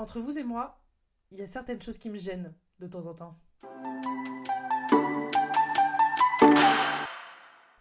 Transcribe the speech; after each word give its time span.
Entre 0.00 0.18
vous 0.18 0.38
et 0.38 0.44
moi, 0.44 0.80
il 1.30 1.36
y 1.36 1.42
a 1.42 1.46
certaines 1.46 1.82
choses 1.82 1.98
qui 1.98 2.08
me 2.08 2.16
gênent 2.16 2.54
de 2.78 2.86
temps 2.86 3.04
en 3.04 3.12
temps. 3.12 3.38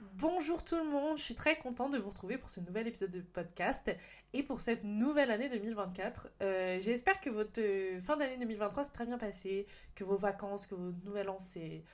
Bonjour 0.02 0.66
tout 0.66 0.76
le 0.76 0.84
monde, 0.84 1.18
je 1.18 1.24
suis 1.24 1.36
très 1.36 1.58
contente 1.58 1.94
de 1.94 1.97
vous 1.97 2.10
retrouver 2.10 2.38
pour 2.38 2.50
ce 2.50 2.60
nouvel 2.60 2.88
épisode 2.88 3.12
de 3.12 3.21
podcast 3.21 3.90
et 4.34 4.44
pour 4.44 4.60
cette 4.60 4.84
nouvelle 4.84 5.32
année 5.32 5.47
2024. 5.47 6.28
Euh, 6.42 6.82
j'espère 6.82 7.21
que 7.21 7.29
votre 7.29 7.62
euh, 7.62 8.02
fin 8.02 8.18
d'année 8.18 8.38
2023 8.38 8.83
s'est 8.83 8.91
très 8.91 9.05
bien 9.05 9.17
passée, 9.17 9.65
que 9.95 10.04
vos 10.04 10.17
vacances, 10.17 10.67
que 10.67 10.75
votre 10.75 11.01
nouvel 11.05 11.29
an 11.29 11.39
s'est 11.39 11.86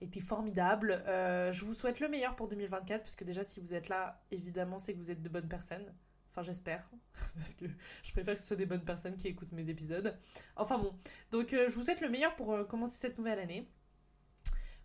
été 0.00 0.20
formidable. 0.20 1.04
Euh, 1.06 1.52
je 1.52 1.66
vous 1.66 1.74
souhaite 1.74 2.00
le 2.00 2.08
meilleur 2.08 2.34
pour 2.34 2.48
2024 2.48 3.02
parce 3.02 3.14
que 3.14 3.24
déjà 3.24 3.44
si 3.44 3.60
vous 3.60 3.74
êtes 3.74 3.90
là, 3.90 4.24
évidemment 4.30 4.78
c'est 4.78 4.94
que 4.94 4.98
vous 4.98 5.10
êtes 5.10 5.20
de 5.20 5.28
bonnes 5.28 5.48
personnes. 5.48 5.92
Enfin, 6.36 6.42
j'espère. 6.42 6.86
Parce 7.34 7.54
que 7.54 7.64
je 8.02 8.12
préfère 8.12 8.34
que 8.34 8.40
ce 8.40 8.46
soit 8.46 8.56
des 8.56 8.66
bonnes 8.66 8.84
personnes 8.84 9.16
qui 9.16 9.28
écoutent 9.28 9.52
mes 9.52 9.70
épisodes. 9.70 10.14
Enfin 10.56 10.76
bon. 10.76 10.94
Donc, 11.30 11.54
euh, 11.54 11.70
je 11.70 11.74
vous 11.74 11.82
souhaite 11.82 12.02
le 12.02 12.10
meilleur 12.10 12.36
pour 12.36 12.52
euh, 12.52 12.64
commencer 12.64 12.98
cette 12.98 13.16
nouvelle 13.16 13.38
année. 13.38 13.66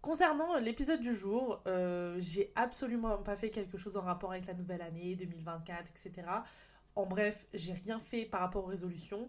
Concernant 0.02 0.56
l'épisode 0.60 1.02
du 1.02 1.14
jour, 1.14 1.62
euh, 1.68 2.16
j'ai 2.20 2.54
absolument 2.56 3.18
pas 3.18 3.36
fait 3.36 3.50
quelque 3.50 3.78
chose 3.78 3.98
en 3.98 4.02
rapport 4.02 4.32
avec 4.32 4.46
la 4.46 4.54
nouvelle 4.54 4.82
année 4.82 5.18
2024, 5.18 5.90
etc. 5.90 6.26
En 6.96 7.06
bref, 7.06 7.46
j'ai 7.54 7.74
rien 7.74 8.00
fait 8.00 8.24
par 8.24 8.40
rapport 8.40 8.64
aux 8.64 8.68
résolutions. 8.68 9.28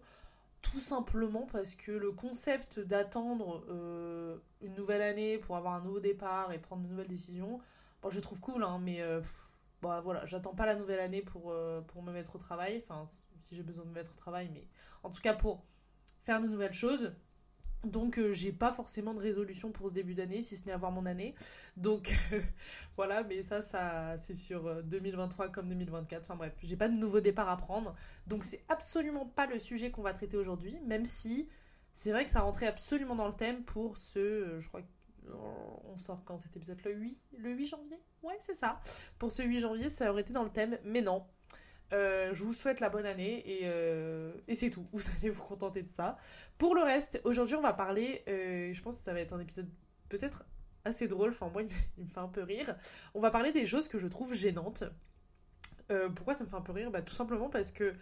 Tout 0.61 0.79
simplement 0.79 1.45
parce 1.51 1.75
que 1.75 1.91
le 1.91 2.13
concept 2.13 2.79
d'attendre 2.79 3.65
une 4.61 4.73
nouvelle 4.75 5.01
année 5.01 5.37
pour 5.37 5.57
avoir 5.57 5.73
un 5.73 5.81
nouveau 5.81 5.99
départ 5.99 6.53
et 6.53 6.57
prendre 6.57 6.83
de 6.83 6.87
nouvelles 6.87 7.09
décisions, 7.09 7.59
bon, 8.01 8.09
je 8.09 8.21
trouve 8.21 8.39
cool, 8.39 8.63
hein, 8.63 8.79
mais 8.81 9.01
bah 9.83 10.01
voilà, 10.01 10.25
j'attends 10.25 10.55
pas 10.55 10.65
la 10.65 10.75
nouvelle 10.75 11.01
année 11.01 11.21
pour, 11.21 11.51
euh, 11.51 11.81
pour 11.81 12.01
me 12.03 12.11
mettre 12.13 12.35
au 12.35 12.39
travail, 12.39 12.83
enfin 12.87 13.05
si 13.41 13.55
j'ai 13.55 13.63
besoin 13.63 13.83
de 13.83 13.89
me 13.89 13.93
mettre 13.93 14.11
au 14.11 14.15
travail, 14.15 14.49
mais 14.53 14.65
en 15.03 15.09
tout 15.09 15.21
cas 15.21 15.33
pour 15.33 15.65
faire 16.23 16.41
de 16.41 16.47
nouvelles 16.47 16.73
choses. 16.73 17.13
Donc 17.83 18.17
euh, 18.17 18.31
j'ai 18.31 18.53
pas 18.53 18.71
forcément 18.71 19.13
de 19.13 19.19
résolution 19.19 19.73
pour 19.73 19.89
ce 19.89 19.93
début 19.93 20.13
d'année, 20.13 20.41
si 20.41 20.55
ce 20.55 20.65
n'est 20.65 20.71
avoir 20.71 20.91
mon 20.91 21.05
année. 21.05 21.35
Donc 21.75 22.13
voilà, 22.95 23.23
mais 23.23 23.43
ça, 23.43 23.61
ça 23.61 24.17
c'est 24.19 24.35
sur 24.35 24.81
2023 24.83 25.47
euh, 25.47 25.49
comme 25.49 25.67
2024. 25.67 26.23
Enfin 26.23 26.37
bref, 26.37 26.53
j'ai 26.63 26.77
pas 26.77 26.87
de 26.87 26.95
nouveau 26.95 27.19
départ 27.19 27.49
à 27.49 27.57
prendre. 27.57 27.93
Donc 28.25 28.45
c'est 28.45 28.63
absolument 28.69 29.25
pas 29.25 29.47
le 29.47 29.59
sujet 29.59 29.91
qu'on 29.91 30.01
va 30.01 30.13
traiter 30.13 30.37
aujourd'hui, 30.37 30.79
même 30.85 31.03
si 31.03 31.49
c'est 31.91 32.11
vrai 32.11 32.23
que 32.23 32.31
ça 32.31 32.39
rentrait 32.39 32.67
absolument 32.67 33.15
dans 33.15 33.27
le 33.27 33.35
thème 33.35 33.63
pour 33.65 33.97
ce, 33.97 34.59
je 34.59 34.67
crois 34.69 34.81
on 35.31 35.97
sort 35.97 36.23
quand 36.25 36.37
cet 36.37 36.55
épisode? 36.55 36.79
Le 36.83 36.93
8 36.93 37.17
le 37.37 37.51
8 37.51 37.65
janvier? 37.65 37.99
Ouais 38.21 38.37
c'est 38.39 38.53
ça. 38.53 38.79
Pour 39.19 39.31
ce 39.31 39.41
8 39.41 39.59
janvier 39.59 39.89
ça 39.89 40.11
aurait 40.11 40.21
été 40.21 40.33
dans 40.33 40.43
le 40.43 40.49
thème 40.49 40.77
mais 40.83 41.01
non. 41.01 41.25
Euh, 41.93 42.33
je 42.33 42.43
vous 42.43 42.53
souhaite 42.53 42.79
la 42.79 42.89
bonne 42.89 43.05
année 43.05 43.43
et, 43.45 43.61
euh, 43.65 44.33
c'est 44.51 44.71
tout. 44.71 44.87
Vous 44.91 45.01
allez 45.19 45.29
vous 45.29 45.43
contenter 45.43 45.83
de 45.83 45.91
ça. 45.91 46.17
Pour 46.57 46.75
le 46.75 46.81
reste 46.81 47.21
aujourd'hui 47.23 47.55
on 47.55 47.61
va 47.61 47.73
parler 47.73 48.23
euh, 48.27 48.73
je 48.73 48.81
pense 48.81 48.97
que 48.97 49.03
ça 49.03 49.13
va 49.13 49.19
être 49.19 49.33
un 49.33 49.39
épisode 49.39 49.69
peut-être 50.09 50.43
assez 50.85 51.07
drôle. 51.07 51.31
Enfin 51.31 51.49
moi 51.51 51.61
il 51.63 52.03
me 52.03 52.09
fait 52.13 52.19
un 52.19 52.27
peu 52.27 52.43
rire. 52.43 52.75
On 53.13 53.19
va 53.19 53.31
parler 53.31 53.51
des 53.51 53.65
choses 53.65 53.87
que 53.87 53.97
je 53.97 54.07
trouve 54.07 54.33
gênantes. 54.33 54.83
Pourquoi 56.15 56.33
ça 56.33 56.43
me 56.43 56.49
fait 56.49 56.55
un 56.55 56.61
peu 56.61 56.71
rire? 56.71 56.89
Bah, 56.89 57.03
tout 57.03 57.13
simplement 57.13 57.49
parce 57.49 57.71
que 57.71 57.93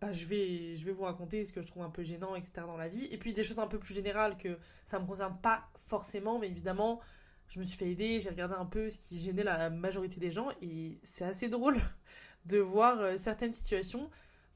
bah, 0.00 0.12
je, 0.12 0.26
vais, 0.26 0.76
je 0.76 0.84
vais 0.84 0.92
vous 0.92 1.02
raconter 1.02 1.44
ce 1.44 1.52
que 1.52 1.60
je 1.60 1.66
trouve 1.66 1.82
un 1.82 1.90
peu 1.90 2.04
gênant, 2.04 2.36
etc. 2.36 2.52
dans 2.66 2.76
la 2.76 2.88
vie. 2.88 3.06
Et 3.10 3.18
puis 3.18 3.32
des 3.32 3.42
choses 3.42 3.58
un 3.58 3.66
peu 3.66 3.78
plus 3.78 3.94
générales 3.94 4.36
que 4.36 4.58
ça 4.84 4.98
me 4.98 5.06
concerne 5.06 5.36
pas 5.40 5.68
forcément, 5.76 6.38
mais 6.38 6.48
évidemment, 6.48 7.00
je 7.48 7.58
me 7.58 7.64
suis 7.64 7.76
fait 7.76 7.90
aider, 7.90 8.20
j'ai 8.20 8.30
regardé 8.30 8.54
un 8.54 8.66
peu 8.66 8.90
ce 8.90 8.98
qui 8.98 9.18
gênait 9.18 9.42
la 9.42 9.70
majorité 9.70 10.20
des 10.20 10.30
gens. 10.30 10.50
Et 10.62 11.00
c'est 11.02 11.24
assez 11.24 11.48
drôle 11.48 11.78
de 12.44 12.58
voir 12.58 13.00
euh, 13.00 13.16
certaines 13.16 13.52
situations 13.52 14.10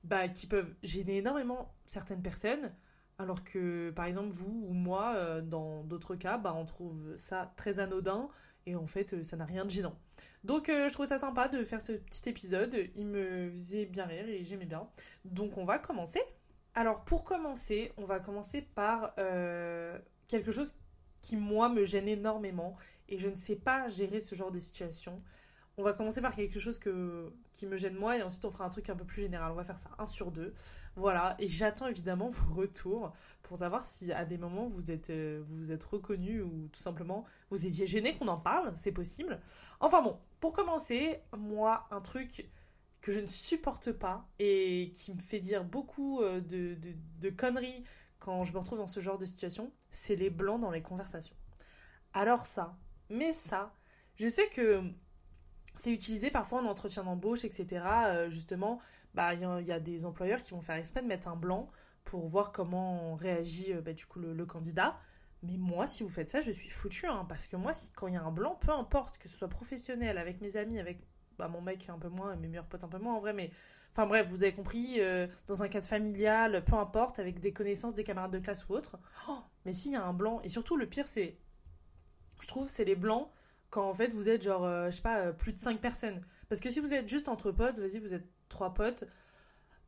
bah, 0.04 0.28
qui 0.28 0.46
peuvent 0.46 0.74
gêner 0.82 1.18
énormément 1.18 1.74
certaines 1.86 2.22
personnes. 2.22 2.72
Alors 3.18 3.44
que, 3.44 3.90
par 3.90 4.06
exemple, 4.06 4.32
vous 4.32 4.64
ou 4.68 4.72
moi, 4.72 5.14
euh, 5.16 5.40
dans 5.42 5.82
d'autres 5.84 6.14
cas, 6.14 6.38
bah, 6.38 6.54
on 6.56 6.64
trouve 6.64 7.16
ça 7.16 7.52
très 7.56 7.80
anodin 7.80 8.28
et 8.66 8.74
en 8.74 8.86
fait, 8.86 9.14
euh, 9.14 9.22
ça 9.22 9.36
n'a 9.36 9.44
rien 9.44 9.64
de 9.64 9.70
gênant. 9.70 9.96
Donc 10.44 10.68
euh, 10.68 10.88
je 10.88 10.92
trouve 10.92 11.06
ça 11.06 11.18
sympa 11.18 11.48
de 11.48 11.64
faire 11.64 11.80
ce 11.80 11.92
petit 11.92 12.28
épisode. 12.28 12.76
Il 12.96 13.06
me 13.06 13.50
faisait 13.50 13.86
bien 13.86 14.06
rire 14.06 14.28
et 14.28 14.42
j'aimais 14.42 14.66
bien. 14.66 14.88
Donc 15.24 15.56
on 15.56 15.64
va 15.64 15.78
commencer. 15.78 16.20
Alors 16.74 17.04
pour 17.04 17.24
commencer, 17.24 17.92
on 17.96 18.04
va 18.04 18.18
commencer 18.18 18.62
par 18.62 19.12
euh, 19.18 19.98
quelque 20.28 20.50
chose 20.50 20.74
qui 21.20 21.36
moi 21.36 21.68
me 21.68 21.84
gêne 21.84 22.08
énormément 22.08 22.76
et 23.08 23.18
je 23.18 23.28
ne 23.28 23.36
sais 23.36 23.56
pas 23.56 23.88
gérer 23.88 24.20
ce 24.20 24.34
genre 24.34 24.50
de 24.50 24.58
situation. 24.58 25.22
On 25.78 25.82
va 25.82 25.94
commencer 25.94 26.20
par 26.20 26.34
quelque 26.34 26.60
chose 26.60 26.78
qui 26.78 27.66
me 27.66 27.76
gêne 27.76 27.94
moi 27.94 28.18
et 28.18 28.22
ensuite 28.22 28.44
on 28.44 28.50
fera 28.50 28.64
un 28.64 28.70
truc 28.70 28.90
un 28.90 28.96
peu 28.96 29.04
plus 29.04 29.22
général. 29.22 29.52
On 29.52 29.54
va 29.54 29.64
faire 29.64 29.78
ça 29.78 29.90
un 29.98 30.04
sur 30.04 30.30
deux. 30.30 30.54
Voilà, 30.96 31.34
et 31.38 31.48
j'attends 31.48 31.86
évidemment 31.86 32.28
vos 32.30 32.54
retours 32.54 33.12
pour 33.42 33.58
savoir 33.58 33.86
si 33.86 34.12
à 34.12 34.24
des 34.24 34.36
moments 34.36 34.68
vous 34.68 34.90
êtes, 34.90 35.10
euh, 35.10 35.42
vous 35.48 35.72
êtes 35.72 35.84
reconnu 35.84 36.42
ou 36.42 36.68
tout 36.72 36.80
simplement 36.80 37.24
vous 37.50 37.66
étiez 37.66 37.86
gêné 37.86 38.14
qu'on 38.16 38.28
en 38.28 38.38
parle, 38.38 38.72
c'est 38.76 38.92
possible. 38.92 39.40
Enfin 39.80 40.02
bon, 40.02 40.18
pour 40.40 40.52
commencer, 40.52 41.20
moi, 41.36 41.86
un 41.90 42.00
truc 42.00 42.50
que 43.00 43.10
je 43.10 43.20
ne 43.20 43.26
supporte 43.26 43.92
pas 43.92 44.28
et 44.38 44.92
qui 44.94 45.14
me 45.14 45.20
fait 45.20 45.40
dire 45.40 45.64
beaucoup 45.64 46.20
euh, 46.20 46.40
de 46.40 47.30
conneries 47.30 47.84
quand 48.22 48.44
je 48.44 48.52
me 48.52 48.58
retrouve 48.58 48.78
dans 48.78 48.86
ce 48.86 49.00
genre 49.00 49.18
de 49.18 49.24
situation, 49.24 49.72
c'est 49.90 50.14
les 50.14 50.30
blancs 50.30 50.60
dans 50.60 50.70
les 50.70 50.82
conversations. 50.82 51.34
Alors 52.12 52.46
ça, 52.46 52.76
mais 53.10 53.32
ça, 53.32 53.74
je 54.14 54.28
sais 54.28 54.48
que 54.48 54.82
c'est 55.76 55.92
utilisé 55.92 56.30
parfois 56.30 56.60
en 56.60 56.66
entretien 56.66 57.04
d'embauche, 57.04 57.44
etc. 57.44 57.84
Euh, 58.06 58.30
justement, 58.30 58.80
bah 59.14 59.34
il 59.34 59.40
y, 59.40 59.72
a 59.72 59.80
des 59.80 60.06
employeurs 60.06 60.40
qui 60.40 60.52
vont 60.52 60.60
faire 60.60 60.76
exprès 60.76 61.02
de 61.02 61.06
mettre 61.06 61.28
un 61.28 61.36
blanc 61.36 61.70
pour 62.04 62.26
voir 62.26 62.52
comment 62.52 63.14
réagit 63.14 63.72
euh, 63.72 63.80
bah, 63.80 63.92
le, 64.16 64.46
candidat. 64.46 64.98
Mais 65.42 65.56
moi, 65.56 65.86
si 65.86 66.02
vous 66.02 66.08
faites 66.08 66.30
ça, 66.30 66.40
je 66.40 66.52
suis 66.52 66.70
foutu, 66.70 67.06
hein, 67.06 67.26
parce 67.28 67.46
que 67.46 67.56
moi, 67.56 67.72
quand 67.96 68.06
il 68.06 68.14
y 68.14 68.16
a 68.16 68.22
un 68.22 68.30
blanc, 68.30 68.58
peu 68.60 68.72
importe 68.72 69.18
que 69.18 69.28
ce 69.28 69.36
soit 69.36 69.48
professionnel, 69.48 70.18
avec 70.18 70.40
mes 70.40 70.56
amis, 70.56 70.78
avec 70.78 71.00
bah, 71.38 71.48
mon 71.48 71.60
mec 71.60 71.88
un 71.88 71.98
peu 71.98 72.08
moins, 72.08 72.36
mes 72.36 72.48
meilleurs 72.48 72.66
potes 72.66 72.84
un 72.84 72.88
peu 72.88 72.98
moins 72.98 73.14
en 73.14 73.20
vrai, 73.20 73.32
mais 73.32 73.50
enfin 73.90 74.06
bref, 74.06 74.28
vous 74.28 74.44
avez 74.44 74.54
compris, 74.54 75.00
euh, 75.00 75.26
dans 75.46 75.62
un 75.62 75.68
cadre 75.68 75.86
familial, 75.86 76.64
peu 76.64 76.76
importe, 76.76 77.18
avec 77.18 77.40
des 77.40 77.52
connaissances 77.52 77.94
des 77.94 78.04
camarades 78.04 78.32
de 78.32 78.38
classe 78.38 78.68
ou 78.68 78.74
autre. 78.74 78.98
Oh, 79.28 79.38
mais 79.64 79.74
s'il 79.74 79.92
y 79.92 79.96
a 79.96 80.04
un 80.04 80.12
blanc, 80.12 80.40
et 80.44 80.48
surtout 80.48 80.76
le 80.76 80.86
pire, 80.86 81.08
c'est, 81.08 81.36
je 82.40 82.46
trouve, 82.46 82.68
c'est 82.68 82.84
les 82.84 82.96
blancs 82.96 83.28
quand 83.72 83.88
en 83.88 83.94
fait 83.94 84.12
vous 84.12 84.28
êtes 84.28 84.42
genre, 84.42 84.64
euh, 84.64 84.90
je 84.90 84.96
sais 84.96 85.02
pas, 85.02 85.18
euh, 85.18 85.32
plus 85.32 85.52
de 85.54 85.58
5 85.58 85.80
personnes. 85.80 86.20
Parce 86.48 86.60
que 86.60 86.70
si 86.70 86.78
vous 86.78 86.92
êtes 86.92 87.08
juste 87.08 87.26
entre 87.26 87.50
potes, 87.50 87.78
vas-y, 87.78 87.98
vous 87.98 88.12
êtes 88.12 88.28
trois 88.50 88.74
potes, 88.74 89.04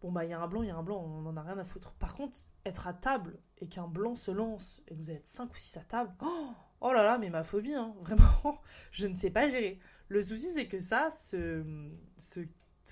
bon 0.00 0.10
bah 0.10 0.24
il 0.24 0.30
y 0.30 0.32
a 0.32 0.40
un 0.40 0.48
blanc, 0.48 0.62
il 0.62 0.68
y 0.68 0.70
a 0.70 0.76
un 0.76 0.82
blanc, 0.82 1.04
on 1.04 1.26
en 1.26 1.36
a 1.36 1.42
rien 1.42 1.58
à 1.58 1.64
foutre. 1.64 1.92
Par 1.92 2.14
contre, 2.14 2.38
être 2.64 2.88
à 2.88 2.94
table 2.94 3.38
et 3.58 3.68
qu'un 3.68 3.86
blanc 3.86 4.16
se 4.16 4.30
lance 4.30 4.82
et 4.88 4.94
vous 4.94 5.10
êtes 5.10 5.26
5 5.26 5.52
ou 5.52 5.56
6 5.56 5.76
à 5.76 5.80
table, 5.82 6.10
oh, 6.22 6.50
oh, 6.80 6.92
là 6.94 7.04
là, 7.04 7.18
mais 7.18 7.28
ma 7.28 7.44
phobie, 7.44 7.74
hein, 7.74 7.94
vraiment, 8.00 8.62
je 8.90 9.06
ne 9.06 9.14
sais 9.14 9.30
pas 9.30 9.50
gérer. 9.50 9.78
Le 10.08 10.22
souci 10.22 10.50
c'est 10.54 10.66
que 10.66 10.80
ça, 10.80 11.10
ce, 11.10 11.62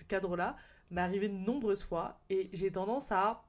cadre-là, 0.08 0.56
m'est 0.90 1.00
arrivé 1.00 1.30
de 1.30 1.34
nombreuses 1.34 1.82
fois 1.82 2.20
et 2.28 2.50
j'ai 2.52 2.70
tendance 2.70 3.10
à 3.12 3.44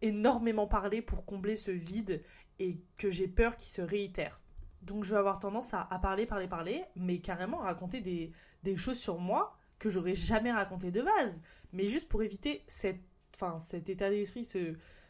énormément 0.00 0.68
parler 0.68 1.02
pour 1.02 1.24
combler 1.24 1.56
ce 1.56 1.72
vide 1.72 2.22
et 2.60 2.78
que 2.98 3.10
j'ai 3.10 3.26
peur 3.26 3.56
qu'il 3.56 3.72
se 3.72 3.82
réitère. 3.82 4.40
Donc 4.84 5.04
je 5.04 5.10
vais 5.10 5.18
avoir 5.18 5.38
tendance 5.38 5.72
à, 5.74 5.84
parler, 6.00 6.26
parler, 6.26 6.46
parler, 6.46 6.84
mais 6.96 7.18
carrément 7.18 7.58
raconter 7.58 8.00
des, 8.00 8.76
choses 8.76 8.98
sur 8.98 9.18
moi 9.18 9.56
que 9.78 9.90
j'aurais 9.90 10.14
jamais 10.14 10.52
raconté 10.52 10.90
de 10.90 11.02
base. 11.02 11.40
Mais 11.72 11.88
juste 11.88 12.08
pour 12.08 12.22
éviter 12.22 12.64
cet 12.66 12.98
état 13.88 14.10
d'esprit, 14.10 14.48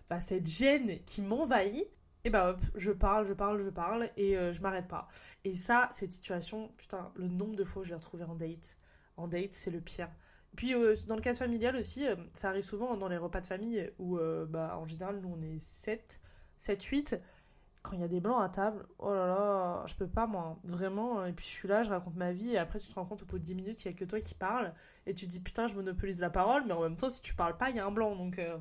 bah, 0.09 0.21
cette 0.21 0.47
gêne 0.47 1.03
qui 1.05 1.23
m'envahit, 1.23 1.87
et 2.25 2.31
bah 2.31 2.51
hop, 2.51 2.61
je 2.75 2.91
parle, 2.91 3.27
je 3.27 3.35
parle, 3.35 3.63
je 3.63 3.69
parle, 3.69 4.11
et 4.17 4.37
euh, 4.39 4.53
je 4.53 4.63
m'arrête 4.63 4.89
pas. 4.89 5.09
Et 5.45 5.55
ça, 5.55 5.91
cette 5.93 6.13
situation, 6.13 6.73
putain, 6.79 7.13
le 7.17 7.29
nombre 7.29 7.55
de 7.55 7.65
fois 7.65 7.83
où 7.83 7.85
je 7.85 7.91
l'ai 7.91 7.97
retrouvée 7.97 8.25
en 8.25 8.35
date, 8.35 8.79
en 9.19 9.29
date, 9.29 9.53
c'est 9.53 9.71
le 9.71 9.81
pire. 9.81 10.09
Puis 10.57 10.73
euh, 10.75 10.95
dans 11.07 11.17
le 11.17 11.21
cas 11.21 11.35
familial 11.35 11.77
aussi, 11.77 12.07
euh, 12.07 12.17
ça 12.33 12.49
arrive 12.49 12.65
souvent 12.65 12.97
dans 12.97 13.09
les 13.09 13.19
repas 13.19 13.41
de 13.43 13.47
famille 13.47 13.91
où, 13.99 14.19
bah, 14.49 14.79
en 14.79 14.87
général, 14.87 15.21
nous 15.21 15.35
on 15.37 15.43
est 15.43 15.59
7, 15.59 16.21
7, 16.57 16.83
8 16.83 17.17
quand 17.85 17.93
il 17.93 18.01
y 18.01 18.05
a 18.05 18.09
des 18.09 18.21
blancs 18.21 18.43
à 18.43 18.49
table, 18.49 18.87
oh 18.99 19.13
là 19.13 19.27
là, 19.27 19.85
je 19.87 19.95
peux 19.95 20.09
pas 20.09 20.27
moi, 20.27 20.59
vraiment. 20.65 21.25
Et 21.27 21.33
puis 21.33 21.45
je 21.47 21.51
suis 21.51 21.69
là, 21.69 21.83
je 21.83 21.91
raconte 21.91 22.17
ma 22.17 22.33
vie, 22.33 22.53
et 22.53 22.59
après 22.59 22.81
tu 22.81 22.89
te 22.89 22.95
rends 22.95 23.05
compte 23.05 23.23
au 23.23 23.27
bout 23.27 23.39
de 23.39 23.45
10 23.45 23.55
minutes, 23.55 23.85
il 23.85 23.93
y 23.93 23.95
a 23.95 23.97
que 23.97 24.07
toi 24.07 24.19
qui 24.21 24.35
parles, 24.35 24.73
et 25.07 25.15
tu 25.15 25.27
te 25.27 25.31
dis 25.31 25.39
putain, 25.39 25.69
je 25.69 25.75
monopolise 25.75 26.19
la 26.21 26.31
parole, 26.31 26.65
mais 26.67 26.73
en 26.73 26.81
même 26.81 26.97
temps, 26.97 27.11
si 27.11 27.21
tu 27.21 27.35
parles 27.35 27.57
pas, 27.59 27.69
il 27.71 27.77
y 27.77 27.81
a 27.81 27.87
un 27.87 27.91
blanc. 27.93 28.17
Donc 28.17 28.39
euh, 28.39 28.57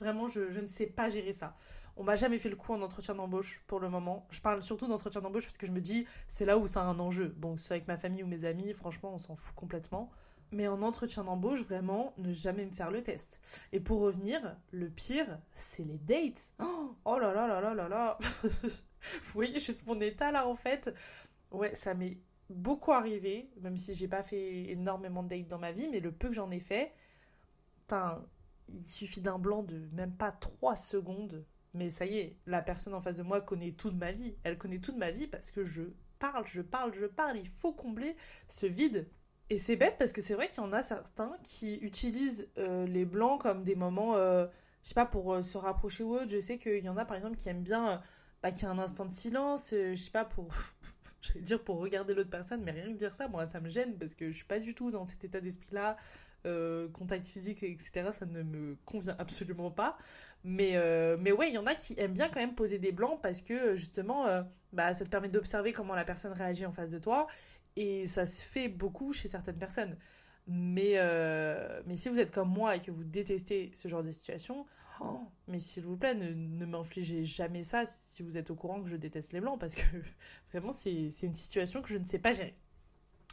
vraiment, 0.00 0.28
je, 0.28 0.50
je, 0.52 0.60
ne 0.60 0.68
sais 0.68 0.86
pas 0.86 1.08
gérer 1.08 1.32
ça. 1.32 1.56
On 1.96 2.04
m'a 2.04 2.14
jamais 2.14 2.38
fait 2.38 2.48
le 2.48 2.54
coup 2.54 2.72
en 2.72 2.80
entretien 2.80 3.16
d'embauche 3.16 3.64
pour 3.66 3.80
le 3.80 3.90
moment. 3.90 4.28
Je 4.30 4.40
parle 4.40 4.62
surtout 4.62 4.86
d'entretien 4.86 5.20
d'embauche 5.20 5.44
parce 5.44 5.58
que 5.58 5.66
je 5.66 5.72
me 5.72 5.80
dis, 5.80 6.06
c'est 6.28 6.44
là 6.44 6.56
où 6.56 6.68
ça 6.68 6.82
a 6.82 6.84
un 6.84 7.00
enjeu. 7.00 7.34
Bon, 7.38 7.56
soit 7.56 7.74
avec 7.74 7.88
ma 7.88 7.96
famille 7.96 8.22
ou 8.22 8.28
mes 8.28 8.44
amis, 8.44 8.72
franchement, 8.72 9.12
on 9.14 9.18
s'en 9.18 9.34
fout 9.34 9.54
complètement. 9.56 10.12
Mais 10.50 10.66
en 10.66 10.82
entretien 10.82 11.24
d'embauche, 11.24 11.62
vraiment, 11.62 12.14
ne 12.16 12.32
jamais 12.32 12.64
me 12.64 12.70
faire 12.70 12.90
le 12.90 13.02
test. 13.02 13.40
Et 13.72 13.80
pour 13.80 14.00
revenir, 14.00 14.56
le 14.70 14.88
pire, 14.88 15.38
c'est 15.54 15.84
les 15.84 15.98
dates. 15.98 16.52
Oh, 17.04 17.18
là 17.18 17.34
là 17.34 17.46
là 17.46 17.60
là 17.60 17.74
là 17.74 17.88
là 17.88 18.18
Vous 18.42 19.32
voyez 19.32 19.58
juste 19.58 19.86
mon 19.86 20.00
état 20.00 20.32
là 20.32 20.48
en 20.48 20.56
fait. 20.56 20.92
Ouais, 21.50 21.74
ça 21.74 21.94
m'est 21.94 22.18
beaucoup 22.50 22.92
arrivé, 22.92 23.50
même 23.60 23.76
si 23.76 23.94
j'ai 23.94 24.08
pas 24.08 24.22
fait 24.22 24.70
énormément 24.70 25.22
de 25.22 25.28
dates 25.28 25.48
dans 25.48 25.58
ma 25.58 25.72
vie, 25.72 25.88
mais 25.88 26.00
le 26.00 26.12
peu 26.12 26.28
que 26.28 26.34
j'en 26.34 26.50
ai 26.50 26.60
fait, 26.60 26.92
il 28.68 28.88
suffit 28.88 29.20
d'un 29.20 29.38
blanc 29.38 29.62
de 29.62 29.88
même 29.92 30.12
pas 30.12 30.32
3 30.32 30.76
secondes, 30.76 31.44
mais 31.74 31.90
ça 31.90 32.06
y 32.06 32.18
est, 32.18 32.36
la 32.46 32.62
personne 32.62 32.94
en 32.94 33.00
face 33.00 33.16
de 33.16 33.22
moi 33.22 33.40
connaît 33.40 33.72
toute 33.72 33.94
ma 33.94 34.12
vie. 34.12 34.34
Elle 34.42 34.58
connaît 34.58 34.78
toute 34.78 34.96
ma 34.96 35.10
vie 35.10 35.26
parce 35.26 35.50
que 35.50 35.64
je 35.64 35.82
parle, 36.18 36.46
je 36.46 36.62
parle, 36.62 36.94
je 36.94 37.06
parle. 37.06 37.38
Il 37.38 37.48
faut 37.48 37.72
combler 37.72 38.16
ce 38.48 38.66
vide. 38.66 39.08
Et 39.50 39.56
c'est 39.56 39.76
bête 39.76 39.96
parce 39.98 40.12
que 40.12 40.20
c'est 40.20 40.34
vrai 40.34 40.48
qu'il 40.48 40.58
y 40.58 40.66
en 40.66 40.72
a 40.72 40.82
certains 40.82 41.34
qui 41.42 41.76
utilisent 41.76 42.48
euh, 42.58 42.86
les 42.86 43.06
blancs 43.06 43.40
comme 43.40 43.64
des 43.64 43.74
moments, 43.74 44.16
euh, 44.16 44.46
je 44.82 44.88
sais 44.88 44.94
pas, 44.94 45.06
pour 45.06 45.32
euh, 45.32 45.42
se 45.42 45.56
rapprocher 45.56 46.04
ou 46.04 46.14
autre. 46.14 46.28
Je 46.28 46.38
sais 46.38 46.58
qu'il 46.58 46.84
y 46.84 46.88
en 46.88 46.98
a 46.98 47.06
par 47.06 47.16
exemple 47.16 47.36
qui 47.36 47.48
aiment 47.48 47.62
bien 47.62 48.02
bah, 48.42 48.50
qu'il 48.52 48.64
y 48.64 48.70
ait 48.70 48.74
un 48.74 48.78
instant 48.78 49.06
de 49.06 49.12
silence, 49.12 49.70
je 49.70 49.94
sais 49.94 50.10
pas, 50.10 50.24
pour. 50.24 50.48
dire 51.36 51.62
pour 51.62 51.78
regarder 51.78 52.14
l'autre 52.14 52.30
personne, 52.30 52.62
mais 52.62 52.70
rien 52.70 52.86
que 52.92 52.96
dire 52.96 53.12
ça, 53.12 53.26
moi 53.26 53.44
ça 53.44 53.60
me 53.60 53.68
gêne 53.68 53.98
parce 53.98 54.14
que 54.14 54.30
je 54.30 54.36
suis 54.36 54.46
pas 54.46 54.60
du 54.60 54.74
tout 54.74 54.92
dans 54.92 55.04
cet 55.04 55.24
état 55.24 55.40
d'esprit-là. 55.40 55.96
contact 56.92 57.26
physique, 57.26 57.64
etc., 57.64 58.10
ça 58.12 58.24
ne 58.24 58.42
me 58.44 58.76
convient 58.84 59.16
absolument 59.18 59.70
pas. 59.70 59.98
Mais, 60.44 60.76
mais 61.18 61.32
ouais, 61.32 61.48
il 61.48 61.54
y 61.54 61.58
en 61.58 61.66
a 61.66 61.74
qui 61.74 61.94
aiment 61.98 62.12
bien 62.12 62.28
quand 62.28 62.40
même 62.40 62.54
poser 62.54 62.78
des 62.78 62.92
blancs 62.92 63.20
parce 63.20 63.42
que 63.42 63.74
justement, 63.74 64.26
bah, 64.72 64.94
ça 64.94 65.04
te 65.04 65.10
permet 65.10 65.28
d'observer 65.28 65.72
comment 65.72 65.96
la 65.96 66.04
personne 66.04 66.32
réagit 66.32 66.64
en 66.64 66.72
face 66.72 66.90
de 66.90 67.00
toi 67.00 67.26
et 67.78 68.06
ça 68.06 68.26
se 68.26 68.42
fait 68.42 68.68
beaucoup 68.68 69.12
chez 69.12 69.28
certaines 69.28 69.56
personnes. 69.56 69.96
Mais, 70.48 70.94
euh, 70.96 71.80
mais 71.86 71.96
si 71.96 72.08
vous 72.08 72.18
êtes 72.18 72.32
comme 72.32 72.48
moi 72.48 72.74
et 72.74 72.80
que 72.80 72.90
vous 72.90 73.04
détestez 73.04 73.70
ce 73.74 73.86
genre 73.86 74.02
de 74.02 74.10
situation, 74.10 74.66
oh, 75.00 75.20
mais 75.46 75.60
s'il 75.60 75.84
vous 75.84 75.96
plaît, 75.96 76.14
ne, 76.14 76.32
ne 76.32 76.66
m'infligez 76.66 77.24
jamais 77.24 77.62
ça 77.62 77.84
si 77.86 78.24
vous 78.24 78.36
êtes 78.36 78.50
au 78.50 78.56
courant 78.56 78.82
que 78.82 78.88
je 78.88 78.96
déteste 78.96 79.32
les 79.32 79.40
blancs, 79.40 79.60
parce 79.60 79.76
que 79.76 79.82
vraiment, 80.52 80.72
c'est 80.72 81.10
une 81.22 81.36
situation 81.36 81.80
que 81.80 81.88
je 81.88 81.98
ne 81.98 82.04
sais 82.04 82.18
pas 82.18 82.32
gérer. 82.32 82.56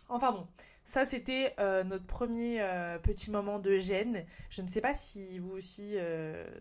Enfin 0.09 0.31
bon, 0.31 0.47
ça 0.83 1.03
c'était 1.05 1.55
euh, 1.59 1.83
notre 1.83 2.05
premier 2.05 2.61
euh, 2.61 2.99
petit 2.99 3.31
moment 3.31 3.57
de 3.57 3.79
gêne. 3.79 4.25
Je 4.51 4.61
ne 4.61 4.67
sais 4.67 4.81
pas 4.81 4.93
si 4.93 5.39
vous 5.39 5.53
aussi 5.53 5.95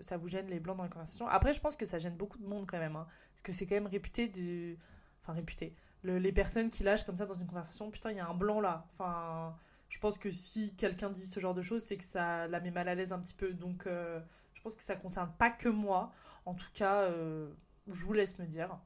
ça 0.00 0.16
vous 0.16 0.28
gêne 0.28 0.46
les 0.48 0.60
blancs 0.60 0.78
dans 0.78 0.84
la 0.84 0.88
conversation. 0.88 1.28
Après, 1.28 1.52
je 1.52 1.60
pense 1.60 1.76
que 1.76 1.84
ça 1.84 1.98
gêne 1.98 2.16
beaucoup 2.16 2.38
de 2.38 2.46
monde 2.46 2.64
quand 2.66 2.78
même, 2.78 2.96
hein, 2.96 3.06
parce 3.32 3.42
que 3.42 3.52
c'est 3.52 3.66
quand 3.66 3.75
même 3.75 3.88
réputé 3.88 4.28
de. 4.28 4.76
Enfin, 5.20 5.34
réputé 5.34 5.75
les 6.05 6.33
personnes 6.33 6.71
qui 6.71 6.83
lâchent 6.83 7.05
comme 7.05 7.17
ça 7.17 7.27
dans 7.27 7.35
une 7.35 7.47
conversation, 7.47 7.91
putain, 7.91 8.11
il 8.11 8.19
y 8.19 8.21
a 8.21 8.27
un 8.29 8.35
blanc 8.35 8.61
là. 8.61 8.87
Enfin, 8.93 9.56
je 9.89 9.99
pense 9.99 10.19
que 10.19 10.31
si 10.31 10.75
quelqu'un 10.75 11.11
dit 11.11 11.27
ce 11.27 11.41
genre 11.41 11.55
de 11.55 11.62
choses, 11.62 11.83
c'est 11.83 11.97
que 11.97 12.05
ça 12.05 12.47
la 12.49 12.61
met 12.61 12.71
mal 12.71 12.89
à 12.89 12.95
l'aise 12.95 13.12
un 13.12 13.21
petit 13.21 13.35
peu. 13.35 13.53
Donc, 13.53 13.87
euh, 13.87 14.21
je 14.53 14.61
pense 14.61 14.75
que 14.75 14.83
ça 14.83 14.97
concerne 14.97 15.33
pas 15.39 15.51
que 15.51 15.69
moi. 15.69 16.12
En 16.47 16.55
tout 16.55 16.71
cas, 16.75 17.03
euh, 17.03 17.49
je 17.87 18.05
vous 18.05 18.12
laisse 18.12 18.39
me 18.39 18.45
dire. 18.45 18.77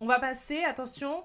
On 0.00 0.06
va 0.06 0.18
passer, 0.18 0.62
attention. 0.64 1.24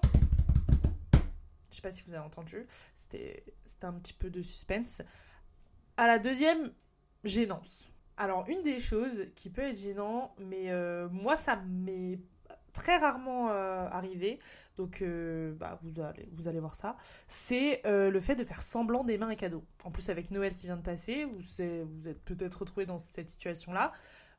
Je 1.70 1.76
sais 1.76 1.82
pas 1.82 1.90
si 1.90 2.02
vous 2.04 2.14
avez 2.14 2.24
entendu. 2.24 2.66
C'était 2.94 3.44
un 3.82 3.94
petit 3.94 4.14
peu 4.14 4.30
de 4.30 4.42
suspense. 4.42 5.02
À 5.96 6.06
la 6.06 6.18
deuxième 6.18 6.72
gênance. 7.24 7.90
Alors, 8.16 8.48
une 8.48 8.62
des 8.62 8.78
choses 8.78 9.26
qui 9.34 9.50
peut 9.50 9.62
être 9.62 9.78
gênant, 9.78 10.34
mais 10.38 10.70
euh, 10.70 11.08
moi, 11.10 11.36
ça 11.36 11.56
m'est 11.56 12.20
très 12.72 12.96
rarement 12.96 13.48
arrivé, 13.48 14.38
donc 14.76 15.02
euh, 15.02 15.52
bah, 15.54 15.78
vous, 15.82 16.48
allez, 16.48 16.58
voir 16.58 16.74
ça, 16.74 16.96
c'est 17.28 17.86
euh, 17.86 18.10
le 18.10 18.20
fait 18.20 18.34
de 18.34 18.44
faire 18.44 18.62
semblant 18.62 19.04
d'aimer 19.04 19.26
un 19.26 19.34
cadeau. 19.34 19.64
En 19.84 19.90
plus 19.90 20.08
avec 20.08 20.30
Noël 20.30 20.54
qui 20.54 20.66
vient 20.66 20.76
de 20.76 20.82
passer, 20.82 21.24
vous, 21.24 21.40
vous 21.40 22.08
êtes 22.08 22.22
peut-être 22.24 22.60
retrouvé 22.60 22.86
dans 22.86 22.96
cette 22.96 23.28
situation-là. 23.28 23.92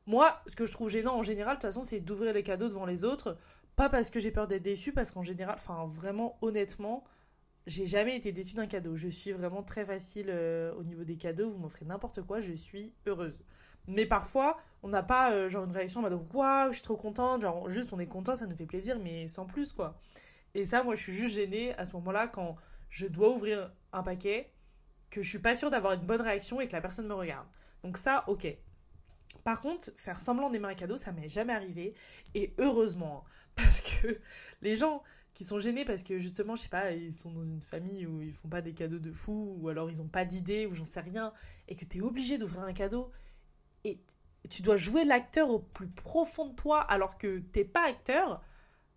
Moi, 0.06 0.40
ce 0.46 0.56
que 0.56 0.66
je 0.66 0.72
trouve 0.72 0.90
gênant 0.90 1.16
en 1.16 1.22
général, 1.22 1.56
de 1.56 1.60
toute 1.60 1.70
façon, 1.70 1.84
c'est 1.84 2.00
d'ouvrir 2.00 2.32
les 2.32 2.42
cadeaux 2.42 2.68
devant 2.68 2.84
les 2.84 3.04
autres. 3.04 3.38
Pas 3.76 3.88
parce 3.88 4.10
que 4.10 4.20
j'ai 4.20 4.30
peur 4.30 4.46
d'être 4.46 4.62
déçu, 4.62 4.92
parce 4.92 5.10
qu'en 5.10 5.22
général, 5.22 5.54
enfin 5.56 5.86
vraiment 5.86 6.36
honnêtement, 6.42 7.04
j'ai 7.66 7.86
jamais 7.86 8.16
été 8.16 8.32
déçue 8.32 8.54
d'un 8.54 8.66
cadeau. 8.66 8.96
Je 8.96 9.08
suis 9.08 9.32
vraiment 9.32 9.62
très 9.62 9.84
facile 9.84 10.26
euh, 10.28 10.74
au 10.74 10.82
niveau 10.82 11.04
des 11.04 11.16
cadeaux. 11.16 11.50
Vous 11.50 11.58
m'offrez 11.58 11.84
n'importe 11.84 12.22
quoi, 12.22 12.40
je 12.40 12.52
suis 12.52 12.92
heureuse. 13.06 13.38
Mais 13.86 14.06
parfois, 14.06 14.58
on 14.82 14.88
n'a 14.88 15.02
pas 15.02 15.48
genre 15.48 15.64
une 15.64 15.72
réaction 15.72 16.00
en 16.00 16.02
mode 16.02 16.18
waouh, 16.32 16.68
je 16.70 16.74
suis 16.74 16.82
trop 16.82 16.96
contente. 16.96 17.42
Genre 17.42 17.68
juste 17.70 17.92
on 17.92 18.00
est 18.00 18.06
content, 18.06 18.34
ça 18.34 18.46
nous 18.46 18.56
fait 18.56 18.66
plaisir, 18.66 18.98
mais 18.98 19.28
sans 19.28 19.46
plus 19.46 19.72
quoi. 19.72 19.98
Et 20.54 20.64
ça, 20.64 20.82
moi, 20.82 20.94
je 20.94 21.02
suis 21.02 21.12
juste 21.12 21.34
gênée 21.34 21.74
à 21.74 21.84
ce 21.84 21.94
moment-là 21.96 22.28
quand 22.28 22.56
je 22.90 23.06
dois 23.06 23.30
ouvrir 23.30 23.72
un 23.92 24.02
paquet, 24.02 24.52
que 25.10 25.22
je 25.22 25.28
suis 25.28 25.38
pas 25.38 25.54
sûre 25.54 25.70
d'avoir 25.70 25.94
une 25.94 26.06
bonne 26.06 26.20
réaction 26.20 26.60
et 26.60 26.68
que 26.68 26.72
la 26.72 26.80
personne 26.80 27.06
me 27.06 27.14
regarde. 27.14 27.46
Donc 27.82 27.98
ça, 27.98 28.24
ok. 28.28 28.46
Par 29.42 29.60
contre, 29.60 29.90
faire 29.96 30.18
semblant 30.18 30.50
d'aimer 30.50 30.68
un 30.68 30.74
cadeau, 30.74 30.96
ça 30.96 31.12
m'est 31.12 31.28
jamais 31.28 31.52
arrivé. 31.52 31.94
Et 32.34 32.54
heureusement, 32.58 33.24
hein, 33.26 33.30
parce 33.56 33.80
que 33.80 34.20
les 34.62 34.76
gens 34.76 35.02
qui 35.34 35.44
sont 35.44 35.58
gênés 35.58 35.84
parce 35.84 36.04
que 36.04 36.18
justement, 36.18 36.54
je 36.56 36.62
sais 36.62 36.68
pas, 36.68 36.92
ils 36.92 37.12
sont 37.12 37.32
dans 37.32 37.42
une 37.42 37.60
famille 37.60 38.06
où 38.06 38.22
ils 38.22 38.32
font 38.32 38.48
pas 38.48 38.62
des 38.62 38.72
cadeaux 38.72 39.00
de 39.00 39.12
fou, 39.12 39.56
ou 39.60 39.68
alors 39.68 39.90
ils 39.90 40.00
ont 40.00 40.08
pas 40.08 40.24
d'idée, 40.24 40.66
ou 40.66 40.74
j'en 40.74 40.84
sais 40.84 41.00
rien, 41.00 41.32
et 41.68 41.74
que 41.74 41.84
tu 41.84 41.98
es 41.98 42.00
obligé 42.00 42.38
d'ouvrir 42.38 42.62
un 42.62 42.72
cadeau, 42.72 43.10
et 43.84 44.00
tu 44.48 44.62
dois 44.62 44.76
jouer 44.76 45.04
l'acteur 45.04 45.50
au 45.50 45.58
plus 45.58 45.88
profond 45.88 46.46
de 46.46 46.54
toi 46.54 46.80
alors 46.80 47.18
que 47.18 47.38
t'es 47.38 47.64
pas 47.64 47.86
acteur, 47.88 48.42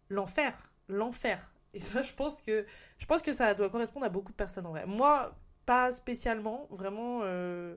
l'enfer 0.10 0.72
l'enfer. 0.88 1.52
Et 1.74 1.80
ça, 1.80 2.02
je 2.02 2.14
pense 2.14 2.42
que 2.42 2.66
je 2.98 3.06
pense 3.06 3.22
que 3.22 3.34
ça 3.34 3.54
doit 3.54 3.70
correspondre 3.70 4.06
à 4.06 4.10
beaucoup 4.10 4.32
de 4.32 4.38
personnes 4.38 4.66
en 4.66 4.72
vrai. 4.72 4.86
Moi, 4.86 5.36
pas 5.66 5.92
spécialement, 5.92 6.68
vraiment. 6.72 7.22
Euh, 7.24 7.76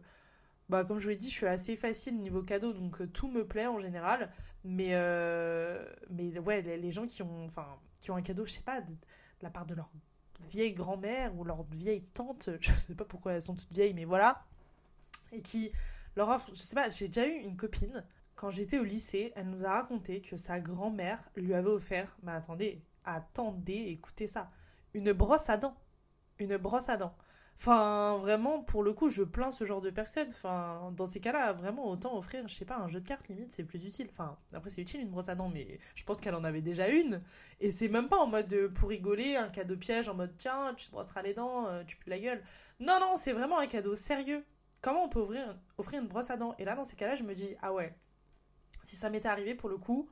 bah, 0.69 0.85
comme 0.85 0.99
je 0.99 1.05
vous 1.05 1.11
l'ai 1.11 1.17
dit, 1.17 1.31
je 1.31 1.35
suis 1.35 1.47
assez 1.47 1.77
facile 1.77 2.17
niveau 2.19 2.43
cadeau, 2.43 2.73
donc 2.73 3.01
euh, 3.01 3.07
tout 3.09 3.29
me 3.29 3.45
plaît 3.45 3.67
en 3.67 3.79
général. 3.79 4.33
Mais, 4.65 4.91
euh, 4.91 5.85
mais 6.11 6.39
ouais, 6.39 6.63
les, 6.63 6.91
gens 6.91 7.07
qui 7.07 7.23
ont, 7.23 7.45
enfin, 7.45 7.67
qui 7.99 8.11
ont 8.11 8.17
un 8.17 8.23
cadeau, 8.23 8.47
je 8.47 8.53
sais 8.53 8.63
pas, 8.63 8.81
de, 8.81 8.93
la 9.43 9.51
part 9.51 9.67
de 9.67 9.75
leur 9.75 9.91
vieille 10.49 10.73
grand-mère 10.73 11.35
ou 11.37 11.45
leur 11.45 11.65
vieille 11.65 12.05
tante, 12.15 12.51
je 12.61 12.73
sais 12.73 12.95
pas 12.95 13.05
pourquoi 13.05 13.33
elles 13.33 13.43
sont 13.43 13.57
toutes 13.57 13.73
vieilles, 13.73 13.95
mais 13.95 14.05
voilà, 14.05 14.45
et 15.33 15.41
qui 15.41 15.73
leur 16.15 16.29
offrent, 16.29 16.51
je 16.53 16.61
sais 16.61 16.75
pas, 16.75 16.89
j'ai 16.89 17.09
déjà 17.09 17.27
eu 17.27 17.41
une 17.41 17.57
copine 17.57 18.05
quand 18.41 18.51
j'étais 18.51 18.79
au 18.79 18.85
lycée, 18.85 19.33
elle 19.37 19.49
nous 19.51 19.67
a 19.67 19.71
raconté 19.71 20.23
que 20.23 20.39
sa 20.39 20.61
grand-mère 20.61 21.23
lui 21.37 21.53
avait 21.53 21.69
offert, 21.69 22.17
mais 22.23 22.33
attendez, 22.33 22.81
attendez, 23.05 23.87
écoutez 23.89 24.27
ça, 24.27 24.51
une 24.95 25.13
brosse 25.13 25.49
à 25.51 25.57
dents. 25.57 25.77
Une 26.39 26.57
brosse 26.57 26.89
à 26.89 26.97
dents. 26.97 27.15
Enfin, 27.61 28.17
vraiment, 28.17 28.63
pour 28.63 28.83
le 28.83 28.95
coup, 28.95 29.11
je 29.11 29.23
plains 29.23 29.53
ce 29.53 29.67
genre 29.67 29.83
de 29.83 29.91
personnes. 29.91 30.29
Enfin, 30.31 30.93
dans 30.97 31.05
ces 31.05 31.21
cas-là, 31.21 31.53
vraiment, 31.53 31.91
autant 31.91 32.17
offrir, 32.17 32.49
je 32.49 32.55
sais 32.55 32.65
pas, 32.65 32.79
un 32.79 32.89
jeu 32.89 33.01
de 33.03 33.07
cartes 33.07 33.29
limite, 33.29 33.53
c'est 33.53 33.65
plus 33.65 33.85
utile. 33.85 34.09
Enfin, 34.13 34.39
après, 34.55 34.71
c'est 34.71 34.81
utile 34.81 35.03
une 35.03 35.11
brosse 35.11 35.29
à 35.29 35.35
dents, 35.35 35.51
mais 35.51 35.79
je 35.95 36.03
pense 36.05 36.21
qu'elle 36.23 36.35
en 36.35 36.45
avait 36.45 36.63
déjà 36.63 36.89
une. 36.89 37.23
Et 37.61 37.71
c'est 37.71 37.89
même 37.89 38.09
pas 38.09 38.17
en 38.17 38.27
mode 38.27 38.51
euh, 38.55 38.71
pour 38.71 38.89
rigoler, 38.89 39.37
un 39.37 39.51
cadeau 39.51 39.77
piège, 39.77 40.09
en 40.09 40.15
mode 40.15 40.35
tiens, 40.39 40.73
tu 40.75 40.87
te 40.87 40.91
brosseras 40.91 41.21
les 41.21 41.35
dents, 41.35 41.67
euh, 41.67 41.85
tu 41.85 41.97
pues 41.97 42.09
la 42.09 42.19
gueule. 42.19 42.43
Non, 42.81 42.99
non, 42.99 43.17
c'est 43.17 43.33
vraiment 43.33 43.59
un 43.59 43.67
cadeau 43.67 43.95
sérieux. 43.95 44.43
Comment 44.81 45.05
on 45.05 45.09
peut 45.11 45.21
ouvrir, 45.21 45.59
offrir 45.77 46.01
une 46.01 46.09
brosse 46.09 46.31
à 46.31 46.39
dents? 46.39 46.55
Et 46.59 46.65
là, 46.65 46.75
dans 46.75 46.85
ces 46.85 46.97
cas-là, 46.97 47.15
je 47.15 47.25
me 47.25 47.35
dis, 47.35 47.55
ah 47.61 47.75
ouais, 47.75 47.95
si 48.85 48.97
ça 48.97 49.11
m'était 49.11 49.29
arrivé 49.29 49.55
pour 49.55 49.69
le 49.69 49.77
coup, 49.77 50.09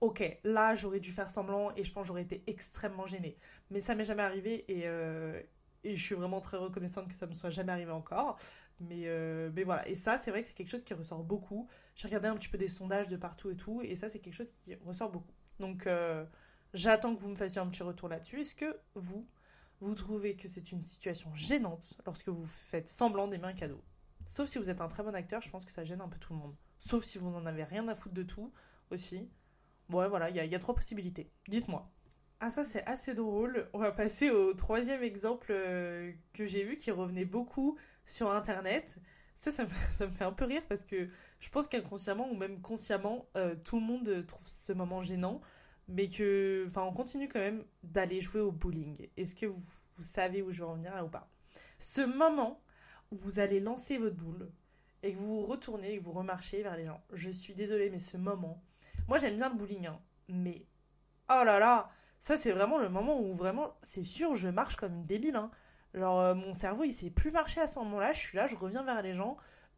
ok, 0.00 0.38
là 0.44 0.74
j'aurais 0.74 1.00
dû 1.00 1.12
faire 1.12 1.30
semblant 1.30 1.74
et 1.76 1.84
je 1.84 1.92
pense 1.92 2.06
j'aurais 2.06 2.22
été 2.22 2.42
extrêmement 2.46 3.06
gênée. 3.06 3.36
Mais 3.70 3.80
ça 3.80 3.94
m'est 3.94 4.04
jamais 4.04 4.22
arrivé 4.22 4.64
et, 4.68 4.82
euh, 4.86 5.40
et, 5.84 5.96
je 5.96 6.02
suis 6.02 6.14
vraiment 6.14 6.40
très 6.40 6.56
reconnaissante 6.56 7.08
que 7.08 7.14
ça 7.14 7.26
me 7.26 7.34
soit 7.34 7.50
jamais 7.50 7.72
arrivé 7.72 7.90
encore. 7.90 8.38
Mais, 8.80 9.06
euh, 9.06 9.50
mais 9.54 9.64
voilà, 9.64 9.88
et 9.88 9.96
ça 9.96 10.18
c'est 10.18 10.30
vrai 10.30 10.42
que 10.42 10.48
c'est 10.48 10.54
quelque 10.54 10.70
chose 10.70 10.84
qui 10.84 10.94
ressort 10.94 11.24
beaucoup. 11.24 11.68
J'ai 11.96 12.06
regardé 12.08 12.28
un 12.28 12.36
petit 12.36 12.48
peu 12.48 12.58
des 12.58 12.68
sondages 12.68 13.08
de 13.08 13.16
partout 13.16 13.50
et 13.50 13.56
tout, 13.56 13.82
et 13.82 13.96
ça 13.96 14.08
c'est 14.08 14.20
quelque 14.20 14.34
chose 14.34 14.50
qui 14.64 14.74
ressort 14.76 15.10
beaucoup. 15.10 15.32
Donc 15.58 15.86
euh, 15.86 16.24
j'attends 16.74 17.14
que 17.14 17.20
vous 17.20 17.28
me 17.28 17.34
fassiez 17.34 17.60
un 17.60 17.66
petit 17.66 17.82
retour 17.82 18.08
là-dessus. 18.08 18.40
Est-ce 18.40 18.54
que 18.54 18.78
vous, 18.94 19.26
vous 19.80 19.94
trouvez 19.96 20.36
que 20.36 20.46
c'est 20.46 20.70
une 20.70 20.84
situation 20.84 21.34
gênante 21.34 21.94
lorsque 22.06 22.28
vous 22.28 22.46
faites 22.46 22.88
semblant 22.88 23.26
d'aimer 23.26 23.48
un 23.48 23.52
cadeau? 23.52 23.82
Sauf 24.28 24.48
si 24.48 24.58
vous 24.58 24.70
êtes 24.70 24.80
un 24.80 24.88
très 24.88 25.02
bon 25.02 25.14
acteur, 25.14 25.40
je 25.40 25.50
pense 25.50 25.64
que 25.64 25.72
ça 25.72 25.84
gêne 25.84 26.02
un 26.02 26.08
peu 26.08 26.18
tout 26.18 26.34
le 26.34 26.38
monde. 26.38 26.54
Sauf 26.78 27.02
si 27.02 27.18
vous 27.18 27.30
n'en 27.30 27.46
avez 27.46 27.64
rien 27.64 27.88
à 27.88 27.96
foutre 27.96 28.14
de 28.14 28.22
tout 28.22 28.52
aussi. 28.90 29.28
Ouais, 29.90 30.08
voilà, 30.08 30.30
il 30.30 30.36
y 30.36 30.54
a, 30.54 30.58
trois 30.58 30.74
possibilités. 30.74 31.30
Dites-moi. 31.48 31.90
Ah, 32.40 32.50
ça, 32.50 32.62
c'est 32.62 32.84
assez 32.84 33.14
drôle. 33.14 33.68
On 33.72 33.78
va 33.78 33.90
passer 33.90 34.30
au 34.30 34.52
troisième 34.54 35.02
exemple 35.02 35.48
euh, 35.50 36.12
que 36.34 36.46
j'ai 36.46 36.62
vu 36.62 36.76
qui 36.76 36.90
revenait 36.90 37.24
beaucoup 37.24 37.76
sur 38.04 38.30
Internet. 38.30 38.98
Ça, 39.36 39.50
ça 39.92 40.06
me, 40.06 40.12
fait 40.12 40.24
un 40.24 40.32
peu 40.32 40.44
rire 40.44 40.62
parce 40.68 40.84
que 40.84 41.08
je 41.40 41.48
pense 41.50 41.68
qu'inconsciemment 41.68 42.30
ou 42.30 42.36
même 42.36 42.60
consciemment, 42.60 43.26
euh, 43.36 43.54
tout 43.64 43.80
le 43.80 43.86
monde 43.86 44.26
trouve 44.26 44.46
ce 44.46 44.72
moment 44.72 45.02
gênant. 45.02 45.40
Mais 45.88 46.08
que, 46.08 46.66
enfin, 46.68 46.82
on 46.82 46.92
continue 46.92 47.28
quand 47.28 47.40
même 47.40 47.64
d'aller 47.82 48.20
jouer 48.20 48.42
au 48.42 48.52
bowling. 48.52 49.08
Est-ce 49.16 49.34
que 49.34 49.46
vous, 49.46 49.62
vous, 49.96 50.02
savez 50.02 50.42
où 50.42 50.50
je 50.50 50.58
vais 50.58 50.68
en 50.68 50.74
venir 50.74 50.94
là 50.94 51.02
ou 51.02 51.08
pas? 51.08 51.30
Ce 51.78 52.02
moment 52.02 52.62
où 53.10 53.16
vous 53.16 53.40
allez 53.40 53.58
lancer 53.58 53.96
votre 53.96 54.16
boule 54.16 54.50
et 55.02 55.12
que 55.12 55.18
vous 55.18 55.40
vous 55.40 55.46
retournez 55.46 55.94
et 55.94 55.98
que 55.98 56.04
vous 56.04 56.12
remarchez 56.12 56.62
vers 56.62 56.76
les 56.76 56.84
gens. 56.84 57.02
Je 57.12 57.30
suis 57.30 57.54
désolée, 57.54 57.88
mais 57.90 57.98
ce 57.98 58.16
moment, 58.16 58.62
moi, 59.08 59.18
j'aime 59.18 59.36
bien 59.36 59.48
le 59.48 59.56
bowling, 59.56 59.86
hein, 59.86 60.00
mais 60.28 60.66
oh 61.30 61.42
là 61.44 61.58
là, 61.58 61.90
ça 62.20 62.36
c'est 62.36 62.52
vraiment 62.52 62.78
le 62.78 62.88
moment 62.88 63.20
où 63.20 63.34
vraiment, 63.34 63.74
c'est 63.82 64.04
sûr, 64.04 64.34
je 64.34 64.48
marche 64.48 64.76
comme 64.76 64.92
une 64.94 65.06
débile. 65.06 65.36
Hein. 65.36 65.50
Genre, 65.94 66.20
euh, 66.20 66.34
mon 66.34 66.52
cerveau, 66.52 66.84
il 66.84 66.92
sait 66.92 67.10
plus 67.10 67.30
marcher 67.30 67.60
à 67.60 67.66
ce 67.66 67.78
moment-là. 67.78 68.12
Je 68.12 68.18
suis 68.18 68.36
là, 68.36 68.46
je 68.46 68.56
reviens 68.56 68.82
vers 68.82 69.02
les 69.02 69.14
gens. 69.14 69.36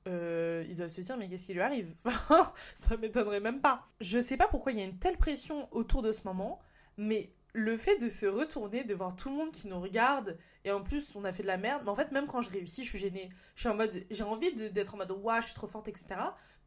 Euh, 0.08 0.64
ils 0.68 0.76
doivent 0.76 0.90
se 0.90 1.00
dire, 1.00 1.16
mais 1.16 1.28
qu'est-ce 1.28 1.46
qui 1.46 1.54
lui 1.54 1.60
arrive? 1.60 1.94
Ça 2.74 2.96
m'étonnerait 2.96 3.40
même 3.40 3.60
pas. 3.60 3.86
Je 4.00 4.18
sais 4.20 4.36
pas 4.36 4.48
pourquoi 4.48 4.72
il 4.72 4.78
y 4.78 4.82
a 4.82 4.84
une 4.84 4.98
telle 4.98 5.16
pression 5.16 5.68
autour 5.72 6.02
de 6.02 6.12
ce 6.12 6.24
moment, 6.24 6.60
mais 6.96 7.32
le 7.52 7.76
fait 7.76 7.98
de 7.98 8.08
se 8.08 8.26
retourner, 8.26 8.84
de 8.84 8.94
voir 8.94 9.14
tout 9.14 9.28
le 9.28 9.36
monde 9.36 9.52
qui 9.52 9.68
nous 9.68 9.80
regarde, 9.80 10.38
et 10.64 10.70
en 10.72 10.82
plus 10.82 11.14
on 11.14 11.24
a 11.24 11.32
fait 11.32 11.42
de 11.42 11.48
la 11.48 11.56
merde, 11.56 11.82
mais 11.84 11.90
en 11.90 11.94
fait 11.94 12.12
même 12.12 12.26
quand 12.26 12.42
je 12.42 12.50
réussis, 12.50 12.84
je 12.84 12.90
suis 12.90 12.98
gênée. 12.98 13.30
Je 13.54 13.60
suis 13.60 13.68
en 13.68 13.74
mode, 13.74 14.04
j'ai 14.10 14.24
envie 14.24 14.52
d'être 14.70 14.94
en 14.94 14.98
mode, 14.98 15.10
waouh, 15.10 15.40
je 15.40 15.46
suis 15.46 15.54
trop 15.54 15.66
forte, 15.66 15.88
etc. 15.88 16.16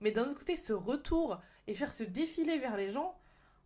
Mais 0.02 0.12
d'un 0.12 0.24
autre 0.24 0.40
côté, 0.40 0.56
ce 0.56 0.74
retour 0.74 1.40
et 1.68 1.74
faire 1.74 1.94
ce 1.94 2.04
défilé 2.04 2.60
vers 2.60 2.76
les 2.76 2.92
gens, 2.92 3.18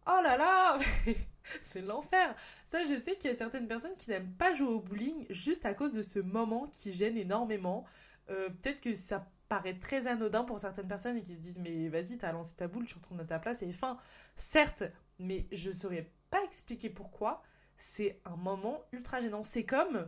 oh 0.08 0.20
là 0.24 0.38
là, 0.38 0.78
c'est 1.62 1.82
l'enfer. 1.82 2.36
Ça, 2.66 2.84
je 2.84 2.98
sais 2.98 3.16
qu'il 3.16 3.32
y 3.32 3.34
a 3.34 3.38
certaines 3.38 3.68
personnes 3.68 3.96
qui 3.98 4.10
n'aiment 4.10 4.34
pas 4.34 4.54
jouer 4.54 4.68
au 4.68 4.80
bowling 4.80 5.26
juste 5.30 5.66
à 5.66 5.74
cause 5.74 5.94
de 5.94 6.02
ce 6.02 6.20
moment 6.20 6.68
qui 6.68 6.92
gêne 6.92 7.18
énormément. 7.18 7.86
Euh, 8.30 8.50
peut-être 8.50 8.82
que 8.82 8.94
ça 8.94 9.26
paraît 9.50 9.80
très 9.80 10.08
anodin 10.08 10.44
pour 10.44 10.60
certaines 10.60 10.88
personnes 10.88 11.18
et 11.18 11.22
qui 11.22 11.36
se 11.36 11.40
disent 11.40 11.60
mais 11.60 11.88
vas-y, 11.88 12.18
t'as 12.18 12.32
lancé 12.32 12.54
ta 12.56 12.68
boule, 12.68 12.86
tu 12.86 12.96
retournes 12.96 13.22
à 13.22 13.26
ta 13.26 13.40
place 13.40 13.62
et 13.62 13.72
fin. 13.72 13.98
Certes, 14.36 14.84
mais 15.20 15.48
je 15.52 15.72
saurais 15.72 16.12
pas 16.30 16.44
expliquer 16.44 16.90
pourquoi. 16.90 17.42
C'est 17.78 18.20
un 18.26 18.36
moment 18.36 18.84
ultra 18.92 19.22
gênant. 19.22 19.44
C'est 19.44 19.66
comme, 19.66 20.08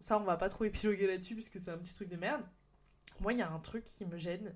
ça 0.00 0.18
on 0.18 0.24
va 0.24 0.36
pas 0.36 0.48
trop 0.48 0.64
épiloguer 0.64 1.06
là-dessus 1.06 1.34
puisque 1.34 1.58
c'est 1.58 1.70
un 1.70 1.78
petit 1.78 1.94
truc 1.94 2.08
de 2.08 2.16
merde. 2.16 2.42
Moi, 3.20 3.32
il 3.32 3.38
y 3.38 3.42
a 3.42 3.50
un 3.50 3.58
truc 3.58 3.84
qui 3.84 4.06
me 4.06 4.16
gêne. 4.16 4.54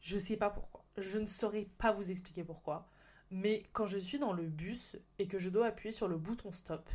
Je 0.00 0.18
sais 0.18 0.36
pas 0.36 0.50
pourquoi. 0.50 0.84
Je 0.96 1.18
ne 1.18 1.26
saurais 1.26 1.68
pas 1.78 1.92
vous 1.92 2.10
expliquer 2.10 2.44
pourquoi. 2.44 2.88
Mais 3.30 3.64
quand 3.72 3.86
je 3.86 3.98
suis 3.98 4.18
dans 4.18 4.32
le 4.32 4.44
bus 4.44 4.96
et 5.18 5.26
que 5.26 5.38
je 5.38 5.50
dois 5.50 5.66
appuyer 5.66 5.92
sur 5.92 6.06
le 6.06 6.16
bouton 6.16 6.52
stop, 6.52 6.88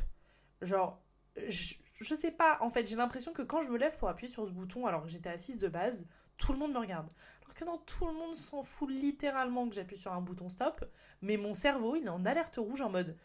genre, 0.62 1.02
je, 1.48 1.76
je 2.00 2.16
sais 2.16 2.32
pas, 2.32 2.58
en 2.62 2.70
fait, 2.70 2.88
j'ai 2.88 2.96
l'impression 2.96 3.34
que 3.34 3.42
quand 3.42 3.62
je 3.62 3.70
me 3.70 3.78
lève 3.78 3.98
pour 3.98 4.10
appuyer 4.10 4.32
sur 4.32 4.46
ce 4.46 4.52
bouton 4.52 4.86
alors 4.86 5.04
que 5.04 5.10
j'étais 5.10 5.30
assise 5.30 5.60
de 5.60 5.68
base, 5.68 6.06
tout 6.38 6.54
le 6.54 6.60
monde 6.60 6.74
me 6.74 6.80
regarde. 6.80 7.10
Alors 7.44 7.54
que 7.54 7.66
non, 7.66 7.78
tout 7.80 8.08
le 8.08 8.14
monde 8.14 8.36
s'en 8.36 8.64
fout 8.64 8.90
littéralement 8.90 9.68
que 9.68 9.76
j'appuie 9.76 9.98
sur 9.98 10.14
un 10.14 10.22
bouton 10.22 10.50
stop, 10.50 10.86
mais 11.22 11.38
mon 11.38 11.54
cerveau, 11.54 11.96
il 11.96 12.06
est 12.06 12.10
en 12.10 12.26
alerte 12.26 12.56
rouge 12.58 12.82
en 12.82 12.90
mode 12.90 13.18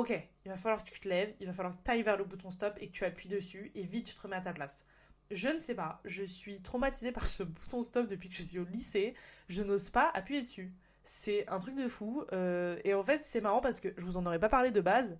Ok, 0.00 0.14
il 0.46 0.48
va 0.48 0.56
falloir 0.56 0.82
que 0.82 0.88
tu 0.88 0.98
te 0.98 1.06
lèves, 1.06 1.34
il 1.40 1.46
va 1.46 1.52
falloir 1.52 1.76
que 1.76 1.84
tu 1.84 1.90
ailles 1.90 2.02
vers 2.02 2.16
le 2.16 2.24
bouton 2.24 2.48
stop 2.48 2.74
et 2.80 2.86
que 2.88 2.92
tu 2.92 3.04
appuies 3.04 3.28
dessus 3.28 3.70
et 3.74 3.82
vite 3.82 4.06
tu 4.06 4.14
te 4.14 4.22
remets 4.22 4.36
à 4.36 4.40
ta 4.40 4.54
place. 4.54 4.86
Je 5.30 5.50
ne 5.50 5.58
sais 5.58 5.74
pas, 5.74 6.00
je 6.06 6.24
suis 6.24 6.62
traumatisée 6.62 7.12
par 7.12 7.26
ce 7.26 7.42
bouton 7.44 7.82
stop 7.82 8.06
depuis 8.06 8.30
que 8.30 8.34
je 8.34 8.42
suis 8.42 8.58
au 8.58 8.64
lycée, 8.64 9.12
je 9.50 9.62
n'ose 9.62 9.90
pas 9.90 10.10
appuyer 10.14 10.40
dessus. 10.40 10.72
C'est 11.04 11.46
un 11.48 11.58
truc 11.58 11.76
de 11.76 11.86
fou. 11.86 12.24
Euh, 12.32 12.80
et 12.84 12.94
en 12.94 13.02
fait, 13.02 13.24
c'est 13.24 13.42
marrant 13.42 13.60
parce 13.60 13.78
que 13.78 13.92
je 13.94 14.02
vous 14.06 14.16
en 14.16 14.24
aurais 14.24 14.38
pas 14.38 14.48
parlé 14.48 14.70
de 14.70 14.80
base, 14.80 15.18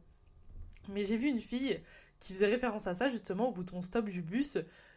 mais 0.88 1.04
j'ai 1.04 1.18
vu 1.18 1.28
une 1.28 1.40
fille 1.40 1.82
qui 2.18 2.32
faisait 2.32 2.46
référence 2.46 2.86
à 2.86 2.94
ça 2.94 3.08
justement 3.08 3.50
au 3.50 3.52
bouton 3.52 3.82
stop 3.82 4.08
du 4.08 4.22
bus 4.22 4.56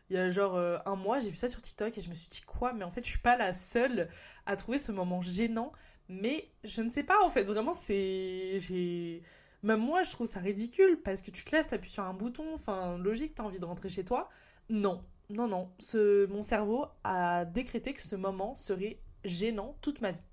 il 0.09 0.15
y 0.15 0.19
a 0.19 0.29
genre 0.31 0.55
euh, 0.55 0.77
un 0.85 0.95
mois, 0.95 1.19
j'ai 1.19 1.29
vu 1.29 1.35
ça 1.35 1.47
sur 1.47 1.61
TikTok 1.61 1.97
et 1.97 2.01
je 2.01 2.09
me 2.09 2.15
suis 2.15 2.29
dit 2.29 2.41
quoi? 2.41 2.73
Mais 2.73 2.83
en 2.83 2.91
fait, 2.91 3.03
je 3.03 3.09
suis 3.09 3.19
pas 3.19 3.37
la 3.37 3.53
seule 3.53 4.09
à 4.45 4.55
trouver 4.55 4.79
ce 4.79 4.91
moment 4.91 5.21
gênant. 5.21 5.71
Mais 6.09 6.49
je 6.63 6.81
ne 6.81 6.91
sais 6.91 7.03
pas 7.03 7.21
en 7.23 7.29
fait, 7.29 7.43
vraiment, 7.43 7.73
c'est. 7.73 8.59
J'ai. 8.59 9.23
Même 9.63 9.79
moi, 9.79 10.03
je 10.03 10.11
trouve 10.11 10.27
ça 10.27 10.39
ridicule 10.39 10.99
parce 11.03 11.21
que 11.21 11.31
tu 11.31 11.43
te 11.45 11.55
laisses, 11.55 11.69
t'appuies 11.69 11.89
sur 11.89 12.03
un 12.03 12.13
bouton, 12.13 12.53
enfin, 12.53 12.97
logique, 12.97 13.35
t'as 13.35 13.43
envie 13.43 13.59
de 13.59 13.65
rentrer 13.65 13.89
chez 13.89 14.03
toi. 14.03 14.29
Non, 14.69 15.03
non, 15.29 15.47
non. 15.47 15.71
Ce... 15.79 16.25
Mon 16.27 16.41
cerveau 16.43 16.85
a 17.03 17.45
décrété 17.45 17.93
que 17.93 18.01
ce 18.01 18.15
moment 18.15 18.55
serait 18.55 18.99
gênant 19.23 19.77
toute 19.81 20.01
ma 20.01 20.11
vie. 20.11 20.23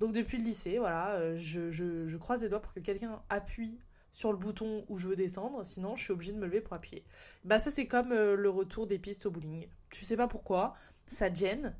Donc 0.00 0.12
depuis 0.12 0.36
le 0.36 0.42
lycée, 0.42 0.78
voilà, 0.78 1.10
euh, 1.12 1.36
je, 1.38 1.70
je, 1.70 2.16
croise 2.16 2.42
les 2.42 2.48
doigts 2.48 2.60
pour 2.60 2.72
que 2.72 2.80
quelqu'un 2.80 3.22
appuie 3.28 3.78
sur 4.12 4.32
le 4.32 4.36
bouton 4.36 4.84
où 4.88 4.98
je 4.98 5.06
veux 5.06 5.14
descendre, 5.14 5.64
sinon 5.64 5.94
je 5.94 6.02
suis 6.02 6.12
obligée 6.12 6.32
de 6.32 6.38
me 6.38 6.46
lever 6.46 6.60
pour 6.60 6.74
appuyer. 6.74 7.04
Bah 7.44 7.60
ça 7.60 7.70
c'est 7.70 7.86
comme 7.86 8.10
euh, 8.10 8.34
le 8.34 8.50
retour 8.50 8.88
des 8.88 8.98
pistes 8.98 9.26
au 9.26 9.30
bowling. 9.30 9.68
Tu 9.90 10.04
sais 10.04 10.16
pas 10.16 10.26
pourquoi, 10.26 10.74
ça 11.06 11.32
gêne, 11.32 11.76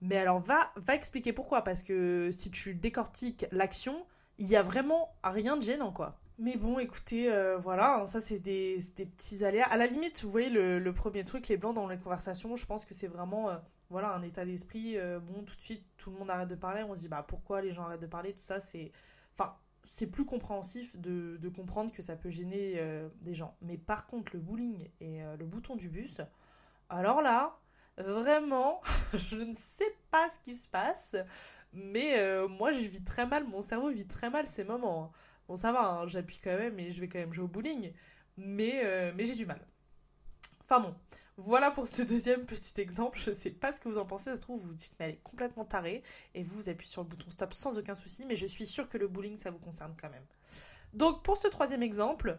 mais 0.00 0.16
alors 0.16 0.38
va, 0.38 0.72
va 0.76 0.94
expliquer 0.94 1.32
pourquoi, 1.32 1.62
parce 1.62 1.82
que 1.82 2.30
si 2.30 2.52
tu 2.52 2.74
décortiques 2.76 3.46
l'action, 3.50 4.06
il 4.38 4.46
y 4.46 4.54
a 4.54 4.62
vraiment 4.62 5.16
rien 5.24 5.56
de 5.56 5.62
gênant 5.62 5.90
quoi. 5.90 6.20
Mais 6.38 6.56
bon, 6.56 6.78
écoutez, 6.78 7.32
euh, 7.32 7.56
voilà, 7.56 8.00
hein, 8.00 8.06
ça 8.06 8.20
c'est 8.20 8.38
des, 8.38 8.78
petits 8.94 9.44
aléas. 9.44 9.66
À 9.66 9.76
la 9.76 9.86
limite, 9.86 10.22
vous 10.22 10.30
voyez, 10.30 10.50
le, 10.50 10.92
premier 10.92 11.24
truc, 11.24 11.48
les 11.48 11.56
blancs 11.56 11.74
dans 11.74 11.88
les 11.88 11.98
conversations, 11.98 12.56
je 12.56 12.66
pense 12.66 12.84
que 12.84 12.92
c'est 12.94 13.06
vraiment 13.06 13.48
euh, 13.48 13.56
voilà, 13.88 14.12
un 14.14 14.22
état 14.22 14.44
d'esprit. 14.44 14.96
bon, 15.22 15.42
tout 15.44 15.56
de 15.56 15.60
suite, 15.60 15.84
tout 15.96 16.10
le 16.10 16.18
monde 16.18 16.30
arrête 16.30 16.48
de 16.48 16.54
parler, 16.54 16.82
on 16.82 16.94
se 16.94 17.00
dit, 17.00 17.08
bah 17.08 17.24
pourquoi 17.26 17.62
les 17.62 17.72
gens 17.72 17.84
arrêtent 17.84 18.00
de 18.00 18.06
parler, 18.06 18.32
tout 18.34 18.44
ça, 18.44 18.60
c'est. 18.60 18.92
Enfin, 19.32 19.56
c'est 19.90 20.06
plus 20.06 20.24
compréhensif 20.24 20.96
de, 20.96 21.48
comprendre 21.54 21.92
que 21.92 22.02
ça 22.02 22.16
peut 22.16 22.30
gêner 22.30 22.74
euh, 22.76 23.08
des 23.20 23.34
gens. 23.34 23.56
Mais 23.62 23.78
par 23.78 24.06
contre, 24.06 24.32
le 24.34 24.40
bowling 24.40 24.88
et 25.00 25.22
euh, 25.22 25.36
le 25.36 25.46
bouton 25.46 25.76
du 25.76 25.88
bus, 25.88 26.20
alors 26.88 27.22
là, 27.22 27.58
vraiment, 27.96 28.80
je 29.14 29.36
ne 29.36 29.54
sais 29.54 29.96
pas 30.10 30.28
ce 30.28 30.40
qui 30.40 30.54
se 30.54 30.68
passe, 30.68 31.16
mais 31.72 32.18
euh, 32.18 32.48
moi, 32.48 32.72
je 32.72 32.86
vis 32.86 33.02
très 33.04 33.26
mal, 33.26 33.44
mon 33.44 33.62
cerveau 33.62 33.90
vit 33.90 34.06
très 34.06 34.30
mal 34.30 34.46
ces 34.46 34.64
moments. 34.64 35.04
Hein. 35.04 35.10
Bon, 35.48 35.56
ça 35.56 35.72
va, 35.72 35.88
hein, 35.88 36.06
j'appuie 36.06 36.40
quand 36.42 36.56
même 36.56 36.78
et 36.78 36.90
je 36.90 37.00
vais 37.00 37.08
quand 37.08 37.18
même 37.18 37.32
jouer 37.32 37.44
au 37.44 37.48
bowling, 37.48 37.92
mais, 38.36 39.12
mais 39.14 39.24
j'ai 39.24 39.34
du 39.34 39.46
mal. 39.46 39.60
Enfin 40.62 40.80
bon, 40.80 40.94
voilà 41.36 41.70
pour 41.70 41.86
ce 41.86 42.02
deuxième 42.06 42.46
petit 42.46 42.80
exemple. 42.80 43.18
Je 43.18 43.32
sais 43.32 43.50
pas 43.50 43.72
ce 43.72 43.80
que 43.80 43.88
vous 43.88 43.98
en 43.98 44.06
pensez. 44.06 44.24
Ça 44.24 44.36
se 44.36 44.40
trouve, 44.40 44.60
vous 44.60 44.68
vous 44.68 44.74
dites, 44.74 44.94
mais 44.98 45.06
elle 45.06 45.12
est 45.12 45.22
complètement 45.22 45.64
tarée. 45.64 46.02
Et 46.34 46.42
vous, 46.42 46.56
vous 46.56 46.68
appuyez 46.68 46.90
sur 46.90 47.02
le 47.02 47.08
bouton 47.08 47.30
stop 47.30 47.52
sans 47.52 47.78
aucun 47.78 47.94
souci. 47.94 48.24
Mais 48.24 48.36
je 48.36 48.46
suis 48.46 48.66
sûre 48.66 48.88
que 48.88 48.98
le 48.98 49.08
bowling, 49.08 49.36
ça 49.36 49.50
vous 49.50 49.58
concerne 49.58 49.94
quand 50.00 50.10
même. 50.10 50.24
Donc, 50.94 51.22
pour 51.22 51.36
ce 51.36 51.48
troisième 51.48 51.82
exemple, 51.82 52.38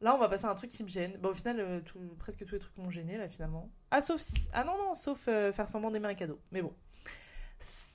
là, 0.00 0.14
on 0.14 0.18
va 0.18 0.28
passer 0.28 0.44
à 0.46 0.50
un 0.50 0.54
truc 0.54 0.70
qui 0.70 0.82
me 0.84 0.88
gêne. 0.88 1.16
Bah, 1.18 1.30
au 1.30 1.34
final, 1.34 1.60
euh, 1.60 1.80
presque 2.18 2.44
tous 2.44 2.54
les 2.54 2.60
trucs 2.60 2.76
m'ont 2.78 2.90
gêné, 2.90 3.16
là, 3.16 3.28
finalement. 3.28 3.70
Ah, 3.90 4.00
sauf. 4.00 4.22
Ah 4.52 4.64
non, 4.64 4.78
non, 4.78 4.94
sauf 4.94 5.26
euh, 5.28 5.52
faire 5.52 5.68
semblant 5.68 5.90
d'aimer 5.90 6.08
un 6.08 6.14
cadeau. 6.14 6.40
Mais 6.52 6.62
bon. 6.62 6.74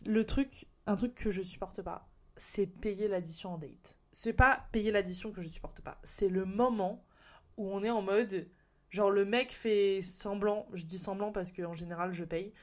Le 0.05 0.25
truc, 0.25 0.65
un 0.85 0.95
truc 0.95 1.15
que 1.15 1.31
je 1.31 1.43
supporte 1.43 1.81
pas, 1.81 2.09
c'est 2.35 2.65
payer 2.65 3.07
l'addition 3.07 3.53
en 3.53 3.57
date. 3.57 3.97
C'est 4.13 4.33
pas 4.33 4.67
payer 4.71 4.91
l'addition 4.91 5.31
que 5.31 5.41
je 5.41 5.47
supporte 5.47 5.81
pas. 5.81 5.99
C'est 6.03 6.29
le 6.29 6.45
moment 6.45 7.03
où 7.57 7.69
on 7.71 7.83
est 7.83 7.89
en 7.89 8.01
mode 8.01 8.47
Genre 8.91 9.09
le 9.09 9.23
mec 9.23 9.53
fait 9.53 10.01
semblant, 10.01 10.67
je 10.73 10.83
dis 10.83 10.99
semblant 10.99 11.31
parce 11.31 11.53
qu'en 11.53 11.75
général 11.75 12.11
je 12.11 12.25
paye. 12.25 12.53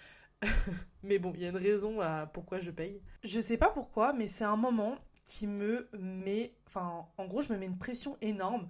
mais 1.02 1.19
bon, 1.19 1.33
il 1.35 1.40
y 1.40 1.47
a 1.47 1.49
une 1.49 1.57
raison 1.57 2.02
à 2.02 2.26
pourquoi 2.26 2.59
je 2.59 2.71
paye. 2.71 3.00
Je 3.25 3.40
sais 3.40 3.57
pas 3.57 3.71
pourquoi, 3.71 4.12
mais 4.12 4.26
c'est 4.26 4.45
un 4.45 4.57
moment 4.57 4.99
qui 5.25 5.47
me 5.47 5.88
met. 5.99 6.55
Enfin, 6.67 7.07
en 7.17 7.26
gros, 7.26 7.40
je 7.40 7.50
me 7.50 7.59
mets 7.59 7.64
une 7.67 7.78
pression 7.78 8.19
énorme. 8.21 8.69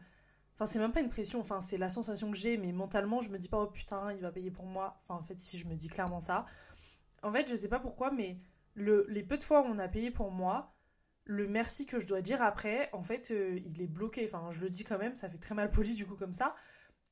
Enfin, 0.55 0.67
c'est 0.67 0.79
même 0.79 0.93
pas 0.93 1.01
une 1.01 1.09
pression, 1.09 1.41
enfin, 1.41 1.61
c'est 1.61 1.79
la 1.79 1.91
sensation 1.91 2.31
que 2.31 2.37
j'ai, 2.37 2.57
mais 2.57 2.73
mentalement, 2.73 3.21
je 3.21 3.31
me 3.31 3.39
dis 3.39 3.49
pas, 3.49 3.61
oh 3.61 3.67
putain, 3.67 4.13
il 4.13 4.21
va 4.21 4.31
payer 4.31 4.51
pour 4.53 4.67
moi. 4.67 5.01
Enfin, 5.05 5.21
en 5.21 5.23
fait, 5.23 5.41
si 5.41 5.59
je 5.59 5.67
me 5.67 5.75
dis 5.75 5.89
clairement 5.89 6.21
ça. 6.21 6.47
En 7.25 7.33
fait, 7.33 7.49
je 7.49 7.57
sais 7.57 7.69
pas 7.69 7.81
pourquoi, 7.81 8.13
mais 8.13 8.37
le, 8.75 9.05
les 9.09 9.25
peu 9.25 9.37
de 9.37 9.43
fois 9.43 9.63
où 9.63 9.65
on 9.67 9.79
a 9.79 9.89
payé 9.89 10.13
pour 10.13 10.31
moi, 10.31 10.73
le 11.29 11.47
merci 11.47 11.87
que 11.87 12.01
je 12.01 12.07
dois 12.07 12.23
dire 12.23 12.43
après, 12.43 12.91
en 12.93 13.03
fait, 13.03 13.31
euh, 13.31 13.61
il 13.65 13.81
est 13.81 13.87
bloqué. 13.87 14.25
Enfin, 14.27 14.51
je 14.51 14.61
le 14.61 14.71
dis 14.71 14.83
quand 14.83 14.99
même, 14.99 15.15
ça 15.15 15.29
fait 15.29 15.39
très 15.39 15.55
mal 15.55 15.71
poli 15.71 15.95
du 15.95 16.05
coup 16.05 16.17
comme 16.17 16.33
ça 16.33 16.57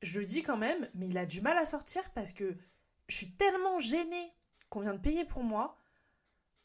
je 0.02 0.20
le 0.20 0.26
dis 0.26 0.42
quand 0.42 0.56
même, 0.56 0.88
mais 0.94 1.08
il 1.08 1.18
a 1.18 1.26
du 1.26 1.40
mal 1.40 1.56
à 1.58 1.66
sortir 1.66 2.02
parce 2.12 2.32
que 2.32 2.56
je 3.08 3.16
suis 3.16 3.30
tellement 3.32 3.78
gênée 3.78 4.32
qu'on 4.68 4.80
vient 4.80 4.94
de 4.94 5.00
payer 5.00 5.24
pour 5.24 5.42
moi 5.42 5.78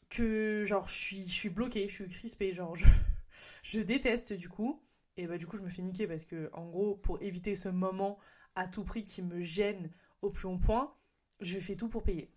que 0.08 0.64
genre 0.64 0.88
je 0.88 0.94
suis, 0.94 1.28
je 1.28 1.48
bloquée, 1.48 1.88
je 1.88 1.94
suis 1.94 2.08
crispée, 2.08 2.52
genre 2.52 2.76
je, 3.62 3.80
déteste 3.80 4.32
du 4.32 4.48
coup. 4.48 4.82
Et 5.16 5.26
bah 5.26 5.36
du 5.36 5.46
coup 5.46 5.56
je 5.58 5.62
me 5.62 5.68
fais 5.68 5.82
niquer 5.82 6.06
parce 6.06 6.24
que 6.24 6.50
en 6.54 6.66
gros 6.66 6.94
pour 6.94 7.20
éviter 7.22 7.54
ce 7.54 7.68
moment 7.68 8.18
à 8.54 8.66
tout 8.66 8.82
prix 8.84 9.04
qui 9.04 9.22
me 9.22 9.42
gêne 9.42 9.90
au 10.22 10.30
plus 10.30 10.48
haut 10.48 10.58
point, 10.58 10.94
je 11.40 11.58
fais 11.58 11.76
tout 11.76 11.88
pour 11.88 12.02
payer. 12.02 12.32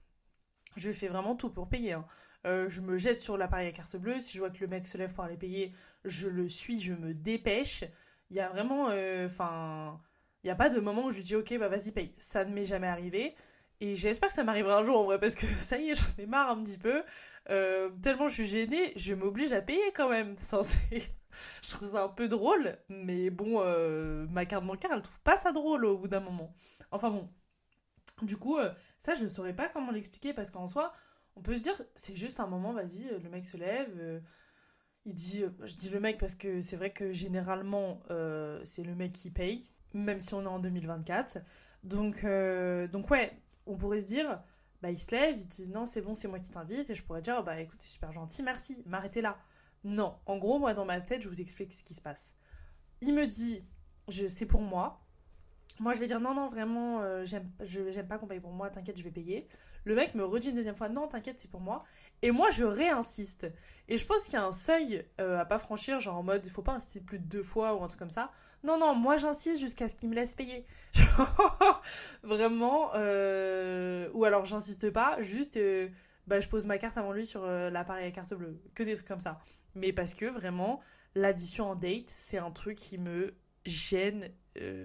Je 0.76 0.92
fais 0.92 1.08
vraiment 1.08 1.36
tout 1.36 1.50
pour 1.50 1.70
payer. 1.70 1.94
Hein. 1.94 2.06
Euh, 2.46 2.70
je 2.70 2.82
me 2.82 2.98
jette 2.98 3.20
sur 3.20 3.38
l'appareil 3.38 3.68
à 3.68 3.72
carte 3.72 3.96
bleue. 3.96 4.20
Si 4.20 4.34
je 4.34 4.40
vois 4.40 4.50
que 4.50 4.60
le 4.60 4.68
mec 4.68 4.88
se 4.88 4.98
lève 4.98 5.14
pour 5.14 5.24
aller 5.24 5.38
payer, 5.38 5.74
je 6.04 6.28
le 6.30 6.48
suis, 6.48 6.80
je 6.80 6.94
me 6.94 7.14
dépêche. 7.14 7.84
Il 8.30 8.38
y 8.38 8.40
a 8.40 8.50
vraiment, 8.50 8.90
euh, 8.90 9.28
enfin, 9.28 10.00
il 10.44 10.48
n'y 10.48 10.52
a 10.52 10.56
pas 10.56 10.70
de 10.70 10.80
moment 10.80 11.06
où 11.06 11.12
je 11.12 11.22
dis 11.22 11.36
ok 11.36 11.58
bah 11.60 11.68
vas-y 11.70 11.92
paye. 11.92 12.14
Ça 12.18 12.46
ne 12.46 12.54
m'est 12.54 12.66
jamais 12.66 12.88
arrivé. 12.88 13.36
Et 13.82 13.96
j'espère 13.96 14.30
que 14.30 14.36
ça 14.36 14.44
m'arrivera 14.44 14.80
un 14.80 14.86
jour 14.86 15.00
en 15.00 15.04
vrai 15.04 15.20
parce 15.20 15.36
que 15.36 15.46
ça 15.58 15.78
y 15.78 15.90
est 15.90 15.96
j'en 15.96 16.06
ai 16.24 16.26
marre 16.28 16.52
un 16.52 16.64
petit 16.64 16.78
peu. 16.78 17.04
Euh, 17.50 17.90
tellement 18.04 18.28
je 18.28 18.36
suis 18.36 18.48
gênée, 18.48 18.94
je 18.96 19.14
m'oblige 19.14 19.52
à 19.54 19.62
payer 19.62 19.92
quand 19.96 20.10
même. 20.10 20.36
je 21.62 21.70
trouve 21.70 21.90
ça 21.92 22.04
un 22.04 22.10
peu 22.10 22.28
drôle, 22.28 22.78
mais 22.90 23.30
bon, 23.30 23.60
ma 24.30 24.46
carte 24.46 24.66
bancaire 24.66 24.92
elle 24.94 25.02
trouve 25.02 25.20
pas 25.22 25.38
ça 25.38 25.52
drôle 25.52 25.86
au 25.86 25.98
bout 25.98 26.08
d'un 26.08 26.20
moment. 26.22 26.54
Enfin 26.92 27.10
bon. 27.10 27.30
Du 28.22 28.38
coup, 28.38 28.58
ça 28.98 29.14
je 29.16 29.26
ne 29.26 29.30
saurais 29.30 29.54
pas 29.54 29.68
comment 29.68 29.92
l'expliquer 29.92 30.34
parce 30.34 30.50
qu'en 30.50 30.68
soi, 30.68 30.94
on 31.36 31.42
peut 31.42 31.58
se 31.58 31.62
dire 31.62 31.76
c'est 31.96 32.16
juste 32.16 32.40
un 32.40 32.48
moment, 32.48 32.74
vas-y, 32.74 33.10
le 33.22 33.30
mec 33.30 33.46
se 33.46 33.58
lève. 33.58 34.22
il 35.06 35.16
dit, 35.16 35.44
je 35.64 35.76
dis 35.76 35.90
le 35.90 36.00
mec 36.00 36.18
parce 36.18 36.36
que 36.36 36.62
c'est 36.62 36.78
vrai 36.78 36.92
que 36.92 37.12
généralement 37.12 38.02
c'est 38.64 38.84
le 38.84 38.96
mec 38.96 39.12
qui 39.12 39.32
paye 39.32 39.70
même 39.96 40.20
si 40.20 40.34
on 40.34 40.44
est 40.44 40.48
en 40.48 40.60
2024. 40.60 41.40
Donc, 41.84 42.24
euh, 42.24 42.88
donc 42.88 43.10
ouais, 43.10 43.38
on 43.66 43.78
pourrait 43.78 44.02
se 44.02 44.06
dire, 44.06 44.42
bah 44.82 44.92
il 44.92 45.00
se 45.00 45.12
lève, 45.12 45.38
il 45.38 45.48
dit 45.48 45.68
non 45.70 45.86
c'est 45.86 46.02
bon, 46.02 46.14
c'est 46.16 46.28
moi 46.28 46.40
qui 46.40 46.52
t'invite, 46.52 46.90
et 46.90 46.96
je 46.96 47.04
pourrais 47.04 47.22
dire, 47.22 47.44
bah 47.44 47.60
écoute, 47.60 47.80
c'est 47.80 47.94
super 47.94 48.12
gentil, 48.12 48.44
merci, 48.44 48.78
m'arrêtez 48.86 49.22
là. 49.22 49.38
Non, 49.84 50.16
en 50.26 50.38
gros, 50.38 50.60
moi 50.60 50.74
dans 50.74 50.86
ma 50.86 51.00
tête, 51.02 51.22
je 51.22 51.30
vous 51.30 51.42
explique 51.42 51.74
ce 51.74 51.84
qui 51.84 51.94
se 51.94 52.02
passe. 52.02 52.36
Il 53.02 53.14
me 53.14 53.28
dit, 53.28 53.64
c'est 54.10 54.46
pour 54.46 54.62
moi. 54.62 55.02
Moi, 55.80 55.94
je 55.94 56.00
vais 56.00 56.08
dire 56.08 56.22
non, 56.22 56.34
non, 56.34 56.50
vraiment, 56.50 57.02
euh, 57.02 57.26
j'aime 57.26 58.08
pas 58.08 58.18
qu'on 58.18 58.28
paye 58.28 58.40
pour 58.40 58.54
moi, 58.54 58.70
t'inquiète, 58.70 58.98
je 58.98 59.04
vais 59.04 59.12
payer. 59.12 59.48
Le 59.86 59.94
mec 59.94 60.16
me 60.16 60.26
redit 60.26 60.50
une 60.50 60.56
deuxième 60.56 60.76
fois 60.76 60.90
non, 60.90 61.08
t'inquiète, 61.08 61.40
c'est 61.40 61.50
pour 61.50 61.62
moi. 61.62 61.84
Et 62.22 62.32
moi, 62.32 62.50
je 62.50 62.64
réinsiste. 62.64 63.48
Et 63.88 63.98
je 63.98 64.06
pense 64.06 64.24
qu'il 64.24 64.34
y 64.34 64.38
a 64.38 64.44
un 64.44 64.52
seuil 64.52 65.06
euh, 65.22 65.40
à 65.40 65.46
pas 65.46 65.60
franchir, 65.60 66.00
genre 66.00 66.18
en 66.18 66.24
mode, 66.24 66.44
il 66.44 66.52
faut 66.52 66.64
pas 66.64 66.74
insister 66.74 67.00
plus 67.00 67.20
de 67.20 67.26
deux 67.26 67.44
fois 67.44 67.76
ou 67.76 67.84
un 67.84 67.88
truc 67.88 68.00
comme 68.00 68.10
ça. 68.10 68.32
Non, 68.64 68.80
non, 68.80 68.96
moi 68.96 69.18
j'insiste 69.18 69.62
jusqu'à 69.62 69.88
ce 69.88 69.96
qu'il 69.96 70.10
me 70.10 70.16
laisse 70.16 70.34
payer. 70.34 70.66
Vraiment. 72.24 72.90
Euh, 72.96 74.10
ou 74.14 74.26
alors 74.26 74.46
j'insiste 74.46 74.90
pas, 74.90 75.22
juste 75.22 75.58
euh, 75.58 75.88
bah, 76.26 76.40
je 76.40 76.50
pose 76.50 76.66
ma 76.66 76.80
carte 76.80 76.98
avant 76.98 77.12
lui 77.12 77.28
sur 77.28 77.46
l'appareil 77.46 78.08
à 78.08 78.12
carte 78.12 78.34
bleue. 78.34 78.60
Que 78.74 78.82
des 78.82 78.96
trucs 78.96 79.08
comme 79.08 79.20
ça. 79.20 79.40
Mais 79.76 79.94
parce 79.94 80.16
que 80.16 80.26
vraiment, 80.26 80.82
l'addition 81.14 81.70
en 81.70 81.76
date, 81.76 82.10
c'est 82.10 82.40
un 82.40 82.50
truc 82.50 82.78
qui 82.78 82.98
me 82.98 83.36
gêne 83.68 84.32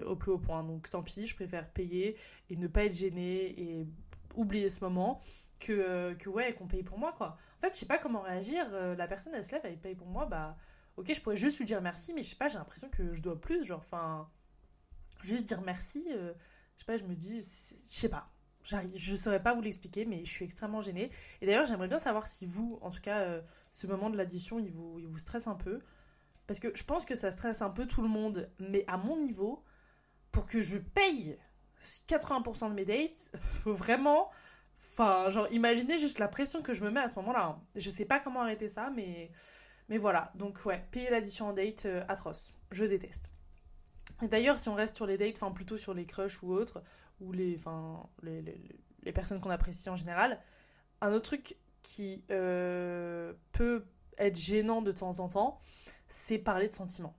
au 0.04 0.14
plus 0.14 0.32
haut 0.32 0.38
point. 0.38 0.62
Donc 0.62 0.90
tant 0.90 1.02
pis, 1.02 1.26
je 1.26 1.34
préfère 1.34 1.70
payer 1.70 2.18
et 2.50 2.56
ne 2.56 2.66
pas 2.66 2.84
être 2.84 2.96
gêné 2.96 3.58
et 3.58 3.86
oublier 4.34 4.68
ce 4.68 4.82
moment 4.82 5.20
que, 5.58 5.72
euh, 5.72 6.14
que 6.14 6.28
ouais, 6.28 6.54
qu'on 6.54 6.66
paye 6.66 6.82
pour 6.82 6.98
moi, 6.98 7.12
quoi. 7.12 7.36
En 7.58 7.60
fait, 7.60 7.72
je 7.72 7.78
sais 7.78 7.86
pas 7.86 7.98
comment 7.98 8.20
réagir. 8.20 8.66
Euh, 8.72 8.96
la 8.96 9.06
personne, 9.06 9.32
elle 9.34 9.44
se 9.44 9.52
lève, 9.52 9.60
elle 9.64 9.78
paye 9.78 9.94
pour 9.94 10.06
moi, 10.06 10.26
bah, 10.26 10.56
ok, 10.96 11.12
je 11.12 11.20
pourrais 11.20 11.36
juste 11.36 11.58
lui 11.58 11.66
dire 11.66 11.80
merci, 11.82 12.12
mais 12.14 12.22
je 12.22 12.28
sais 12.30 12.36
pas, 12.36 12.48
j'ai 12.48 12.58
l'impression 12.58 12.88
que 12.88 13.14
je 13.14 13.20
dois 13.20 13.40
plus, 13.40 13.64
genre, 13.64 13.80
enfin, 13.80 14.28
juste 15.22 15.44
dire 15.44 15.60
merci, 15.60 16.06
euh, 16.10 16.32
je 16.76 16.80
sais 16.80 16.86
pas, 16.86 16.96
je 16.96 17.04
me 17.04 17.14
dis, 17.14 17.40
je 17.40 17.88
sais 17.88 18.08
pas. 18.08 18.30
Je 18.62 19.16
saurais 19.16 19.42
pas 19.42 19.54
vous 19.54 19.62
l'expliquer, 19.62 20.04
mais 20.04 20.24
je 20.24 20.30
suis 20.30 20.44
extrêmement 20.44 20.82
gênée. 20.82 21.10
Et 21.40 21.46
d'ailleurs, 21.46 21.66
j'aimerais 21.66 21.88
bien 21.88 21.98
savoir 21.98 22.28
si 22.28 22.46
vous, 22.46 22.78
en 22.82 22.90
tout 22.90 23.00
cas, 23.00 23.40
ce 23.72 23.86
moment 23.86 24.10
de 24.10 24.16
l'addition, 24.16 24.60
il 24.60 24.70
vous, 24.70 24.98
il 25.00 25.06
vous 25.08 25.18
stresse 25.18 25.48
un 25.48 25.54
peu. 25.54 25.80
Parce 26.46 26.60
que 26.60 26.76
je 26.76 26.84
pense 26.84 27.04
que 27.04 27.14
ça 27.14 27.30
stresse 27.30 27.62
un 27.62 27.70
peu 27.70 27.86
tout 27.86 28.02
le 28.02 28.08
monde, 28.08 28.50
mais 28.58 28.84
à 28.86 28.96
mon 28.96 29.16
niveau, 29.16 29.64
pour 30.30 30.46
que 30.46 30.60
je 30.60 30.78
paye 30.78 31.38
80% 32.08 32.70
de 32.70 32.74
mes 32.74 32.84
dates, 32.84 33.30
faut 33.62 33.74
vraiment 33.74 34.30
Enfin, 34.92 35.30
genre, 35.30 35.50
imaginez 35.50 35.98
juste 35.98 36.18
la 36.18 36.28
pression 36.28 36.60
que 36.60 36.74
je 36.74 36.82
me 36.84 36.90
mets 36.90 37.00
à 37.00 37.08
ce 37.08 37.14
moment-là. 37.16 37.46
Hein. 37.46 37.62
Je 37.74 37.90
sais 37.90 38.04
pas 38.04 38.20
comment 38.20 38.42
arrêter 38.42 38.68
ça, 38.68 38.90
mais, 38.94 39.30
mais 39.88 39.96
voilà. 39.96 40.30
Donc, 40.34 40.64
ouais, 40.66 40.84
payer 40.90 41.08
l'addition 41.08 41.48
en 41.48 41.52
date, 41.54 41.86
euh, 41.86 42.04
atroce. 42.08 42.52
Je 42.70 42.84
déteste. 42.84 43.30
D'ailleurs, 44.20 44.58
si 44.58 44.68
on 44.68 44.74
reste 44.74 44.96
sur 44.96 45.06
les 45.06 45.16
dates, 45.16 45.36
enfin, 45.36 45.52
plutôt 45.52 45.78
sur 45.78 45.94
les 45.94 46.04
crushs 46.04 46.42
ou 46.42 46.52
autres, 46.52 46.82
ou 47.20 47.32
les, 47.32 47.56
enfin, 47.56 48.06
les, 48.22 48.42
les, 49.02 49.12
personnes 49.12 49.40
qu'on 49.40 49.50
apprécie 49.50 49.88
en 49.88 49.96
général, 49.96 50.38
un 51.00 51.12
autre 51.12 51.24
truc 51.24 51.56
qui 51.80 52.22
euh, 52.30 53.32
peut 53.52 53.86
être 54.18 54.36
gênant 54.36 54.82
de 54.82 54.92
temps 54.92 55.20
en 55.20 55.28
temps, 55.28 55.60
c'est 56.08 56.38
parler 56.38 56.68
de 56.68 56.74
sentiments 56.74 57.16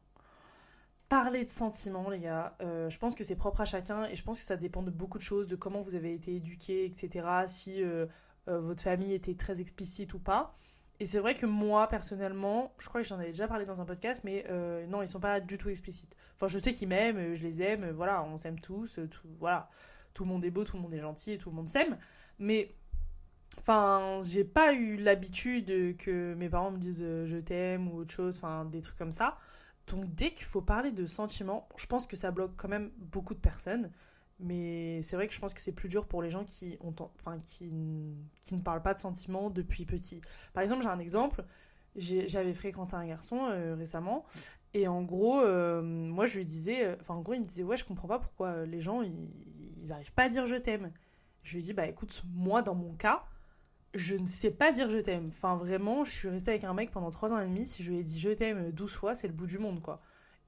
parler 1.12 1.44
de 1.44 1.50
sentiments, 1.50 2.10
les 2.10 2.20
gars. 2.20 2.56
Euh, 2.62 2.90
je 2.90 2.98
pense 2.98 3.16
que 3.16 3.26
c'est 3.26 3.36
propre 3.36 3.60
à 3.60 3.66
chacun 3.66 4.06
et 4.06 4.16
je 4.16 4.24
pense 4.24 4.40
que 4.40 4.46
ça 4.46 4.56
dépend 4.56 4.82
de 4.82 4.92
beaucoup 4.92 5.18
de 5.18 5.24
choses, 5.24 5.46
de 5.46 5.58
comment 5.58 5.82
vous 5.82 5.96
avez 5.96 6.14
été 6.14 6.34
éduqué, 6.34 6.86
etc. 6.86 7.28
Si 7.48 7.84
euh, 7.84 8.06
euh, 8.48 8.62
votre 8.62 8.82
famille 8.82 9.14
était 9.14 9.36
très 9.36 9.60
explicite 9.60 10.14
ou 10.14 10.20
pas. 10.20 10.56
Et 11.02 11.06
c'est 11.06 11.20
vrai 11.20 11.36
que 11.36 11.46
moi, 11.46 11.90
personnellement, 11.90 12.72
je 12.78 12.88
crois 12.88 13.02
que 13.02 13.08
j'en 13.10 13.20
avais 13.20 13.34
déjà 13.34 13.50
parlé 13.50 13.66
dans 13.66 13.82
un 13.82 13.86
podcast, 13.86 14.22
mais 14.24 14.46
non, 14.88 15.02
ils 15.02 15.08
sont 15.08 15.20
pas 15.20 15.42
du 15.42 15.58
tout 15.58 15.68
explicites. 15.68 16.16
Enfin, 16.36 16.48
je 16.48 16.60
sais 16.60 16.72
qu'ils 16.72 16.88
m'aiment, 16.88 17.36
je 17.36 17.44
les 17.44 17.62
aime, 17.62 17.90
voilà, 17.90 18.24
on 18.24 18.38
s'aime 18.38 18.60
tous, 18.60 18.98
tout, 19.10 19.28
voilà. 19.40 19.70
Tout 20.14 20.24
le 20.24 20.30
monde 20.30 20.46
est 20.46 20.52
beau, 20.52 20.64
tout 20.64 20.78
le 20.78 20.84
monde 20.84 20.94
est 20.94 21.02
gentil, 21.02 21.40
tout 21.40 21.50
le 21.50 21.56
monde 21.56 21.68
s'aime. 21.68 21.98
Mais 22.40 22.74
Enfin, 23.58 24.20
j'ai 24.24 24.46
pas 24.46 24.74
eu 24.74 24.96
l'habitude 24.96 25.98
que 25.98 26.36
mes 26.36 26.48
parents 26.48 26.72
me 26.72 26.78
disent 26.78 27.04
je 27.04 27.38
t'aime 27.38 27.90
ou 27.90 27.98
autre 27.98 28.14
chose, 28.14 28.38
enfin 28.38 28.64
des 28.64 28.80
trucs 28.80 28.98
comme 28.98 29.12
ça. 29.12 29.38
Donc 29.88 30.14
dès 30.16 30.32
qu'il 30.32 30.46
faut 30.46 30.62
parler 30.62 30.92
de 30.92 31.06
sentiments, 31.06 31.68
je 31.76 31.86
pense 31.86 32.08
que 32.08 32.16
ça 32.16 32.32
bloque 32.32 32.54
quand 32.58 32.70
même 32.70 32.92
beaucoup 32.98 33.34
de 33.34 33.40
personnes. 33.40 33.92
Mais 34.40 35.02
c'est 35.04 35.16
vrai 35.16 35.28
que 35.28 35.34
je 35.34 35.40
pense 35.40 35.54
que 35.54 35.62
c'est 35.62 35.72
plus 35.72 35.88
dur 35.88 36.08
pour 36.08 36.24
les 36.24 36.32
gens 36.32 36.44
qui, 36.44 36.78
ont, 36.82 36.96
enfin, 37.20 37.40
qui, 37.40 37.72
qui, 38.42 38.56
ne 38.56 38.62
parlent 38.62 38.82
pas 38.82 38.96
de 38.96 39.00
sentiments 39.00 39.52
depuis 39.52 39.86
petit. 39.86 40.20
Par 40.54 40.64
exemple, 40.64 40.82
j'ai 40.82 40.90
un 40.90 41.00
exemple. 41.00 41.46
J'avais 41.96 42.54
fréquenté 42.54 42.96
un 42.96 43.06
garçon 43.06 43.46
euh, 43.50 43.76
récemment. 43.76 44.26
Et 44.74 44.88
en 44.88 45.04
gros, 45.04 45.42
euh, 45.42 45.82
moi 45.82 46.26
je 46.26 46.38
lui 46.38 46.46
disais. 46.46 46.86
Euh, 46.86 46.96
enfin, 47.02 47.14
en 47.16 47.22
gros, 47.22 47.34
il 47.34 47.42
me 47.42 47.46
disait 47.46 47.64
Ouais, 47.64 47.78
je 47.78 47.86
comprends 47.86 48.08
pas 48.08 48.20
pourquoi 48.20 48.66
les 48.66 48.82
gens 48.82 49.04
ils, 49.04 49.30
ils 49.84 49.92
arrivent 49.92 50.14
pas 50.14 50.24
à 50.24 50.30
dire 50.30 50.46
je 50.48 50.56
t'aime. 50.56 50.92
Je 51.44 51.56
lui 51.58 51.64
dis 51.64 51.74
Bah 51.74 51.86
écoute, 51.86 52.24
moi 52.34 52.64
dans 52.64 52.76
mon 52.76 52.94
cas, 52.94 53.26
je 53.94 54.16
ne 54.16 54.28
sais 54.28 54.52
pas 54.52 54.72
dire 54.72 54.90
je 54.90 54.98
t'aime. 54.98 55.28
Enfin, 55.30 55.56
vraiment, 55.56 56.04
je 56.04 56.12
suis 56.12 56.30
restée 56.30 56.52
avec 56.52 56.64
un 56.64 56.74
mec 56.74 56.92
pendant 56.92 57.12
3 57.12 57.34
ans 57.34 57.40
et 57.40 57.46
demi. 57.46 57.66
Si 57.66 57.84
je 57.84 57.92
lui 57.92 58.00
ai 58.00 58.04
dit 58.04 58.20
je 58.20 58.30
t'aime 58.30 58.72
12 58.72 58.94
fois, 58.94 59.16
c'est 59.16 59.28
le 59.28 59.34
bout 59.34 59.48
du 59.48 59.60
monde, 59.60 59.82
quoi. 59.82 60.02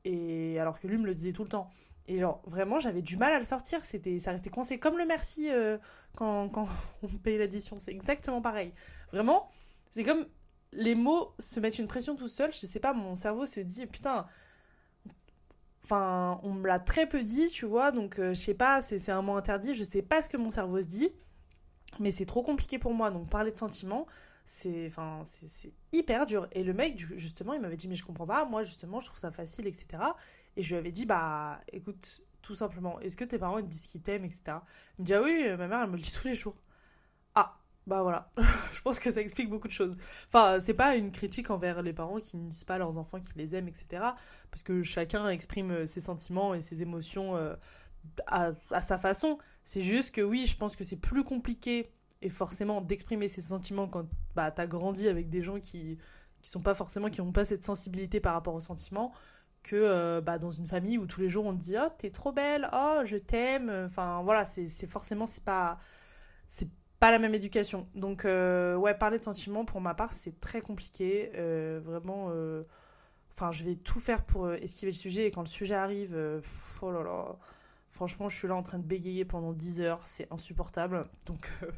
Et 0.05 0.59
alors 0.59 0.79
que 0.79 0.87
lui 0.87 0.97
me 0.97 1.05
le 1.05 1.15
disait 1.15 1.33
tout 1.33 1.43
le 1.43 1.49
temps. 1.49 1.69
Et 2.07 2.19
genre, 2.19 2.41
vraiment, 2.45 2.79
j'avais 2.79 3.01
du 3.01 3.17
mal 3.17 3.33
à 3.33 3.39
le 3.39 3.45
sortir. 3.45 3.83
C'était, 3.83 4.19
ça 4.19 4.31
restait 4.31 4.49
coincé 4.49 4.77
comme 4.77 4.97
le 4.97 5.05
merci 5.05 5.49
euh, 5.49 5.77
quand, 6.15 6.49
quand 6.49 6.67
on 7.03 7.07
paye 7.07 7.37
l'addition. 7.37 7.77
C'est 7.79 7.91
exactement 7.91 8.41
pareil. 8.41 8.73
Vraiment, 9.11 9.49
c'est 9.89 10.03
comme 10.03 10.25
les 10.73 10.95
mots 10.95 11.33
se 11.39 11.59
mettent 11.59 11.79
une 11.79 11.87
pression 11.87 12.15
tout 12.15 12.27
seul. 12.27 12.51
Je 12.51 12.65
sais 12.65 12.79
pas, 12.79 12.93
mon 12.93 13.15
cerveau 13.15 13.45
se 13.45 13.59
dit 13.59 13.85
putain. 13.85 14.27
Enfin, 15.85 16.39
on 16.43 16.53
me 16.53 16.67
l'a 16.67 16.79
très 16.79 17.07
peu 17.07 17.23
dit, 17.23 17.49
tu 17.49 17.65
vois. 17.65 17.91
Donc, 17.91 18.19
euh, 18.19 18.33
je 18.33 18.39
sais 18.39 18.53
pas, 18.53 18.81
c'est 18.81 19.09
un 19.09 19.21
mot 19.21 19.35
interdit. 19.35 19.73
Je 19.73 19.83
sais 19.83 20.01
pas 20.01 20.21
ce 20.21 20.29
que 20.29 20.37
mon 20.37 20.49
cerveau 20.49 20.81
se 20.81 20.87
dit. 20.87 21.09
Mais 21.99 22.11
c'est 22.11 22.25
trop 22.25 22.43
compliqué 22.43 22.79
pour 22.79 22.93
moi, 22.93 23.11
donc 23.11 23.29
parler 23.29 23.51
de 23.51 23.57
sentiments, 23.57 24.07
c'est 24.45 24.87
enfin 24.87 25.21
c'est 25.25 25.71
hyper 25.91 26.25
dur. 26.25 26.47
Et 26.51 26.63
le 26.63 26.73
mec, 26.73 26.97
justement, 27.17 27.53
il 27.53 27.61
m'avait 27.61 27.77
dit, 27.77 27.87
mais 27.87 27.95
je 27.95 28.05
comprends 28.05 28.27
pas, 28.27 28.45
moi 28.45 28.63
justement, 28.63 28.99
je 28.99 29.07
trouve 29.07 29.19
ça 29.19 29.31
facile, 29.31 29.67
etc. 29.67 29.85
Et 30.55 30.61
je 30.61 30.69
lui 30.69 30.77
avais 30.77 30.91
dit, 30.91 31.05
bah 31.05 31.61
écoute, 31.71 32.21
tout 32.41 32.55
simplement, 32.55 32.99
est-ce 32.99 33.17
que 33.17 33.23
tes 33.23 33.39
parents 33.39 33.57
te 33.61 33.67
disent 33.67 33.87
qu'ils 33.87 34.01
t'aiment, 34.01 34.25
etc. 34.25 34.57
Il 34.97 35.03
me 35.03 35.05
dit, 35.05 35.13
ah 35.13 35.21
oui, 35.21 35.45
ma 35.57 35.67
mère, 35.67 35.81
elle 35.83 35.89
me 35.89 35.95
le 35.95 36.01
dit 36.01 36.11
tous 36.11 36.27
les 36.27 36.35
jours. 36.35 36.55
Ah, 37.35 37.57
bah 37.87 38.01
voilà, 38.03 38.31
je 38.73 38.81
pense 38.81 38.99
que 38.99 39.11
ça 39.11 39.21
explique 39.21 39.49
beaucoup 39.49 39.67
de 39.67 39.73
choses. 39.73 39.97
Enfin, 40.27 40.59
c'est 40.61 40.73
pas 40.73 40.95
une 40.95 41.11
critique 41.11 41.49
envers 41.49 41.81
les 41.81 41.93
parents 41.93 42.19
qui 42.19 42.37
ne 42.37 42.49
disent 42.49 42.63
pas 42.65 42.75
à 42.75 42.77
leurs 42.77 42.97
enfants 42.97 43.19
qu'ils 43.19 43.37
les 43.37 43.55
aiment, 43.55 43.67
etc. 43.67 44.03
Parce 44.51 44.63
que 44.63 44.83
chacun 44.83 45.29
exprime 45.29 45.85
ses 45.87 46.01
sentiments 46.01 46.53
et 46.53 46.61
ses 46.61 46.81
émotions 46.81 47.35
euh, 47.35 47.55
à, 48.27 48.51
à 48.71 48.81
sa 48.81 48.97
façon. 48.97 49.37
C'est 49.63 49.81
juste 49.81 50.13
que 50.13 50.21
oui, 50.21 50.45
je 50.45 50.57
pense 50.57 50.75
que 50.75 50.83
c'est 50.83 50.97
plus 50.97 51.23
compliqué 51.23 51.89
et 52.23 52.29
forcément 52.29 52.81
d'exprimer 52.81 53.27
ses 53.27 53.41
sentiments 53.41 53.87
quand 53.87 54.05
bah, 54.35 54.51
t'as 54.51 54.65
grandi 54.65 55.07
avec 55.07 55.29
des 55.29 55.41
gens 55.43 55.59
qui 55.59 55.97
qui 56.41 56.49
sont 56.49 56.61
pas 56.61 56.75
forcément 56.75 57.09
qui 57.09 57.21
n'ont 57.21 57.31
pas 57.31 57.45
cette 57.45 57.65
sensibilité 57.65 58.19
par 58.19 58.33
rapport 58.33 58.53
aux 58.53 58.61
sentiments 58.61 59.13
que 59.63 59.75
euh, 59.75 60.21
bah, 60.21 60.37
dans 60.37 60.51
une 60.51 60.65
famille 60.65 60.97
où 60.97 61.05
tous 61.05 61.21
les 61.21 61.29
jours 61.29 61.45
on 61.45 61.53
te 61.53 61.61
dit 61.61 61.75
oh 61.77 61.89
t'es 61.97 62.11
trop 62.11 62.31
belle 62.31 62.69
oh 62.73 63.01
je 63.05 63.17
t'aime 63.17 63.69
enfin 63.85 64.21
voilà 64.23 64.45
c'est 64.45 64.67
forcément 64.87 65.25
c'est 65.25 65.43
pas 65.43 65.79
c'est 66.49 66.69
pas 66.99 67.11
la 67.11 67.19
même 67.19 67.33
éducation. 67.33 67.87
Donc 67.95 68.23
euh, 68.23 68.75
ouais 68.75 68.93
parler 68.93 69.19
de 69.19 69.23
sentiments 69.23 69.65
pour 69.65 69.81
ma 69.81 69.93
part 69.93 70.13
c'est 70.13 70.39
très 70.39 70.61
compliqué 70.61 71.31
euh, 71.35 71.81
vraiment 71.83 72.31
enfin 73.31 73.51
je 73.51 73.63
vais 73.63 73.75
tout 73.75 73.99
faire 73.99 74.23
pour 74.23 74.51
esquiver 74.53 74.91
le 74.91 74.97
sujet 74.97 75.27
et 75.27 75.31
quand 75.31 75.41
le 75.41 75.47
sujet 75.47 75.75
arrive 75.75 76.17
oh 76.81 76.91
là 76.91 77.03
là 77.03 77.37
Franchement, 77.93 78.27
je 78.27 78.35
suis 78.35 78.47
là 78.47 78.55
en 78.55 78.63
train 78.63 78.79
de 78.79 78.83
bégayer 78.83 79.23
pendant 79.23 79.53
10 79.53 79.81
heures, 79.81 80.01
c'est 80.03 80.27
insupportable. 80.31 81.03
Donc, 81.27 81.51
euh, 81.61 81.71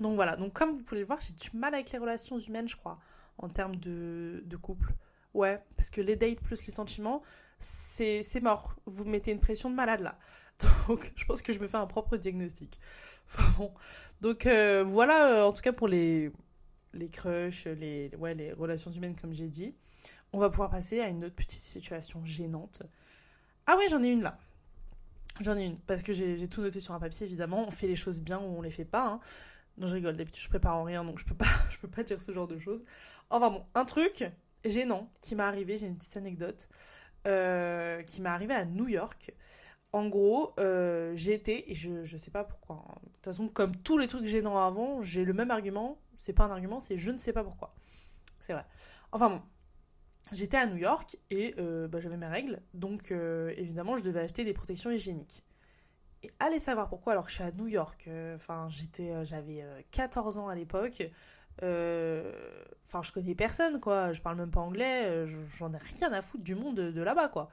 donc 0.00 0.16
voilà. 0.16 0.34
Donc 0.34 0.52
comme 0.52 0.72
vous 0.72 0.82
pouvez 0.82 1.00
le 1.00 1.06
voir, 1.06 1.20
j'ai 1.20 1.32
du 1.34 1.56
mal 1.56 1.74
avec 1.74 1.92
les 1.92 1.98
relations 1.98 2.38
humaines, 2.40 2.68
je 2.68 2.76
crois, 2.76 2.98
en 3.38 3.48
termes 3.48 3.76
de, 3.76 4.42
de 4.44 4.56
couple. 4.56 4.92
Ouais, 5.32 5.62
parce 5.76 5.90
que 5.90 6.00
les 6.00 6.16
dates 6.16 6.40
plus 6.40 6.66
les 6.66 6.72
sentiments, 6.72 7.22
c'est 7.60 8.40
mort. 8.42 8.74
Vous 8.86 9.04
mettez 9.04 9.30
une 9.30 9.38
pression 9.38 9.70
de 9.70 9.76
malade 9.76 10.00
là. 10.00 10.18
Donc 10.88 11.12
je 11.14 11.24
pense 11.24 11.40
que 11.40 11.52
je 11.52 11.60
me 11.60 11.68
fais 11.68 11.78
un 11.78 11.86
propre 11.86 12.16
diagnostic. 12.16 12.78
Bon. 13.56 13.72
Donc 14.20 14.46
euh, 14.46 14.82
voilà, 14.84 15.28
euh, 15.28 15.44
en 15.44 15.52
tout 15.52 15.62
cas 15.62 15.72
pour 15.72 15.86
les, 15.86 16.32
les 16.94 17.08
crushs, 17.08 17.66
les, 17.66 18.10
ouais, 18.18 18.34
les 18.34 18.52
relations 18.52 18.90
humaines 18.90 19.14
comme 19.14 19.32
j'ai 19.32 19.48
dit. 19.48 19.74
On 20.32 20.38
va 20.38 20.50
pouvoir 20.50 20.68
passer 20.70 21.00
à 21.00 21.06
une 21.08 21.24
autre 21.24 21.36
petite 21.36 21.60
situation 21.60 22.24
gênante. 22.24 22.82
Ah 23.66 23.76
ouais, 23.76 23.86
j'en 23.88 24.02
ai 24.02 24.08
une 24.08 24.22
là. 24.22 24.36
J'en 25.40 25.56
ai 25.56 25.64
une, 25.64 25.78
parce 25.78 26.02
que 26.02 26.12
j'ai 26.12 26.48
tout 26.48 26.60
noté 26.60 26.80
sur 26.80 26.94
un 26.94 27.00
papier, 27.00 27.26
évidemment. 27.26 27.64
On 27.66 27.70
fait 27.70 27.86
les 27.86 27.96
choses 27.96 28.20
bien 28.20 28.38
ou 28.38 28.58
on 28.58 28.62
les 28.62 28.70
fait 28.70 28.84
pas. 28.84 29.06
Hein. 29.06 29.20
Non, 29.78 29.86
je 29.86 29.94
rigole, 29.94 30.16
d'habitude 30.16 30.42
je 30.42 30.48
prépare 30.48 30.76
en 30.76 30.84
rien, 30.84 31.04
donc 31.04 31.18
je 31.18 31.24
peux 31.24 31.34
pas, 31.34 31.46
je 31.70 31.78
peux 31.78 31.88
pas 31.88 32.02
dire 32.02 32.20
ce 32.20 32.32
genre 32.32 32.46
de 32.46 32.58
choses. 32.58 32.84
Enfin 33.30 33.50
bon, 33.50 33.64
un 33.74 33.84
truc 33.84 34.24
gênant 34.64 35.10
qui 35.20 35.34
m'est 35.34 35.42
arrivé, 35.42 35.78
j'ai 35.78 35.86
une 35.86 35.96
petite 35.96 36.16
anecdote, 36.16 36.68
euh, 37.26 38.02
qui 38.02 38.20
m'est 38.20 38.28
arrivé 38.28 38.54
à 38.54 38.64
New 38.64 38.88
York. 38.88 39.32
En 39.92 40.08
gros, 40.08 40.54
euh, 40.58 41.12
j'ai 41.16 41.34
été, 41.34 41.70
et 41.70 41.74
je, 41.74 42.04
je 42.04 42.16
sais 42.16 42.30
pas 42.30 42.44
pourquoi, 42.44 42.84
hein. 42.88 42.94
de 43.02 43.08
toute 43.10 43.24
façon, 43.24 43.48
comme 43.48 43.76
tous 43.76 43.98
les 43.98 44.08
trucs 44.08 44.26
gênants 44.26 44.58
avant, 44.58 45.02
j'ai 45.02 45.24
le 45.24 45.32
même 45.34 45.50
argument, 45.50 45.98
c'est 46.16 46.32
pas 46.32 46.44
un 46.44 46.50
argument, 46.50 46.80
c'est 46.80 46.98
je 46.98 47.10
ne 47.10 47.18
sais 47.18 47.32
pas 47.32 47.44
pourquoi. 47.44 47.74
C'est 48.40 48.52
vrai. 48.52 48.64
Enfin 49.12 49.28
bon, 49.28 49.42
j'étais 50.32 50.56
à 50.56 50.66
New 50.66 50.76
York 50.76 51.16
et 51.30 51.54
euh, 51.58 51.88
bah, 51.88 52.00
j'avais 52.00 52.16
mes 52.16 52.26
règles, 52.26 52.60
donc 52.74 53.12
euh, 53.12 53.52
évidemment 53.56 53.96
je 53.96 54.02
devais 54.02 54.20
acheter 54.20 54.44
des 54.44 54.52
protections 54.52 54.90
hygiéniques. 54.90 55.44
Et 56.22 56.30
allez 56.38 56.58
savoir 56.58 56.88
pourquoi, 56.88 57.12
alors 57.12 57.24
que 57.24 57.30
je 57.30 57.36
suis 57.36 57.44
à 57.44 57.52
New 57.52 57.66
York, 57.66 58.04
euh, 58.08 58.36
enfin 58.36 58.68
j'étais, 58.70 59.24
j'avais 59.24 59.64
14 59.90 60.38
ans 60.38 60.48
à 60.48 60.54
l'époque, 60.54 61.02
enfin 61.60 63.02
je 63.02 63.12
connais 63.12 63.34
personne 63.34 63.80
quoi, 63.80 64.12
je 64.12 64.22
parle 64.22 64.36
même 64.36 64.50
pas 64.50 64.60
anglais, 64.60 65.26
j'en 65.58 65.72
ai 65.72 65.78
rien 65.78 66.12
à 66.12 66.22
foutre 66.22 66.44
du 66.44 66.54
monde 66.54 66.76
de, 66.76 67.02
là-bas 67.02 67.28
quoi. 67.28 67.50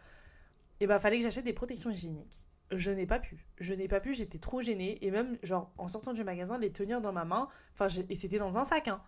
Et 0.79 0.87
bah 0.87 0.99
fallait 0.99 1.17
que 1.17 1.23
j'achète 1.23 1.45
des 1.45 1.53
protections 1.53 1.89
hygiéniques. 1.89 2.41
je 2.71 2.91
n'ai 2.91 3.05
pas 3.05 3.19
pu. 3.19 3.45
Je 3.59 3.73
n'ai 3.73 3.89
pas 3.89 3.99
pu, 3.99 4.13
j'étais 4.13 4.39
trop 4.39 4.61
gênée. 4.61 4.97
Et 5.05 5.11
même, 5.11 5.37
genre, 5.43 5.73
en 5.77 5.89
sortant 5.89 6.13
du 6.13 6.23
magasin, 6.23 6.57
les 6.57 6.71
tenir 6.71 7.01
dans 7.01 7.11
ma 7.11 7.25
main, 7.25 7.49
enfin, 7.73 7.87
et 8.07 8.15
c'était 8.15 8.37
dans 8.37 8.57
un 8.57 8.63
sac, 8.63 8.87
hein. 8.87 9.01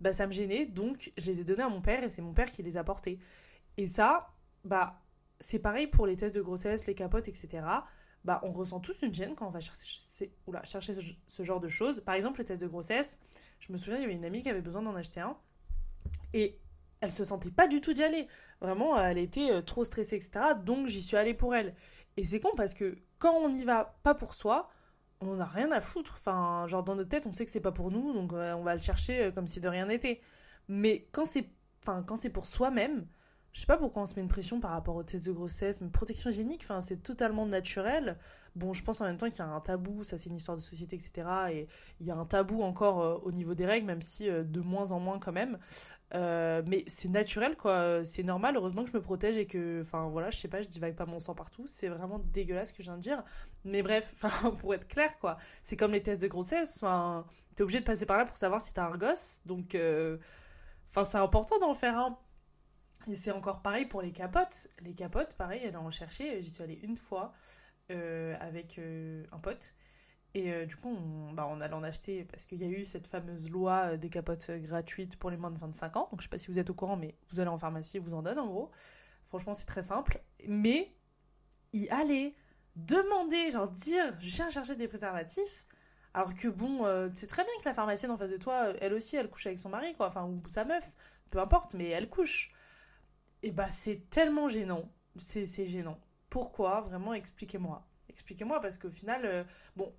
Bah, 0.00 0.12
ça 0.12 0.26
me 0.26 0.32
gênait, 0.32 0.66
donc 0.66 1.12
je 1.16 1.26
les 1.26 1.40
ai 1.40 1.44
donnés 1.44 1.62
à 1.62 1.68
mon 1.68 1.80
père 1.80 2.02
et 2.02 2.08
c'est 2.08 2.22
mon 2.22 2.32
père 2.32 2.50
qui 2.50 2.62
les 2.62 2.76
a 2.76 2.84
portés. 2.84 3.18
Et 3.76 3.86
ça, 3.86 4.32
bah, 4.64 5.00
c'est 5.40 5.58
pareil 5.58 5.86
pour 5.86 6.06
les 6.06 6.16
tests 6.16 6.34
de 6.34 6.42
grossesse, 6.42 6.86
les 6.86 6.94
capotes, 6.94 7.28
etc. 7.28 7.64
Bah, 8.24 8.40
on 8.42 8.52
ressent 8.52 8.80
tous 8.80 9.00
une 9.02 9.12
gêne 9.12 9.34
quand 9.34 9.46
on 9.46 9.50
va 9.50 9.60
chercher, 9.60 10.30
chercher 10.64 10.94
ce, 11.28 11.42
genre 11.42 11.60
de 11.60 11.68
choses. 11.68 12.00
Par 12.00 12.14
exemple, 12.14 12.40
le 12.40 12.46
test 12.46 12.60
de 12.60 12.66
grossesse, 12.66 13.18
je 13.60 13.72
me 13.72 13.78
souviens, 13.78 13.98
il 13.98 14.02
y 14.02 14.04
avait 14.04 14.14
une 14.14 14.24
amie 14.24 14.42
qui 14.42 14.48
avait 14.48 14.62
besoin 14.62 14.82
d'en 14.82 14.94
acheter 14.94 15.20
un. 15.20 15.36
Et 16.32 16.58
elle 17.00 17.10
se 17.10 17.24
sentait 17.24 17.50
pas 17.50 17.68
du 17.68 17.80
tout 17.80 17.92
d'y 17.92 18.02
aller. 18.02 18.26
Vraiment, 18.60 18.98
elle 19.00 19.18
était 19.18 19.50
euh, 19.50 19.60
trop 19.60 19.84
stressée, 19.84 20.16
etc. 20.16 20.54
Donc 20.64 20.86
j'y 20.86 21.02
suis 21.02 21.16
allée 21.16 21.34
pour 21.34 21.54
elle. 21.54 21.74
Et 22.16 22.24
c'est 22.24 22.40
con 22.40 22.50
parce 22.56 22.74
que 22.74 22.96
quand 23.18 23.34
on 23.34 23.50
n'y 23.50 23.64
va 23.64 23.98
pas 24.02 24.14
pour 24.14 24.34
soi, 24.34 24.70
on 25.26 25.36
n'a 25.36 25.44
rien 25.44 25.70
à 25.72 25.80
foutre. 25.80 26.14
Enfin, 26.16 26.66
genre 26.68 26.82
dans 26.82 26.94
notre 26.94 27.08
tête, 27.08 27.26
on 27.26 27.32
sait 27.32 27.44
que 27.44 27.50
c'est 27.50 27.60
pas 27.60 27.72
pour 27.72 27.90
nous, 27.90 28.12
donc 28.12 28.32
euh, 28.32 28.52
on 28.54 28.62
va 28.62 28.74
le 28.74 28.80
chercher 28.80 29.24
euh, 29.24 29.30
comme 29.30 29.46
si 29.46 29.60
de 29.60 29.68
rien 29.68 29.86
n'était. 29.86 30.20
Mais 30.68 31.06
quand 31.12 31.24
c'est, 31.24 31.48
enfin, 31.82 32.02
quand 32.02 32.16
c'est 32.16 32.30
pour 32.30 32.46
soi-même, 32.46 33.06
je 33.52 33.60
sais 33.60 33.66
pas 33.66 33.76
pourquoi 33.76 34.02
on 34.02 34.06
se 34.06 34.16
met 34.16 34.22
une 34.22 34.28
pression 34.28 34.60
par 34.60 34.72
rapport 34.72 34.96
aux 34.96 35.02
tests 35.02 35.26
de 35.26 35.32
grossesse, 35.32 35.80
mais 35.80 35.88
protection 35.88 36.30
hygiénique, 36.30 36.62
enfin, 36.64 36.80
c'est 36.80 37.02
totalement 37.02 37.46
naturel. 37.46 38.18
Bon, 38.56 38.72
je 38.72 38.82
pense 38.82 39.00
en 39.00 39.04
même 39.04 39.16
temps 39.16 39.28
qu'il 39.28 39.38
y 39.38 39.42
a 39.42 39.48
un 39.48 39.60
tabou, 39.60 40.04
ça 40.04 40.16
c'est 40.18 40.30
une 40.30 40.36
histoire 40.36 40.56
de 40.56 40.62
société, 40.62 40.96
etc. 40.96 41.28
Et 41.50 41.66
il 42.00 42.06
y 42.06 42.10
a 42.10 42.16
un 42.16 42.24
tabou 42.24 42.62
encore 42.62 43.00
euh, 43.02 43.18
au 43.22 43.32
niveau 43.32 43.54
des 43.54 43.66
règles, 43.66 43.86
même 43.86 44.02
si 44.02 44.26
de 44.28 44.60
moins 44.60 44.92
en 44.92 45.00
moins 45.00 45.18
quand 45.18 45.32
même. 45.32 45.58
Mais 46.12 46.84
c'est 46.86 47.08
naturel, 47.08 47.56
quoi. 47.56 48.04
C'est 48.04 48.22
normal. 48.22 48.56
Heureusement 48.56 48.84
que 48.84 48.90
je 48.90 48.96
me 48.96 49.02
protège 49.02 49.36
et 49.36 49.46
que, 49.46 49.82
enfin 49.82 50.08
voilà, 50.08 50.30
je 50.30 50.38
sais 50.38 50.48
pas, 50.48 50.62
je 50.62 50.68
divague 50.68 50.94
pas 50.94 51.06
mon 51.06 51.18
sang 51.18 51.34
partout. 51.34 51.64
C'est 51.66 51.88
vraiment 51.88 52.20
dégueulasse 52.20 52.68
ce 52.68 52.74
que 52.74 52.82
je 52.84 52.88
viens 52.88 52.96
de 52.96 53.02
dire. 53.02 53.24
Mais 53.64 53.82
bref, 53.82 54.14
pour 54.60 54.74
être 54.74 54.88
clair, 54.88 55.18
quoi. 55.18 55.38
C'est 55.62 55.76
comme 55.76 55.92
les 55.92 56.02
tests 56.02 56.22
de 56.22 56.28
grossesse. 56.28 56.76
Enfin, 56.82 57.26
t'es 57.56 57.62
obligé 57.62 57.80
de 57.80 57.84
passer 57.84 58.06
par 58.06 58.18
là 58.18 58.26
pour 58.26 58.36
savoir 58.36 58.60
si 58.60 58.74
t'as 58.74 58.86
un 58.86 58.96
gosse. 58.96 59.40
Donc, 59.46 59.76
enfin, 60.90 61.04
c'est 61.04 61.18
important 61.18 61.58
d'en 61.58 61.74
faire 61.74 61.98
un. 61.98 62.18
Et 63.06 63.16
c'est 63.16 63.32
encore 63.32 63.60
pareil 63.60 63.86
pour 63.86 64.02
les 64.02 64.12
capotes. 64.12 64.68
Les 64.80 64.94
capotes, 64.94 65.34
pareil, 65.34 65.60
elle 65.64 65.76
en 65.76 65.90
cherchait. 65.90 66.42
J'y 66.42 66.50
suis 66.50 66.62
allée 66.62 66.80
une 66.82 66.96
fois 66.96 67.32
euh, 67.90 68.34
avec 68.40 68.78
euh, 68.78 69.24
un 69.32 69.38
pote. 69.38 69.74
Et 70.32 70.52
euh, 70.52 70.64
du 70.64 70.76
coup, 70.76 70.88
on, 70.88 71.32
bah, 71.32 71.46
on 71.50 71.60
allait 71.60 71.74
en 71.74 71.82
acheter 71.82 72.24
parce 72.24 72.46
qu'il 72.46 72.62
y 72.62 72.64
a 72.64 72.68
eu 72.68 72.84
cette 72.84 73.06
fameuse 73.06 73.48
loi 73.50 73.96
des 73.98 74.08
capotes 74.08 74.50
gratuites 74.50 75.16
pour 75.16 75.30
les 75.30 75.36
moins 75.36 75.50
de 75.50 75.58
25 75.58 75.96
ans. 75.96 76.08
Donc 76.10 76.20
je 76.20 76.24
sais 76.24 76.30
pas 76.30 76.38
si 76.38 76.48
vous 76.48 76.58
êtes 76.58 76.70
au 76.70 76.74
courant, 76.74 76.96
mais 76.96 77.14
vous 77.30 77.40
allez 77.40 77.50
en 77.50 77.58
pharmacie, 77.58 77.98
vous 77.98 78.14
en 78.14 78.22
donne 78.22 78.38
en 78.38 78.46
gros. 78.46 78.70
Franchement, 79.28 79.54
c'est 79.54 79.66
très 79.66 79.82
simple. 79.82 80.22
Mais 80.48 80.94
y 81.72 81.88
aller, 81.90 82.34
demander, 82.76 83.50
genre 83.50 83.68
dire, 83.68 84.14
je 84.20 84.30
viens 84.36 84.50
chercher 84.50 84.76
des 84.76 84.88
préservatifs. 84.88 85.66
Alors 86.14 86.34
que 86.34 86.48
bon, 86.48 86.84
c'est 87.14 87.26
très 87.26 87.42
bien 87.42 87.52
que 87.60 87.64
la 87.64 87.74
pharmacienne 87.74 88.12
en 88.12 88.16
face 88.16 88.30
de 88.30 88.36
toi, 88.36 88.72
elle 88.80 88.94
aussi, 88.94 89.16
elle 89.16 89.28
couche 89.28 89.46
avec 89.46 89.58
son 89.58 89.68
mari, 89.68 89.94
quoi. 89.94 90.06
Enfin, 90.08 90.24
ou 90.24 90.40
sa 90.48 90.64
meuf, 90.64 90.94
peu 91.30 91.40
importe, 91.40 91.74
mais 91.74 91.88
elle 91.88 92.08
couche. 92.08 92.52
Et 93.42 93.50
bah 93.50 93.68
c'est 93.70 94.08
tellement 94.10 94.48
gênant. 94.48 94.88
C'est 95.18 95.66
gênant. 95.66 95.98
Pourquoi? 96.30 96.80
Vraiment, 96.82 97.14
expliquez-moi. 97.14 97.86
Expliquez-moi 98.08 98.60
parce 98.60 98.78
qu'au 98.78 98.90
final, 98.90 99.26
euh, 99.26 99.44
bon, 99.76 99.92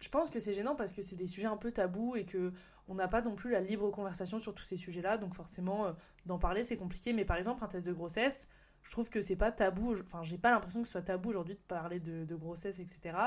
je 0.00 0.08
pense 0.08 0.30
que 0.30 0.38
c'est 0.38 0.52
gênant 0.52 0.76
parce 0.76 0.92
que 0.92 1.02
c'est 1.02 1.16
des 1.16 1.26
sujets 1.26 1.46
un 1.46 1.56
peu 1.56 1.72
tabous 1.72 2.16
et 2.16 2.24
que 2.24 2.52
on 2.88 2.94
n'a 2.94 3.08
pas 3.08 3.22
non 3.22 3.34
plus 3.34 3.50
la 3.50 3.60
libre 3.60 3.90
conversation 3.90 4.38
sur 4.38 4.54
tous 4.54 4.64
ces 4.64 4.76
sujets-là. 4.76 5.18
Donc 5.18 5.34
forcément, 5.34 5.86
euh, 5.86 5.92
d'en 6.26 6.38
parler, 6.38 6.62
c'est 6.64 6.76
compliqué. 6.76 7.12
Mais 7.12 7.24
par 7.24 7.36
exemple, 7.36 7.64
un 7.64 7.68
test 7.68 7.84
de 7.84 7.92
grossesse, 7.92 8.48
je 8.86 8.92
trouve 8.92 9.10
que 9.10 9.20
c'est 9.20 9.36
pas 9.36 9.50
tabou. 9.50 9.94
Enfin, 10.00 10.22
j'ai 10.22 10.38
pas 10.38 10.50
l'impression 10.50 10.80
que 10.80 10.86
ce 10.86 10.92
soit 10.92 11.02
tabou 11.02 11.30
aujourd'hui 11.30 11.54
de 11.54 11.60
parler 11.60 11.98
de, 11.98 12.36
grossesse, 12.36 12.78
etc. 12.78 13.18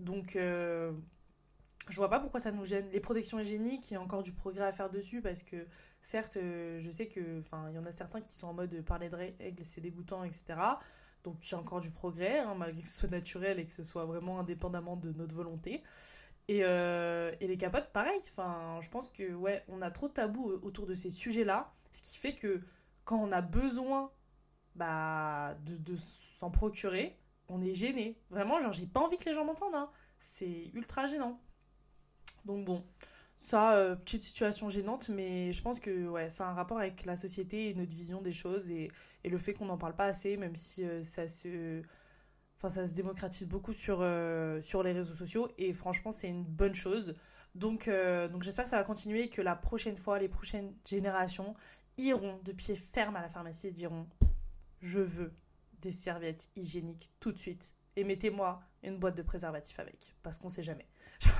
Donc, 0.00 0.34
euh, 0.34 0.92
je 1.90 1.96
vois 1.96 2.08
pas 2.08 2.20
pourquoi 2.20 2.40
ça 2.40 2.52
nous 2.52 2.64
gêne. 2.64 2.88
Les 2.90 3.00
protections 3.00 3.38
hygiéniques, 3.38 3.90
il 3.90 3.94
y 3.94 3.96
a 3.96 4.00
encore 4.00 4.22
du 4.22 4.32
progrès 4.32 4.64
à 4.64 4.72
faire 4.72 4.88
dessus 4.88 5.20
parce 5.20 5.42
que 5.42 5.66
certes, 6.00 6.38
euh, 6.38 6.80
je 6.80 6.90
sais 6.90 7.06
que, 7.06 7.40
enfin, 7.40 7.66
il 7.68 7.76
y 7.76 7.78
en 7.78 7.84
a 7.84 7.90
certains 7.90 8.22
qui 8.22 8.32
sont 8.32 8.46
en 8.46 8.54
mode 8.54 8.80
parler 8.82 9.10
de 9.10 9.16
règles, 9.16 9.64
c'est 9.64 9.82
dégoûtant, 9.82 10.24
etc. 10.24 10.44
Donc 11.22 11.36
il 11.46 11.52
y 11.52 11.54
a 11.54 11.58
encore 11.58 11.80
du 11.80 11.90
progrès, 11.90 12.38
hein, 12.38 12.54
malgré 12.54 12.82
que 12.82 12.88
ce 12.88 13.00
soit 13.00 13.10
naturel 13.10 13.58
et 13.58 13.66
que 13.66 13.72
ce 13.72 13.84
soit 13.84 14.06
vraiment 14.06 14.40
indépendamment 14.40 14.96
de 14.96 15.12
notre 15.12 15.34
volonté. 15.34 15.82
Et, 16.48 16.60
euh, 16.62 17.32
et 17.40 17.46
les 17.46 17.58
capotes, 17.58 17.90
pareil. 17.92 18.20
Enfin, 18.30 18.78
je 18.80 18.88
pense 18.88 19.10
que 19.10 19.34
ouais, 19.34 19.64
on 19.68 19.82
a 19.82 19.90
trop 19.90 20.08
de 20.08 20.14
tabous 20.14 20.50
autour 20.62 20.86
de 20.86 20.94
ces 20.94 21.10
sujets-là, 21.10 21.72
ce 21.92 22.02
qui 22.02 22.16
fait 22.16 22.34
que 22.34 22.62
quand 23.04 23.18
on 23.18 23.32
a 23.32 23.42
besoin 23.42 24.10
bah, 24.74 25.56
de, 25.64 25.96
s'en 26.38 26.50
procurer, 26.50 27.16
on 27.48 27.62
est 27.62 27.74
gêné. 27.74 28.18
Vraiment, 28.30 28.60
genre, 28.60 28.72
j'ai 28.72 28.86
pas 28.86 29.00
envie 29.00 29.18
que 29.18 29.26
les 29.26 29.34
gens 29.34 29.44
m'entendent. 29.44 29.74
Hein. 29.74 29.90
C'est 30.18 30.70
ultra 30.74 31.06
gênant. 31.06 31.40
Donc 32.44 32.64
bon, 32.64 32.84
ça, 33.40 33.74
euh, 33.76 33.94
petite 33.94 34.22
situation 34.22 34.68
gênante, 34.68 35.08
mais 35.08 35.52
je 35.52 35.62
pense 35.62 35.80
que 35.80 36.08
ouais, 36.08 36.30
ça 36.30 36.46
a 36.46 36.50
un 36.50 36.54
rapport 36.54 36.78
avec 36.78 37.04
la 37.04 37.16
société 37.16 37.70
et 37.70 37.74
notre 37.74 37.94
vision 37.94 38.20
des 38.20 38.32
choses 38.32 38.70
et, 38.70 38.90
et 39.22 39.28
le 39.28 39.38
fait 39.38 39.54
qu'on 39.54 39.66
n'en 39.66 39.78
parle 39.78 39.94
pas 39.94 40.06
assez, 40.06 40.36
même 40.36 40.56
si 40.56 40.84
euh, 40.84 41.04
ça 41.04 41.28
se... 41.28 41.82
Enfin, 42.56 42.70
ça 42.70 42.86
se 42.86 42.94
démocratise 42.94 43.46
beaucoup 43.46 43.74
sur, 43.74 43.98
euh, 44.00 44.60
sur 44.62 44.82
les 44.82 44.92
réseaux 44.92 45.14
sociaux 45.14 45.48
et 45.58 45.72
franchement, 45.74 46.12
c'est 46.12 46.28
une 46.28 46.44
bonne 46.44 46.74
chose. 46.74 47.14
Donc, 47.54 47.88
donc 48.32 48.42
j'espère 48.42 48.64
que 48.64 48.70
ça 48.70 48.78
va 48.78 48.84
continuer 48.84 49.24
et 49.24 49.28
que 49.28 49.40
la 49.40 49.54
prochaine 49.54 49.96
fois, 49.96 50.18
les 50.18 50.28
prochaines 50.28 50.74
générations 50.84 51.54
iront 51.98 52.40
de 52.42 52.52
pied 52.52 52.74
ferme 52.74 53.14
à 53.14 53.22
la 53.22 53.28
pharmacie 53.28 53.68
et 53.68 53.70
diront 53.70 54.08
Je 54.84 55.00
veux 55.00 55.32
des 55.80 55.90
serviettes 55.90 56.50
hygiéniques 56.56 57.10
tout 57.18 57.32
de 57.32 57.38
suite 57.38 57.74
et 57.96 58.04
mettez-moi 58.04 58.62
une 58.82 58.98
boîte 58.98 59.16
de 59.16 59.22
préservatifs 59.22 59.80
avec, 59.80 60.14
parce 60.22 60.38
qu'on 60.38 60.50
sait 60.50 60.62
jamais. 60.62 60.86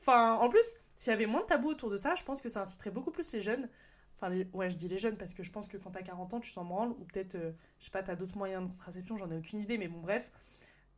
enfin, 0.00 0.34
en 0.34 0.48
plus, 0.48 0.64
s'il 0.94 1.10
y 1.10 1.14
avait 1.14 1.26
moins 1.26 1.40
de 1.40 1.46
tabous 1.46 1.70
autour 1.70 1.90
de 1.90 1.96
ça, 1.96 2.14
je 2.14 2.22
pense 2.22 2.40
que 2.40 2.48
ça 2.48 2.62
inciterait 2.62 2.92
beaucoup 2.92 3.10
plus 3.10 3.32
les 3.32 3.40
jeunes. 3.40 3.68
Enfin, 4.14 4.32
ouais, 4.52 4.70
je 4.70 4.76
dis 4.76 4.86
les 4.86 4.98
jeunes 4.98 5.16
parce 5.16 5.34
que 5.34 5.42
je 5.42 5.50
pense 5.50 5.66
que 5.66 5.76
quand 5.76 5.90
t'as 5.90 6.02
40 6.02 6.34
ans, 6.34 6.40
tu 6.40 6.50
s'en 6.50 6.64
branles, 6.64 6.90
ou 6.90 7.04
peut-être, 7.06 7.34
euh, 7.34 7.52
je 7.80 7.86
sais 7.86 7.90
pas, 7.90 8.04
t'as 8.04 8.14
d'autres 8.14 8.38
moyens 8.38 8.62
de 8.62 8.68
contraception, 8.70 9.16
j'en 9.16 9.30
ai 9.32 9.36
aucune 9.36 9.58
idée, 9.58 9.78
mais 9.78 9.88
bon, 9.88 10.00
bref. 10.00 10.30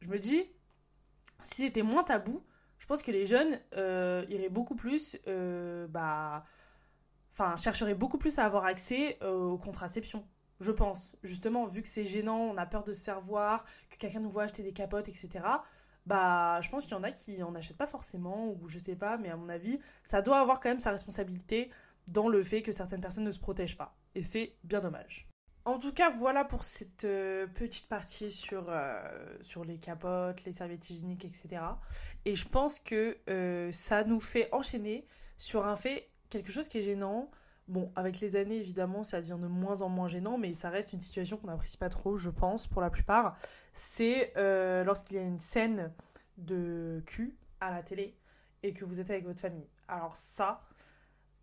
Je 0.01 0.09
me 0.09 0.19
dis, 0.19 0.45
si 1.43 1.63
c'était 1.63 1.83
moins 1.83 2.05
tabou, 2.05 2.45
je 2.77 2.85
pense 2.85 3.03
que 3.03 3.11
les 3.11 3.25
jeunes 3.25 3.59
euh, 3.77 4.27
iraient 4.29 4.51
beaucoup 4.51 4.77
plus, 4.77 5.17
euh, 5.27 5.89
bah, 5.89 6.45
enfin, 7.33 7.57
chercheraient 7.57 7.95
beaucoup 7.95 8.19
plus 8.19 8.39
à 8.39 8.45
avoir 8.45 8.67
accès 8.67 9.19
aux 9.25 9.57
contraceptions. 9.57 10.23
Je 10.61 10.73
pense, 10.73 11.13
justement, 11.23 11.67
vu 11.67 11.83
que 11.83 11.89
c'est 11.89 12.05
gênant, 12.05 12.39
on 12.39 12.57
a 12.57 12.67
peur 12.67 12.85
de 12.85 12.93
se 12.93 13.05
faire 13.05 13.21
voir, 13.21 13.65
que 13.91 13.97
quelqu'un 13.97 14.21
nous 14.21 14.31
voit 14.31 14.45
acheter 14.45 14.63
des 14.63 14.73
capotes, 14.73 15.09
etc 15.09 15.41
bah 16.07 16.59
je 16.63 16.71
pense 16.71 16.85
qu'il 16.85 16.95
y 16.95 16.97
en 16.97 17.03
a 17.03 17.11
qui 17.11 17.43
en 17.43 17.55
achètent 17.55 17.77
pas 17.77 17.87
forcément 17.87 18.49
ou 18.49 18.69
je 18.69 18.79
sais 18.79 18.97
pas 18.97 19.19
mais 19.19 19.29
à 19.29 19.37
mon 19.37 19.51
avis 19.51 19.79
ça 20.05 20.23
doit 20.23 20.41
avoir 20.41 20.59
quand 20.59 20.71
même 20.71 20.81
sa 20.81 20.91
responsabilité 20.91 21.71
dans 22.07 22.29
le 22.29 22.43
fait 22.43 22.63
que 22.63 22.73
certaines 22.73 23.03
personnes 23.03 23.25
ne 23.25 23.33
se 23.33 23.39
protègent 23.39 23.77
pas 23.77 23.95
et 24.15 24.23
c'est 24.23 24.57
bien 24.65 24.81
dommage. 24.81 25.29
En 25.65 25.79
tout 25.79 25.93
cas, 25.93 26.09
voilà 26.09 26.45
pour 26.45 26.65
cette 26.65 27.05
euh, 27.05 27.47
petite 27.47 27.89
partie 27.89 28.31
sur, 28.31 28.71
euh, 28.71 29.03
sur 29.43 29.65
les 29.65 29.77
capotes, 29.77 30.43
les 30.45 30.53
serviettes 30.53 30.89
hygiéniques, 30.89 31.27
etc. 31.27 31.61
Et 32.25 32.35
je 32.35 32.49
pense 32.49 32.79
que 32.79 33.19
euh, 33.29 33.71
ça 33.71 34.03
nous 34.03 34.21
fait 34.21 34.49
enchaîner 34.53 35.07
sur 35.37 35.67
un 35.67 35.77
fait, 35.77 36.09
quelque 36.31 36.51
chose 36.51 36.69
qui 36.69 36.79
est 36.79 36.83
gênant, 36.83 37.31
Bon, 37.69 37.93
avec 37.97 38.21
les 38.21 38.35
années, 38.35 38.57
évidemment, 38.57 39.05
ça 39.05 39.21
devient 39.21 39.37
de 39.39 39.47
moins 39.47 39.83
en 39.83 39.91
moins 39.91 40.09
gênant, 40.09 40.39
mais 40.39 40.55
ça 40.55 40.71
reste 40.71 40.95
une 40.95 41.03
situation 41.03 41.37
qu'on 41.37 41.49
n'apprécie 41.49 41.77
pas 41.77 41.91
trop, 41.91 42.17
je 42.17 42.31
pense, 42.31 42.67
pour 42.67 42.81
la 42.81 42.89
plupart. 42.89 43.37
C'est 43.75 44.33
euh, 44.39 44.85
lorsqu'il 44.85 45.17
y 45.17 45.21
a 45.21 45.23
une 45.23 45.37
scène 45.37 45.93
de 46.39 47.03
cul 47.05 47.37
à 47.61 47.71
la 47.71 47.83
télé 47.83 48.17
et 48.63 48.73
que 48.73 48.87
vous 48.87 49.01
êtes 49.01 49.11
avec 49.11 49.27
votre 49.27 49.41
famille. 49.41 49.69
Alors 49.87 50.17
ça, 50.17 50.63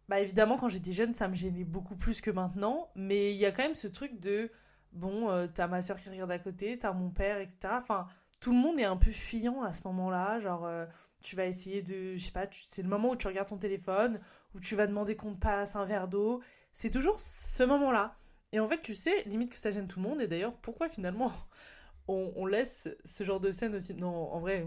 bah 0.10 0.20
évidemment, 0.20 0.58
quand 0.58 0.68
j'étais 0.68 0.94
jeune, 0.94 1.14
ça 1.14 1.28
me 1.28 1.36
gênait 1.36 1.64
beaucoup 1.64 1.96
plus 1.96 2.22
que 2.22 2.32
maintenant, 2.32 2.90
mais 2.96 3.32
il 3.32 3.38
y 3.38 3.46
a 3.46 3.52
quand 3.52 3.64
même 3.64 3.76
ce 3.76 3.88
truc 3.88 4.20
de, 4.20 4.52
bon, 4.94 5.30
euh, 5.30 5.46
t'as 5.54 5.68
ma 5.68 5.82
soeur 5.82 6.00
qui 6.00 6.10
regarde 6.10 6.32
à 6.32 6.40
côté, 6.40 6.80
t'as 6.80 6.92
mon 6.92 7.12
père, 7.12 7.38
etc. 7.38 7.60
Enfin, 7.74 8.08
tout 8.40 8.52
le 8.52 8.58
monde 8.58 8.80
est 8.80 8.86
un 8.86 8.98
peu 8.98 9.12
fuyant 9.12 9.62
à 9.62 9.74
ce 9.74 9.88
moment-là, 9.88 10.40
genre... 10.40 10.66
Euh, 10.66 10.88
tu 11.26 11.36
vas 11.36 11.48
essayer 11.48 11.82
de, 11.82 12.16
je 12.16 12.24
sais 12.24 12.32
pas, 12.32 12.46
c'est 12.52 12.84
le 12.84 12.88
moment 12.88 13.10
où 13.10 13.16
tu 13.16 13.26
regardes 13.26 13.48
ton 13.48 13.58
téléphone, 13.58 14.20
où 14.56 14.60
tu 14.60 14.76
vas 14.76 14.88
demander 14.88 15.16
qu'on 15.16 15.34
te 15.34 15.40
passe 15.40 15.76
un 15.76 15.86
verre 15.86 16.08
d'eau. 16.08 16.42
C'est 16.74 16.90
toujours 16.90 17.20
ce 17.20 17.64
moment-là. 17.64 18.18
Et 18.52 18.60
en 18.60 18.68
fait, 18.68 18.82
tu 18.82 18.96
sais, 18.96 19.24
limite 19.26 19.52
que 19.52 19.58
ça 19.58 19.72
gêne 19.72 19.88
tout 19.88 20.00
le 20.00 20.08
monde. 20.08 20.22
Et 20.22 20.28
d'ailleurs, 20.28 20.54
pourquoi 20.54 20.88
finalement 20.90 21.32
on, 22.08 22.46
laisse 22.46 22.88
ce 23.04 23.24
genre 23.24 23.40
de 23.40 23.52
scène 23.52 23.76
aussi? 23.76 23.94
Non, 23.94 24.32
en 24.32 24.40
vrai, 24.40 24.66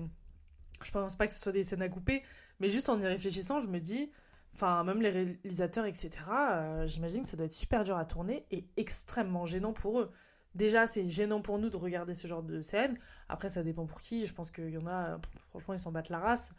je 0.82 0.90
pense 0.90 1.16
pas 1.16 1.26
que 1.26 1.32
ce 1.32 1.40
soit 1.40 1.52
des 1.52 1.64
scènes 1.64 1.82
à 1.82 1.88
couper, 1.88 2.22
mais 2.60 2.70
juste 2.70 2.88
en 2.88 3.00
y 3.00 3.06
réfléchissant, 3.06 3.60
je 3.60 3.66
me 3.66 3.80
dis, 3.80 4.10
enfin, 4.54 4.84
même 4.84 5.00
les 5.00 5.10
réalisateurs, 5.10 5.86
etc., 5.86 6.10
euh, 6.30 6.86
j'imagine 6.86 7.24
que 7.24 7.30
ça 7.30 7.36
doit 7.36 7.46
être 7.46 7.52
super 7.52 7.84
dur 7.84 7.96
à 7.96 8.04
tourner 8.04 8.46
et 8.50 8.66
extrêmement 8.76 9.46
gênant 9.46 9.72
pour 9.72 10.00
eux. 10.00 10.12
Déjà, 10.54 10.86
c'est 10.86 11.08
gênant 11.08 11.40
pour 11.40 11.58
nous 11.58 11.70
de 11.70 11.76
regarder 11.76 12.14
ce 12.14 12.26
genre 12.26 12.42
de 12.42 12.62
scène. 12.62 12.98
Après, 13.28 13.48
ça 13.48 13.62
dépend 13.62 13.86
pour 13.86 14.00
qui. 14.00 14.26
Je 14.26 14.34
pense 14.34 14.50
qu'il 14.50 14.70
y 14.70 14.78
en 14.78 14.86
a, 14.86 15.18
franchement, 15.50 15.74
ils 15.74 15.80
s'en 15.80 15.92
battent 15.92 16.08
la 16.08 16.18
race. 16.18 16.52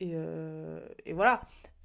Et, 0.00 0.12
euh, 0.14 0.86
et 1.06 1.12
voilà. 1.12 1.40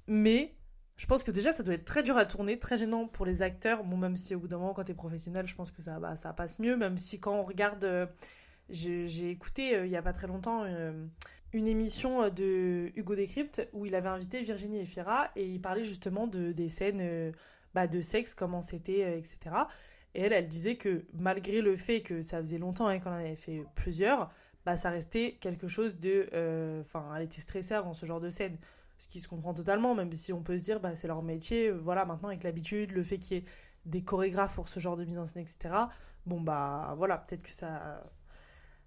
Mais 0.06 0.54
je 0.96 1.06
pense 1.06 1.24
que 1.24 1.30
déjà, 1.30 1.52
ça 1.52 1.62
doit 1.62 1.74
être 1.74 1.84
très 1.84 2.02
dur 2.02 2.16
à 2.16 2.24
tourner, 2.24 2.58
très 2.58 2.76
gênant 2.76 3.06
pour 3.06 3.26
les 3.26 3.42
acteurs. 3.42 3.84
Bon, 3.84 3.96
même 3.96 4.16
si 4.16 4.34
au 4.34 4.38
bout 4.38 4.48
d'un 4.48 4.58
moment, 4.58 4.74
quand 4.74 4.84
t'es 4.84 4.94
professionnel, 4.94 5.46
je 5.46 5.54
pense 5.54 5.70
que 5.70 5.82
ça, 5.82 5.98
bah, 5.98 6.16
ça 6.16 6.32
passe 6.32 6.58
mieux. 6.58 6.76
Même 6.76 6.98
si 6.98 7.18
quand 7.18 7.34
on 7.34 7.42
regarde 7.42 7.84
euh, 7.84 8.06
j'ai 8.70 9.30
écouté 9.30 9.78
il 9.84 9.90
y 9.90 9.96
a 9.96 10.02
pas 10.02 10.14
très 10.14 10.26
longtemps 10.26 10.64
une 11.52 11.68
émission 11.68 12.30
de 12.30 12.90
Hugo 12.96 13.14
Décrypte 13.14 13.68
où 13.74 13.84
il 13.84 13.94
avait 13.94 14.08
invité 14.08 14.40
Virginie 14.42 14.80
Efira 14.80 15.30
et 15.36 15.46
il 15.46 15.60
parlait 15.60 15.84
justement 15.84 16.26
de, 16.26 16.52
des 16.52 16.70
scènes 16.70 17.32
bah, 17.74 17.86
de 17.86 18.00
sexe, 18.00 18.34
comment 18.34 18.62
c'était, 18.62 19.18
etc. 19.18 19.38
Et 20.14 20.22
elle, 20.22 20.32
elle 20.32 20.48
disait 20.48 20.76
que 20.76 21.04
malgré 21.12 21.60
le 21.60 21.76
fait 21.76 22.02
que 22.02 22.22
ça 22.22 22.40
faisait 22.40 22.58
longtemps 22.58 22.86
hein, 22.86 23.00
qu'on 23.00 23.10
en 23.10 23.14
avait 23.14 23.36
fait 23.36 23.64
plusieurs, 23.74 24.30
bah, 24.64 24.76
ça 24.76 24.90
restait 24.90 25.36
quelque 25.40 25.68
chose 25.68 25.98
de. 25.98 26.28
Euh, 26.32 26.80
enfin, 26.82 27.12
elle 27.16 27.24
était 27.24 27.40
stressée 27.40 27.74
avant 27.74 27.92
ce 27.92 28.06
genre 28.06 28.20
de 28.20 28.30
scène. 28.30 28.56
Ce 28.98 29.08
qui 29.08 29.20
se 29.20 29.28
comprend 29.28 29.54
totalement, 29.54 29.94
même 29.94 30.12
si 30.12 30.32
on 30.32 30.42
peut 30.42 30.58
se 30.58 30.64
dire, 30.64 30.80
bah, 30.80 30.94
c'est 30.94 31.08
leur 31.08 31.22
métier. 31.22 31.70
Voilà, 31.70 32.04
maintenant, 32.04 32.28
avec 32.28 32.42
l'habitude, 32.42 32.92
le 32.92 33.02
fait 33.02 33.18
qu'il 33.18 33.36
y 33.36 33.40
ait 33.40 33.44
des 33.86 34.02
chorégraphes 34.02 34.54
pour 34.54 34.68
ce 34.68 34.80
genre 34.80 34.96
de 34.96 35.04
mise 35.04 35.18
en 35.18 35.26
scène, 35.26 35.42
etc. 35.42 35.74
Bon, 36.26 36.40
bah, 36.40 36.94
voilà, 36.96 37.18
peut-être 37.18 37.42
que 37.42 37.52
ça. 37.52 38.04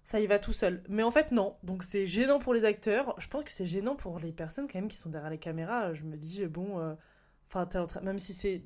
Ça 0.02 0.20
y 0.20 0.26
va 0.26 0.38
tout 0.38 0.54
seul. 0.54 0.82
Mais 0.88 1.02
en 1.02 1.10
fait, 1.10 1.32
non. 1.32 1.56
Donc, 1.62 1.84
c'est 1.84 2.06
gênant 2.06 2.38
pour 2.38 2.54
les 2.54 2.64
acteurs. 2.64 3.14
Je 3.18 3.28
pense 3.28 3.44
que 3.44 3.52
c'est 3.52 3.66
gênant 3.66 3.94
pour 3.94 4.18
les 4.18 4.32
personnes, 4.32 4.66
quand 4.66 4.78
même, 4.78 4.88
qui 4.88 4.96
sont 4.96 5.10
derrière 5.10 5.30
les 5.30 5.38
caméras. 5.38 5.92
Je 5.94 6.04
me 6.04 6.16
dis, 6.16 6.46
bon. 6.46 6.80
Euh, 6.80 6.94
enfin, 7.52 7.68
même 8.02 8.18
si 8.18 8.32
c'est 8.32 8.62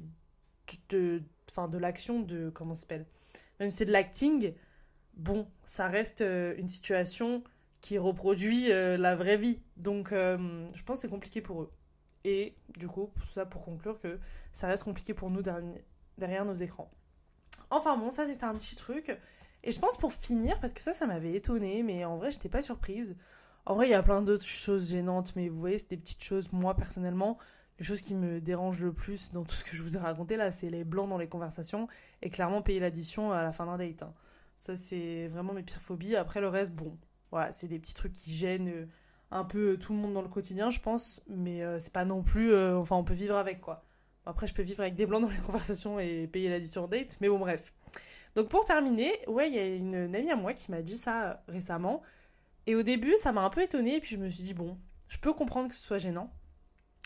de, 0.89 1.23
de 1.69 1.79
l'action, 1.79 2.21
de. 2.21 2.51
Comment 2.51 2.75
s'appelle? 2.75 3.07
Même 3.59 3.71
si 3.71 3.79
c'est 3.79 3.87
de 3.87 3.93
l'acting 3.93 4.55
bon, 5.15 5.47
ça 5.65 5.89
reste 5.89 6.21
euh, 6.21 6.55
une 6.59 6.69
situation 6.69 7.43
qui 7.83 7.99
reproduit 7.99 8.73
euh, 8.73 8.97
la 8.97 9.15
vraie 9.15 9.37
vie. 9.37 9.61
Donc, 9.77 10.13
euh, 10.13 10.39
je 10.73 10.83
pense 10.85 10.99
que 10.99 11.03
c'est 11.03 11.09
compliqué 11.11 11.43
pour 11.43 11.63
eux. 11.63 11.73
Et 12.25 12.55
du 12.79 12.89
coup, 12.89 13.11
tout 13.21 13.29
ça 13.35 13.45
pour 13.45 13.65
conclure 13.65 14.01
que 14.01 14.19
ça 14.53 14.69
reste 14.69 14.85
compliqué 14.85 15.13
pour 15.13 15.29
nous 15.29 15.43
derrière 15.43 16.45
nos 16.45 16.55
écrans. 16.55 16.91
Enfin 17.69 17.97
bon, 17.97 18.11
ça 18.11 18.27
c'était 18.27 18.45
un 18.45 18.55
petit 18.55 18.77
truc. 18.77 19.15
Et 19.65 19.73
je 19.73 19.79
pense 19.79 19.97
pour 19.97 20.13
finir, 20.13 20.59
parce 20.61 20.73
que 20.73 20.81
ça, 20.81 20.95
ça 20.95 21.07
m'avait 21.07 21.35
étonné, 21.35 21.83
mais 21.83 22.05
en 22.05 22.17
vrai, 22.17 22.31
j'étais 22.31 22.49
pas 22.49 22.63
surprise. 22.63 23.17
En 23.67 23.75
vrai, 23.75 23.89
il 23.89 23.91
y 23.91 23.95
a 23.95 24.03
plein 24.03 24.23
d'autres 24.23 24.45
choses 24.45 24.91
gênantes, 24.91 25.35
mais 25.37 25.49
vous 25.49 25.59
voyez, 25.59 25.79
c'est 25.79 25.91
des 25.91 25.97
petites 25.97 26.23
choses. 26.23 26.53
Moi, 26.53 26.75
personnellement, 26.75 27.39
les 27.79 27.85
choses 27.85 28.03
qui 28.03 28.15
me 28.15 28.41
dérangent 28.41 28.81
le 28.81 28.93
plus 28.93 29.33
dans 29.33 29.45
tout 29.45 29.55
ce 29.55 29.65
que 29.65 29.77
je 29.77 29.83
vous 29.83 29.97
ai 29.97 30.01
raconté 30.01 30.37
là, 30.37 30.53
c'est 30.53 30.71
les 30.71 30.85
blancs 30.85 31.09
dans 31.09 31.19
les 31.19 31.29
conversations 31.29 31.89
et 32.23 32.31
clairement 32.31 32.63
payer 32.63 32.79
l'addition 32.79 33.33
à 33.33 33.43
la 33.43 33.53
fin 33.53 33.67
d'un 33.67 33.79
date. 33.79 34.03
Hein. 34.03 34.15
Ça, 34.59 34.77
c'est 34.77 35.27
vraiment 35.29 35.53
mes 35.53 35.63
pires 35.65 35.81
phobies. 35.81 36.15
Après, 36.15 36.41
le 36.41 36.49
reste, 36.49 36.73
bon, 36.73 36.97
voilà, 37.33 37.51
c'est 37.51 37.67
des 37.67 37.79
petits 37.79 37.95
trucs 37.95 38.13
qui 38.13 38.31
gênent 38.31 38.69
euh, 38.69 38.87
un 39.31 39.45
peu 39.45 39.79
tout 39.79 39.95
le 39.95 39.99
monde 39.99 40.13
dans 40.13 40.23
le 40.23 40.29
quotidien, 40.29 40.71
je 40.71 40.81
pense. 40.81 41.23
Mais 41.29 41.65
euh, 41.65 41.81
c'est 41.81 41.93
pas 41.93 42.05
non 42.05 42.23
plus. 42.23 42.53
Euh, 42.53 42.77
enfin, 42.77 42.95
on 42.95 43.05
peut 43.05 43.15
vivre 43.15 43.37
avec, 43.37 43.61
quoi. 43.61 43.85
Après, 44.27 44.47
je 44.47 44.55
peux 44.55 44.63
vivre 44.63 44.81
avec 44.81 44.95
des 44.95 45.07
blancs 45.07 45.23
dans 45.23 45.31
les 45.31 45.39
conversations 45.47 45.99
et 45.99 46.29
payer 46.29 46.51
l'addition 46.51 46.87
date. 46.87 47.17
Mais 47.21 47.29
bon, 47.29 47.39
bref. 47.39 47.73
Donc, 48.37 48.49
pour 48.49 48.65
terminer, 48.67 49.13
ouais, 49.27 49.49
il 49.49 49.55
y 49.55 49.59
a 49.59 49.67
une, 49.67 50.15
amie 50.15 50.31
à 50.31 50.37
moi 50.37 50.53
qui 50.53 50.71
m'a 50.71 50.83
dit 50.83 50.97
ça 50.97 51.43
récemment. 51.49 52.03
Et 52.67 52.75
au 52.75 52.83
début, 52.83 53.17
ça 53.17 53.33
m'a 53.33 53.43
un 53.43 53.51
peu 53.51 53.63
étonnée. 53.63 53.97
Et 53.97 54.01
puis, 54.01 54.15
je 54.15 54.21
me 54.21 54.29
suis 54.29 54.45
dit, 54.45 54.55
bon, 54.55 54.79
je 55.09 55.19
peux 55.19 55.33
comprendre 55.33 55.71
que 55.71 55.75
ce 55.75 55.83
soit 55.83 55.99
gênant. 55.99 56.31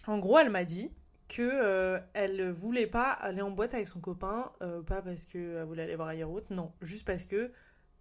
En 0.08 0.18
gros, 0.18 0.38
elle 0.38 0.50
m'a 0.50 0.64
dit 0.64 0.90
que 1.28 2.00
elle 2.14 2.50
voulait 2.50 2.86
pas 2.86 3.10
aller 3.10 3.42
en 3.42 3.50
boîte 3.50 3.74
avec 3.74 3.88
son 3.88 3.98
copain, 3.98 4.52
pas 4.86 5.02
parce 5.02 5.24
qu'elle 5.24 5.64
voulait 5.64 5.82
aller 5.82 5.96
voir 5.96 6.08
ailleurs 6.08 6.30
autre, 6.30 6.52
non, 6.54 6.72
juste 6.82 7.04
parce 7.04 7.24
que 7.24 7.50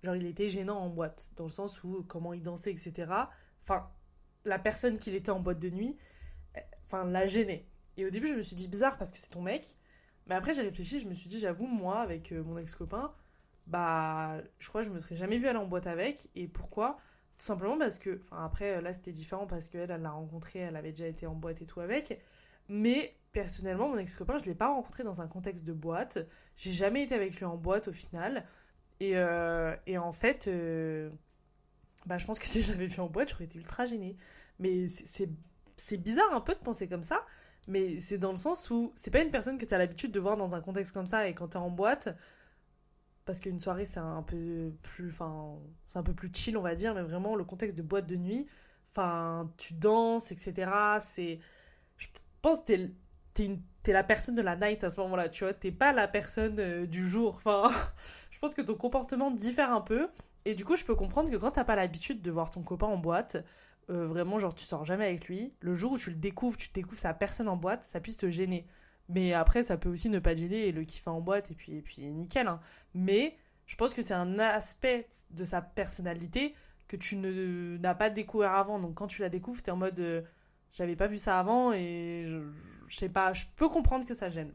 genre 0.04 0.16
il 0.16 0.26
était 0.26 0.50
gênant 0.50 0.78
en 0.80 0.90
boîte, 0.90 1.32
dans 1.38 1.46
le 1.46 1.50
sens 1.50 1.84
où 1.84 2.04
comment 2.08 2.34
il 2.34 2.42
dansait, 2.42 2.72
etc. 2.72 3.12
Enfin, 3.64 3.90
la 4.46 4.60
personne 4.60 4.98
qu'il 4.98 5.16
était 5.16 5.32
en 5.32 5.40
boîte 5.40 5.60
de 5.60 5.70
nuit, 5.70 5.98
euh, 6.58 6.62
enfin 6.86 7.06
la 7.06 7.28
gênait. 7.28 7.68
Et 7.98 8.06
au 8.06 8.10
début 8.10 8.28
je 8.28 8.36
me 8.36 8.42
suis 8.42 8.56
dit 8.56 8.68
bizarre 8.68 8.98
parce 8.98 9.12
que 9.12 9.18
c'est 9.18 9.30
ton 9.30 9.42
mec, 9.42 9.78
mais 10.28 10.36
après 10.36 10.54
j'ai 10.54 10.62
réfléchi, 10.62 11.00
je 11.00 11.08
me 11.08 11.14
suis 11.14 11.30
dit 11.30 11.40
j'avoue 11.40 11.68
moi 11.68 12.00
avec 12.02 12.32
mon 12.32 12.58
ex-copain, 12.58 13.14
bah 13.68 14.38
je 14.60 14.68
crois 14.68 14.82
que 14.82 14.88
je 14.88 14.94
me 14.94 15.00
serais 15.00 15.16
jamais 15.16 15.38
vue 15.38 15.48
aller 15.48 15.58
en 15.58 15.66
boîte 15.66 15.88
avec, 15.88 16.30
et 16.36 16.48
pourquoi? 16.48 16.98
Tout 17.38 17.46
simplement 17.46 17.78
parce 17.78 17.98
que, 18.00 18.20
enfin 18.22 18.46
après 18.46 18.82
là 18.82 18.94
c'était 18.94 19.12
différent 19.12 19.48
parce 19.48 19.70
qu'elle 19.70 19.92
elle 19.92 20.02
l'a 20.02 20.12
rencontré, 20.12 20.60
elle 20.60 20.76
avait 20.76 20.92
déjà 20.92 21.08
été 21.08 21.26
en 21.26 21.36
boîte 21.36 21.62
et 21.62 21.66
tout 21.66 21.80
avec, 21.80 22.22
mais 22.68 23.16
personnellement, 23.36 23.90
mon 23.90 23.98
ex-copain, 23.98 24.38
je 24.38 24.44
ne 24.44 24.50
l'ai 24.50 24.56
pas 24.56 24.70
rencontré 24.70 25.04
dans 25.04 25.22
un 25.22 25.28
contexte 25.28 25.66
de 25.66 25.74
boîte. 25.74 26.20
J'ai 26.56 26.72
jamais 26.72 27.04
été 27.04 27.14
avec 27.14 27.36
lui 27.36 27.46
en 27.46 27.58
boîte 27.58 27.90
au 27.90 27.92
final. 27.92 28.46
Et, 29.00 29.14
euh, 29.16 29.76
et 29.88 29.98
en 29.98 30.12
fait, 30.12 30.48
euh, 30.48 31.10
bah, 32.06 32.18
je 32.18 32.26
pense 32.26 32.40
que 32.40 32.46
si 32.48 32.62
j'avais 32.62 32.88
vu 32.88 33.00
en 33.00 33.08
boîte, 33.08 33.30
j'aurais 33.30 33.46
été 33.46 33.58
ultra 33.58 33.86
gênée. 33.86 34.18
Mais 34.60 34.88
c'est 34.88 35.98
bizarre 35.98 36.34
un 36.34 36.42
peu 36.42 36.54
de 36.54 36.60
penser 36.60 36.88
comme 36.88 37.04
ça. 37.04 37.26
Mais 37.68 38.00
c'est 38.00 38.18
dans 38.18 38.30
le 38.30 38.38
sens 38.38 38.70
où 38.70 38.94
c'est 38.96 39.12
pas 39.12 39.22
une 39.22 39.32
personne 39.32 39.58
que 39.58 39.66
tu 39.66 39.74
as 39.74 39.78
l'habitude 39.78 40.12
de 40.12 40.20
voir 40.20 40.38
dans 40.38 40.54
un 40.56 40.62
contexte 40.62 40.94
comme 40.94 41.08
ça 41.08 41.28
et 41.28 41.34
quand 41.34 41.50
tu 41.50 41.54
es 41.58 41.60
en 41.60 41.72
boîte. 41.72 42.16
Parce 43.26 43.40
qu'une 43.40 43.60
soirée, 43.60 43.86
c'est 43.86 44.00
un 44.00 44.22
peu 44.22 44.72
plus. 44.84 45.10
Enfin, 45.10 45.58
c'est 45.88 45.98
un 45.98 46.04
peu 46.04 46.14
plus 46.14 46.30
chill, 46.34 46.58
on 46.58 46.62
va 46.62 46.76
dire. 46.76 46.94
Mais 46.94 47.02
vraiment, 47.02 47.36
le 47.36 47.44
contexte 47.44 47.76
de 47.76 47.82
boîte 47.82 48.08
de 48.08 48.16
nuit. 48.16 48.48
Enfin, 48.92 49.52
tu 49.58 49.74
danses, 49.74 50.32
etc. 50.32 50.72
C'est 51.02 51.40
pense 52.46 52.60
que 52.60 52.66
t'es, 53.34 53.60
t'es, 53.82 53.92
la 53.92 54.04
personne 54.04 54.36
de 54.36 54.42
la 54.44 54.56
night 54.56 54.84
à 54.84 54.92
ce 54.92 55.00
moment-là, 55.02 55.30
tu 55.30 55.44
vois. 55.44 55.54
T'es 55.54 55.72
pas 55.72 55.92
la 55.94 56.08
personne 56.08 56.60
euh, 56.60 56.86
du 56.86 57.10
jour. 57.10 57.36
Enfin, 57.38 57.72
je 58.25 58.25
pense 58.46 58.56
que 58.56 58.62
ton 58.62 58.76
comportement 58.76 59.32
diffère 59.32 59.74
un 59.74 59.82
peu. 59.82 60.08
Et 60.46 60.54
du 60.54 60.64
coup, 60.64 60.76
je 60.76 60.86
peux 60.86 60.96
comprendre 60.96 61.32
que 61.32 61.36
quand 61.36 61.52
t'as 61.52 61.64
pas 61.64 61.76
l'habitude 61.76 62.22
de 62.22 62.30
voir 62.30 62.52
ton 62.52 62.62
copain 62.62 62.86
en 62.86 62.98
boîte, 62.98 63.44
euh, 63.90 64.06
vraiment, 64.06 64.38
genre, 64.38 64.54
tu 64.54 64.66
sors 64.66 64.86
jamais 64.86 65.06
avec 65.06 65.28
lui, 65.28 65.54
le 65.62 65.74
jour 65.74 65.94
où 65.94 65.98
tu 65.98 66.12
le 66.12 66.16
découvres, 66.16 66.56
tu 66.56 66.70
découvres 66.72 67.00
sa 67.00 67.16
personne 67.16 67.48
en 67.48 67.58
boîte, 67.58 67.84
ça 67.84 68.00
puisse 68.00 68.18
te 68.18 68.30
gêner. 68.30 68.68
Mais 69.10 69.34
après, 69.34 69.64
ça 69.64 69.78
peut 69.78 69.90
aussi 69.90 70.10
ne 70.10 70.20
pas 70.20 70.36
te 70.36 70.40
gêner 70.40 70.68
et 70.68 70.72
le 70.72 70.84
kiffer 70.84 71.10
en 71.10 71.22
boîte, 71.22 71.50
et 71.50 71.56
puis, 71.56 71.76
et 71.78 71.82
puis 71.82 72.04
nickel. 72.06 72.48
Hein. 72.48 72.60
Mais 72.94 73.36
je 73.66 73.76
pense 73.76 73.96
que 73.96 74.04
c'est 74.04 74.14
un 74.14 74.38
aspect 74.38 75.08
de 75.32 75.44
sa 75.44 75.62
personnalité 75.62 76.54
que 76.88 76.98
tu 76.98 77.16
n'as 77.18 77.96
pas 77.96 78.12
découvert 78.12 78.54
avant. 78.54 78.80
Donc 78.80 78.94
quand 78.94 79.08
tu 79.08 79.22
la 79.22 79.30
découvres, 79.30 79.62
t'es 79.64 79.72
en 79.72 79.78
mode. 79.78 80.00
Euh, 80.00 80.22
j'avais 80.72 80.96
pas 80.96 81.08
vu 81.08 81.18
ça 81.18 81.40
avant 81.40 81.72
et 81.72 82.26
je, 82.28 82.96
sais 82.96 83.08
pas, 83.08 83.32
je 83.32 83.46
peux 83.56 83.70
comprendre 83.70 84.06
que 84.06 84.14
ça 84.14 84.30
gêne. 84.30 84.54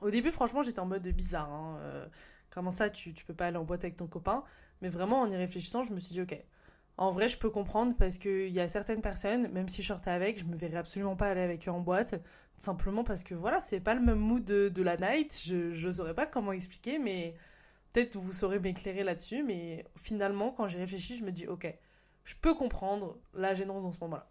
Au 0.00 0.10
début, 0.10 0.32
franchement, 0.32 0.62
j'étais 0.62 0.80
en 0.80 0.86
mode 0.86 1.06
bizarre. 1.08 1.52
Hein, 1.52 1.76
euh, 1.80 2.06
comment 2.56 2.70
ça, 2.70 2.88
tu, 2.88 3.12
peux 3.26 3.34
pas 3.34 3.48
aller 3.48 3.58
en 3.58 3.64
boîte 3.64 3.84
avec 3.84 3.98
ton 3.98 4.06
copain? 4.06 4.42
Mais 4.80 4.88
vraiment, 4.88 5.20
en 5.20 5.30
y 5.30 5.36
réfléchissant, 5.36 5.82
je 5.82 5.92
me 5.92 6.00
suis 6.00 6.14
dit, 6.14 6.22
ok, 6.22 6.42
en 6.96 7.12
vrai, 7.12 7.28
je 7.28 7.36
peux 7.36 7.50
comprendre 7.50 7.94
parce 7.98 8.16
qu'il 8.16 8.48
y 8.48 8.60
a 8.60 8.66
certaines 8.66 9.02
personnes, 9.02 9.48
même 9.52 9.68
si 9.68 9.82
je 9.82 9.88
sortais 9.88 10.10
avec, 10.10 10.38
je 10.38 10.46
me 10.46 10.56
verrais 10.56 10.78
absolument 10.78 11.16
pas 11.16 11.28
aller 11.28 11.42
avec 11.42 11.68
eux 11.68 11.70
en 11.70 11.80
boîte. 11.80 12.14
Simplement 12.56 13.04
parce 13.04 13.24
que 13.24 13.34
voilà, 13.34 13.60
c'est 13.60 13.80
pas 13.80 13.92
le 13.92 14.00
même 14.00 14.18
mood 14.18 14.42
de, 14.42 14.70
de 14.70 14.82
la 14.82 14.96
night. 14.96 15.38
Je, 15.44 15.74
je 15.74 15.90
saurais 15.90 16.14
pas 16.14 16.24
comment 16.24 16.52
expliquer, 16.52 16.98
mais 16.98 17.34
peut-être 17.92 18.16
vous 18.16 18.32
saurez 18.32 18.58
m'éclairer 18.58 19.04
là-dessus. 19.04 19.42
Mais 19.42 19.84
finalement, 19.96 20.50
quand 20.50 20.66
j'ai 20.66 20.78
réfléchi, 20.78 21.14
je 21.14 21.24
me 21.24 21.32
dis, 21.32 21.46
ok, 21.46 21.70
je 22.24 22.34
peux 22.40 22.54
comprendre 22.54 23.18
la 23.34 23.54
gênance 23.54 23.82
dans 23.82 23.92
ce 23.92 23.98
moment-là. 24.00 24.26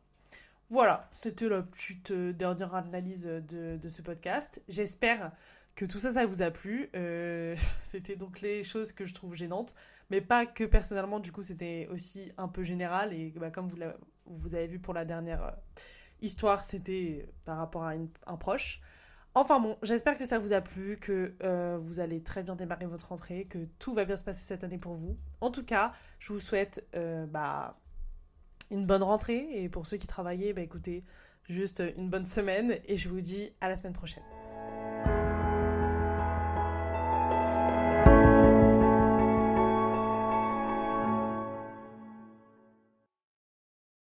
Voilà, 0.72 1.08
c'était 1.14 1.48
la 1.48 1.62
petite 1.62 2.10
euh, 2.10 2.34
dernière 2.34 2.74
analyse 2.74 3.26
de, 3.28 3.88
ce 3.88 4.02
podcast. 4.02 4.64
J'espère 4.68 5.32
que 5.76 5.86
tout 5.86 6.00
ça, 6.00 6.14
ça 6.14 6.26
vous 6.26 6.42
a 6.42 6.52
plu. 6.52 6.90
Euh, 6.96 7.56
c'était 7.84 8.16
donc 8.16 8.42
les 8.42 8.64
choses 8.64 8.92
que 8.92 9.06
je 9.06 9.14
trouve 9.14 9.36
gênantes, 9.36 9.76
mais 10.10 10.22
pas 10.22 10.46
que 10.46 10.64
personnellement, 10.64 11.20
du 11.20 11.32
coup, 11.32 11.44
c'était 11.44 11.88
aussi 11.92 12.32
un 12.38 12.48
peu 12.48 12.64
général. 12.64 13.14
Et 13.14 13.34
bah, 13.36 13.52
comme 13.52 13.68
vous, 13.68 13.78
vous, 14.26 14.56
avez 14.56 14.68
vu 14.68 14.80
pour 14.80 14.94
la 14.94 15.06
dernière 15.06 15.44
euh, 15.44 15.52
histoire, 16.22 16.64
c'était 16.64 17.28
par 17.44 17.58
rapport 17.58 17.84
à 17.84 17.94
un 18.26 18.38
proche. 18.38 18.82
Enfin 19.38 19.60
bon, 19.60 19.78
j'espère 19.84 20.18
que 20.18 20.24
ça 20.24 20.40
vous 20.40 20.54
a 20.54 20.62
plu, 20.62 20.96
que 20.96 21.36
vous 21.82 22.00
allez 22.00 22.24
très 22.24 22.42
bien 22.42 22.56
démarrer 22.56 22.86
votre 22.86 23.10
rentrée, 23.10 23.44
que 23.44 23.68
tout 23.80 23.94
va 23.94 24.06
bien 24.06 24.16
se 24.16 24.24
passer 24.24 24.40
cette 24.40 24.64
année 24.64 24.78
pour 24.78 24.94
vous. 24.94 25.18
En 25.42 25.52
tout 25.52 25.66
cas, 25.66 25.92
je 26.20 26.32
vous 26.32 26.40
souhaite 26.40 26.88
bah, 26.94 27.78
une 28.72 28.86
bonne 28.86 29.04
rentrée. 29.04 29.46
Et 29.52 29.68
pour 29.68 29.88
ceux 29.88 29.98
qui 29.98 30.08
travaillaient, 30.08 30.54
bah 30.54 30.62
écoutez, 30.62 31.04
juste 31.50 31.84
une 31.98 32.10
bonne 32.10 32.26
semaine. 32.26 32.78
Et 32.86 32.96
je 32.96 33.10
vous 33.10 33.20
dis 33.20 33.52
à 33.60 33.68
la 33.68 33.76
semaine 33.76 33.92
prochaine. 33.92 34.24